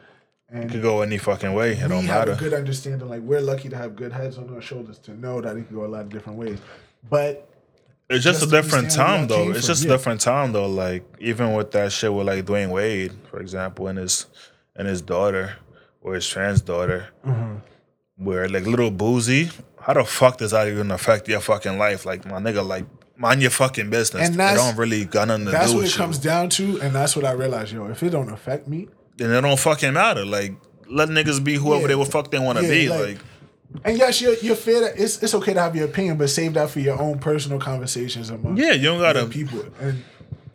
and 0.48 0.64
it 0.64 0.70
could 0.70 0.82
go 0.82 1.03
any 1.03 1.18
fucking 1.18 1.55
way. 1.55 1.72
It 1.72 1.82
we 1.82 1.88
don't 1.88 2.05
have 2.07 2.28
matter. 2.28 2.32
a 2.32 2.36
good 2.36 2.55
understanding. 2.55 3.09
Like 3.09 3.22
we're 3.22 3.40
lucky 3.40 3.68
to 3.68 3.76
have 3.76 3.94
good 3.96 4.12
heads 4.12 4.38
on 4.38 4.53
our 4.55 4.61
shoulders 4.61 4.98
to 5.01 5.12
know 5.12 5.40
that 5.40 5.57
it 5.57 5.66
can 5.68 5.76
go 5.76 5.84
a 5.84 5.88
lot 5.88 6.03
of 6.03 6.09
different 6.11 6.38
ways. 6.38 6.59
But 7.09 7.46
It's 8.09 8.24
just, 8.24 8.40
Just 8.40 8.53
a 8.53 8.57
different 8.62 8.90
time 8.90 9.28
though. 9.28 9.51
It's 9.51 9.66
just 9.66 9.84
yeah. 9.84 9.90
a 9.92 9.96
different 9.96 10.20
time 10.20 10.53
though. 10.53 10.68
Like 10.68 11.05
even 11.20 11.55
with 11.55 11.70
that 11.72 11.92
shit 11.92 12.12
with 12.12 12.26
like 12.26 12.44
Dwyane 12.44 12.70
Wade, 12.70 13.12
for 13.30 13.40
example, 13.40 13.86
and 13.88 13.98
his 13.98 14.26
and 14.76 14.88
his 14.88 15.01
daughter 15.03 15.55
or 16.03 16.14
his 16.14 16.26
trans 16.28 16.61
daughter, 16.61 17.09
Mm-hmm. 17.26 18.24
where 18.24 18.48
like 18.48 18.66
little 18.66 18.90
boozy. 18.90 19.51
How 19.80 19.94
the 19.94 20.05
fuck 20.05 20.36
does 20.36 20.51
that 20.51 20.68
even 20.68 20.90
affect 20.90 21.26
your 21.28 21.40
fucking 21.40 21.78
life? 21.78 22.05
Like 22.05 22.26
my 22.26 22.38
nigga, 22.38 22.66
like 22.66 22.84
mind 23.21 23.43
your 23.43 23.51
fucking 23.51 23.91
business. 23.91 24.27
And 24.27 24.35
it 24.35 24.39
that's- 24.39 24.59
don't 24.59 24.77
really 24.77 25.05
got 25.05 25.29
nothing 25.29 25.45
to 25.47 25.51
That's 25.53 25.71
do 25.71 25.77
what 25.77 25.83
with 25.85 25.95
it 25.95 25.97
comes 25.97 26.18
down 26.18 26.49
to, 26.51 26.81
and 26.81 26.95
that's 26.95 27.14
what 27.14 27.25
I 27.25 27.33
realized, 27.33 27.73
yo. 27.73 27.87
If 27.87 28.03
it 28.03 28.11
don't 28.11 28.31
affect 28.31 28.66
me, 28.66 28.89
Then 29.16 29.31
it 29.33 29.41
don't 29.43 29.59
fucking 29.59 29.93
matter. 29.93 30.25
Like 30.25 30.55
let 30.89 31.09
niggas 31.11 31.45
be 31.45 31.55
whoever 31.55 31.83
Yeah. 31.83 31.87
they 31.89 31.95
would 31.95 32.09
fuck 32.09 32.31
they 32.31 32.39
want 32.39 32.59
to 32.59 32.64
Yeah, 32.64 32.71
be. 32.71 32.89
like- 32.89 33.01
Like, 33.01 33.18
and 33.85 33.97
yes, 33.99 34.21
you're 34.21 34.35
you're 34.43 34.57
fair. 34.57 34.81
That 34.81 34.99
it's 34.99 35.23
it's 35.23 35.35
okay 35.35 35.53
to 35.55 35.61
have 35.61 35.77
your 35.77 35.85
opinion, 35.85 36.16
but 36.16 36.29
save 36.31 36.55
that 36.55 36.71
for 36.71 36.81
your 36.81 36.99
own 37.01 37.18
personal 37.21 37.59
conversations 37.61 38.31
among 38.31 38.57
yeah, 38.57 38.73
you 38.73 38.85
don't 38.85 38.99
gotta. 38.99 39.27
people, 39.27 39.62
and 39.81 40.03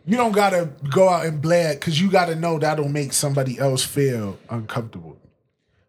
you 0.04 0.16
don't 0.18 0.32
gotta 0.32 0.68
go 0.90 1.08
out 1.08 1.24
and 1.24 1.40
blare 1.40 1.72
because 1.74 1.98
you 2.00 2.10
gotta 2.10 2.34
know 2.34 2.58
that'll 2.58 2.88
make 2.90 3.12
somebody 3.14 3.58
else 3.58 3.82
feel 3.84 4.36
uncomfortable. 4.50 5.16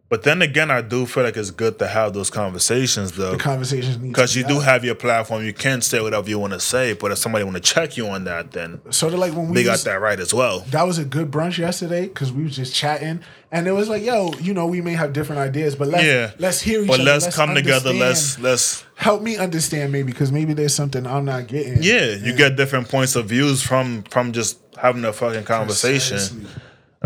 But 0.10 0.24
then 0.24 0.42
again, 0.42 0.72
I 0.72 0.82
do 0.82 1.06
feel 1.06 1.24
like 1.24 1.36
it's 1.36 1.52
good 1.52 1.80
to 1.80 1.88
have 1.88 2.14
those 2.14 2.30
conversations 2.30 3.12
though. 3.12 3.34
The 3.34 3.38
conversations 3.38 3.98
need 3.98 4.08
Because 4.10 4.38
you 4.38 4.44
be 4.44 4.48
do 4.48 4.60
had. 4.62 4.72
have 4.72 4.86
your 4.86 4.96
platform, 4.96 5.44
you 5.44 5.54
can 5.54 5.82
say 5.82 6.00
whatever 6.00 6.30
you 6.30 6.40
want 6.40 6.54
to 6.54 6.62
say. 6.62 6.94
But 6.94 7.12
if 7.12 7.18
somebody 7.18 7.44
want 7.44 7.58
to 7.58 7.62
check 7.62 7.98
you 7.98 8.08
on 8.08 8.24
that, 8.24 8.52
then 8.52 8.80
sort 8.90 9.14
of 9.14 9.20
like 9.20 9.34
when 9.34 9.50
we 9.50 9.56
they 9.56 9.64
got 9.66 9.80
that 9.80 10.00
right 10.00 10.18
as 10.20 10.34
well. 10.34 10.62
that 10.72 10.84
was 10.84 10.98
a 10.98 11.04
good 11.04 11.30
brunch 11.30 11.58
yesterday 11.58 12.08
because 12.08 12.32
we 12.32 12.44
was 12.44 12.56
just 12.56 12.74
chatting 12.74 13.20
and 13.52 13.68
it 13.68 13.72
was 13.72 13.88
like 13.90 14.04
yo 14.04 14.32
you 14.42 14.54
know 14.54 14.66
we 14.68 14.82
may 14.82 14.94
have 14.94 15.14
different 15.14 15.40
ideas 15.42 15.76
but 15.76 15.88
let's 15.90 16.04
Yeah, 16.06 16.32
let's 16.40 16.62
hear 16.62 16.82
each 16.82 16.88
but 16.88 17.00
other 17.02 17.12
let's, 17.12 17.36
come 17.36 17.54
together. 17.56 17.92
Let's 17.94 18.40
let's 18.40 18.86
help 18.96 19.22
me 19.22 19.36
understand 19.38 19.92
maybe 19.92 20.12
because 20.12 20.32
maybe 20.32 20.54
there's 20.54 20.74
something 20.74 21.06
i'm 21.06 21.24
not 21.26 21.48
getting 21.48 21.82
yeah. 21.84 22.16
You 22.16 22.34
get 22.36 22.56
different 22.56 22.88
points 22.90 23.16
of 23.16 23.28
views 23.28 23.62
from 23.62 24.04
from 24.04 24.32
just 24.32 24.58
having 24.78 25.04
a 25.06 25.12
fucking 25.14 25.44
conversation. 25.44 26.18
Precisely. 26.18 26.48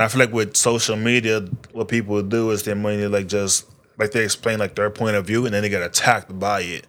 And 0.01 0.05
I 0.05 0.07
feel 0.11 0.19
like 0.19 0.33
with 0.33 0.57
social 0.57 0.95
media, 0.95 1.41
what 1.73 1.87
people 1.87 2.23
do 2.23 2.49
is 2.49 2.63
they 2.63 2.73
mainly 2.73 3.07
like 3.07 3.27
just 3.27 3.69
like 3.99 4.09
they 4.09 4.23
explain 4.23 4.57
like 4.57 4.73
their 4.73 4.89
point 4.89 5.15
of 5.15 5.27
view, 5.27 5.45
and 5.45 5.53
then 5.53 5.61
they 5.61 5.69
get 5.69 5.83
attacked 5.83 6.39
by 6.39 6.61
it 6.61 6.87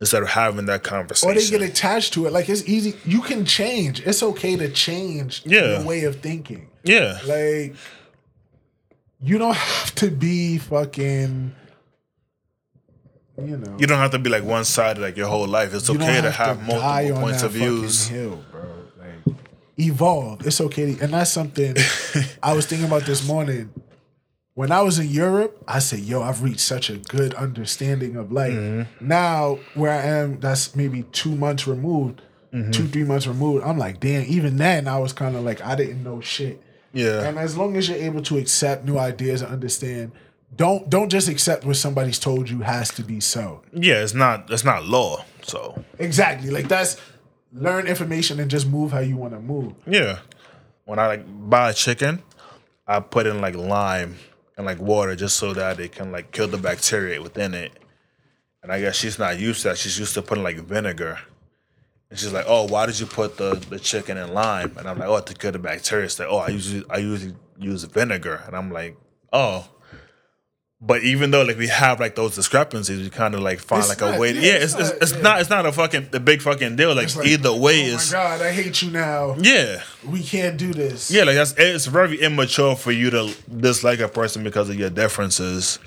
instead 0.00 0.22
of 0.22 0.28
having 0.28 0.66
that 0.66 0.84
conversation. 0.84 1.28
or 1.28 1.34
they 1.40 1.50
get 1.50 1.60
attached 1.60 2.12
to 2.12 2.24
it 2.26 2.32
like 2.32 2.48
it's 2.48 2.62
easy 2.68 2.94
you 3.04 3.20
can 3.20 3.44
change 3.44 4.00
it's 4.06 4.20
okay 4.22 4.54
to 4.56 4.68
change 4.68 5.42
Yeah. 5.44 5.78
your 5.78 5.84
way 5.86 6.04
of 6.04 6.20
thinking 6.20 6.68
yeah, 6.84 7.18
like 7.26 7.74
you 9.20 9.38
don't 9.38 9.56
have 9.56 9.94
to 9.96 10.10
be 10.12 10.58
fucking 10.58 11.54
you 13.38 13.56
know 13.56 13.76
you 13.78 13.88
don't 13.88 13.98
have 13.98 14.12
to 14.12 14.20
be 14.20 14.30
like 14.30 14.44
one 14.44 14.64
sided 14.64 15.00
like 15.00 15.16
your 15.16 15.26
whole 15.28 15.48
life. 15.48 15.74
It's 15.74 15.90
okay 15.90 16.20
to 16.20 16.30
have 16.30 16.58
die 16.68 17.08
multiple 17.08 17.20
points 17.22 17.42
of 17.42 17.50
views. 17.52 18.06
hill, 18.06 18.40
bro. 18.52 18.62
Evolve. 19.86 20.46
It's 20.46 20.60
okay, 20.60 20.94
to- 20.94 21.02
and 21.04 21.12
that's 21.12 21.30
something 21.30 21.74
I 22.42 22.52
was 22.54 22.66
thinking 22.66 22.86
about 22.86 23.02
this 23.06 23.26
morning. 23.26 23.70
When 24.54 24.70
I 24.70 24.82
was 24.82 24.98
in 24.98 25.08
Europe, 25.08 25.62
I 25.66 25.78
said, 25.78 26.00
"Yo, 26.00 26.20
I've 26.22 26.42
reached 26.42 26.60
such 26.60 26.90
a 26.90 26.96
good 26.98 27.32
understanding 27.34 28.16
of 28.16 28.30
life." 28.32 28.52
Mm-hmm. 28.52 29.06
Now, 29.08 29.58
where 29.74 29.92
I 29.92 30.02
am, 30.04 30.40
that's 30.40 30.76
maybe 30.76 31.04
two 31.12 31.34
months 31.34 31.66
removed, 31.66 32.20
Mm-hmm. 32.52 32.70
two 32.70 32.86
three 32.86 33.04
months 33.04 33.26
removed. 33.26 33.64
I'm 33.64 33.78
like, 33.78 33.98
damn. 33.98 34.24
Even 34.26 34.58
then, 34.58 34.86
I 34.86 34.98
was 34.98 35.14
kind 35.14 35.36
of 35.36 35.42
like, 35.42 35.64
I 35.64 35.74
didn't 35.74 36.02
know 36.04 36.20
shit. 36.20 36.60
Yeah, 36.92 37.22
And 37.22 37.38
as 37.38 37.56
long 37.56 37.78
as 37.78 37.88
you're 37.88 37.96
able 37.96 38.20
to 38.24 38.36
accept 38.36 38.84
new 38.84 38.98
ideas 38.98 39.40
and 39.40 39.50
understand, 39.50 40.12
don't 40.54 40.90
don't 40.90 41.08
just 41.08 41.28
accept 41.30 41.64
what 41.64 41.76
somebody's 41.76 42.18
told 42.18 42.50
you 42.50 42.60
has 42.60 42.90
to 42.96 43.02
be 43.02 43.20
so. 43.20 43.62
yeah. 43.72 44.02
It's 44.02 44.12
not 44.12 44.50
it's 44.50 44.64
not 44.64 44.84
law. 44.84 45.24
So 45.40 45.82
Exactly. 45.98 46.50
Like 46.50 46.68
that's 46.68 46.98
learn 47.52 47.86
information 47.86 48.40
and 48.40 48.50
just 48.50 48.66
move 48.66 48.92
how 48.92 49.00
you 49.00 49.16
want 49.16 49.34
to 49.34 49.40
move. 49.40 49.74
yeah, 49.86 50.20
when 50.84 50.98
I 50.98 51.06
like 51.06 51.24
buy 51.48 51.70
a 51.70 51.74
chicken, 51.74 52.22
I 52.86 53.00
put 53.00 53.26
in 53.26 53.40
like 53.40 53.54
lime 53.54 54.16
and 54.56 54.66
like 54.66 54.78
water 54.80 55.14
just 55.16 55.36
so 55.36 55.52
that 55.54 55.80
it 55.80 55.92
can 55.92 56.12
like 56.12 56.32
kill 56.32 56.48
the 56.48 56.58
bacteria 56.58 57.20
within 57.22 57.54
it. 57.54 57.72
And 58.62 58.70
I 58.70 58.80
guess 58.80 58.96
she's 58.96 59.18
not 59.18 59.38
used 59.40 59.62
to 59.62 59.68
that. 59.68 59.78
She's 59.78 59.98
used 59.98 60.14
to 60.14 60.22
putting 60.22 60.44
like 60.44 60.56
vinegar. 60.58 61.18
And 62.10 62.18
she's 62.18 62.32
like, 62.32 62.44
"Oh, 62.46 62.66
why 62.66 62.86
did 62.86 63.00
you 63.00 63.06
put 63.06 63.38
the, 63.38 63.54
the 63.54 63.78
chicken 63.78 64.18
in 64.18 64.34
lime?" 64.34 64.76
And 64.76 64.88
I'm 64.88 64.98
like, 64.98 65.08
"Oh, 65.08 65.20
to 65.20 65.34
kill 65.34 65.52
the 65.52 65.58
bacteria." 65.58 66.08
She's 66.08 66.18
like, 66.18 66.28
"Oh, 66.30 66.38
I 66.38 66.48
usually 66.48 66.84
I 66.90 66.98
usually 66.98 67.34
use 67.58 67.84
vinegar." 67.84 68.42
And 68.46 68.54
I'm 68.56 68.70
like, 68.70 68.96
"Oh." 69.32 69.66
But 70.84 71.04
even 71.04 71.30
though 71.30 71.42
like 71.42 71.58
we 71.58 71.68
have 71.68 72.00
like 72.00 72.16
those 72.16 72.34
discrepancies, 72.34 73.00
we 73.00 73.08
kind 73.08 73.34
of 73.36 73.40
like 73.40 73.60
find 73.60 73.80
It's 73.80 73.88
like 73.88 74.00
a 74.02 74.10
not- 74.10 74.18
way. 74.20 74.32
yeah, 74.32 74.40
Yeah, 74.40 74.52
it's 74.54 74.74
it's 74.74 74.90
not- 74.90 75.02
it's 75.02 75.12
yeah. 75.12 75.20
not 75.20 75.40
it's 75.40 75.50
not 75.50 75.64
a 75.66 75.70
fucking 75.70 76.08
a 76.12 76.18
big 76.18 76.42
fucking 76.42 76.74
deal. 76.74 76.92
Like, 76.94 77.14
like, 77.14 77.26
either 77.28 77.52
way 77.54 77.82
oh 77.82 77.86
is 77.86 77.92
oh 77.94 77.96
is 77.98 78.12
my 78.12 78.18
god, 78.18 78.42
I 78.42 78.50
hate 78.52 78.82
you 78.82 78.90
now. 78.90 79.36
yeah. 79.38 79.82
We 80.04 80.24
can't 80.24 80.56
do 80.56 80.72
this. 80.72 81.08
Yeah, 81.08 81.22
like 81.22 81.36
that's 81.36 81.54
it's 81.56 81.86
very 81.86 82.20
immature 82.20 82.74
for 82.74 82.90
you 82.90 83.10
to 83.10 83.32
dislike 83.56 84.00
a 84.00 84.08
person 84.08 84.42
because 84.42 84.68
of 84.70 84.74
your 84.76 84.90
differences. 84.90 85.78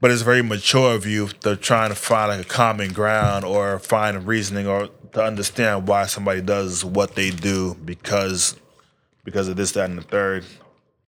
But 0.00 0.10
it's 0.10 0.22
very 0.22 0.42
mature 0.42 0.94
of 0.94 1.06
you 1.06 1.28
to 1.42 1.56
trying 1.56 1.90
to 1.90 1.94
find 1.96 2.30
like 2.30 2.40
a 2.46 2.48
common 2.48 2.92
ground 2.92 3.44
or 3.44 3.78
find 3.78 4.16
a 4.16 4.20
reasoning 4.20 4.66
or 4.66 4.88
to 5.12 5.22
understand 5.22 5.86
why 5.88 6.06
somebody 6.06 6.40
does 6.40 6.84
what 6.84 7.14
they 7.14 7.30
do 7.30 7.74
because 7.84 8.56
because 9.24 9.46
of 9.46 9.56
this, 9.56 9.72
that, 9.72 9.88
and 9.88 9.98
the 9.98 10.02
third. 10.02 10.44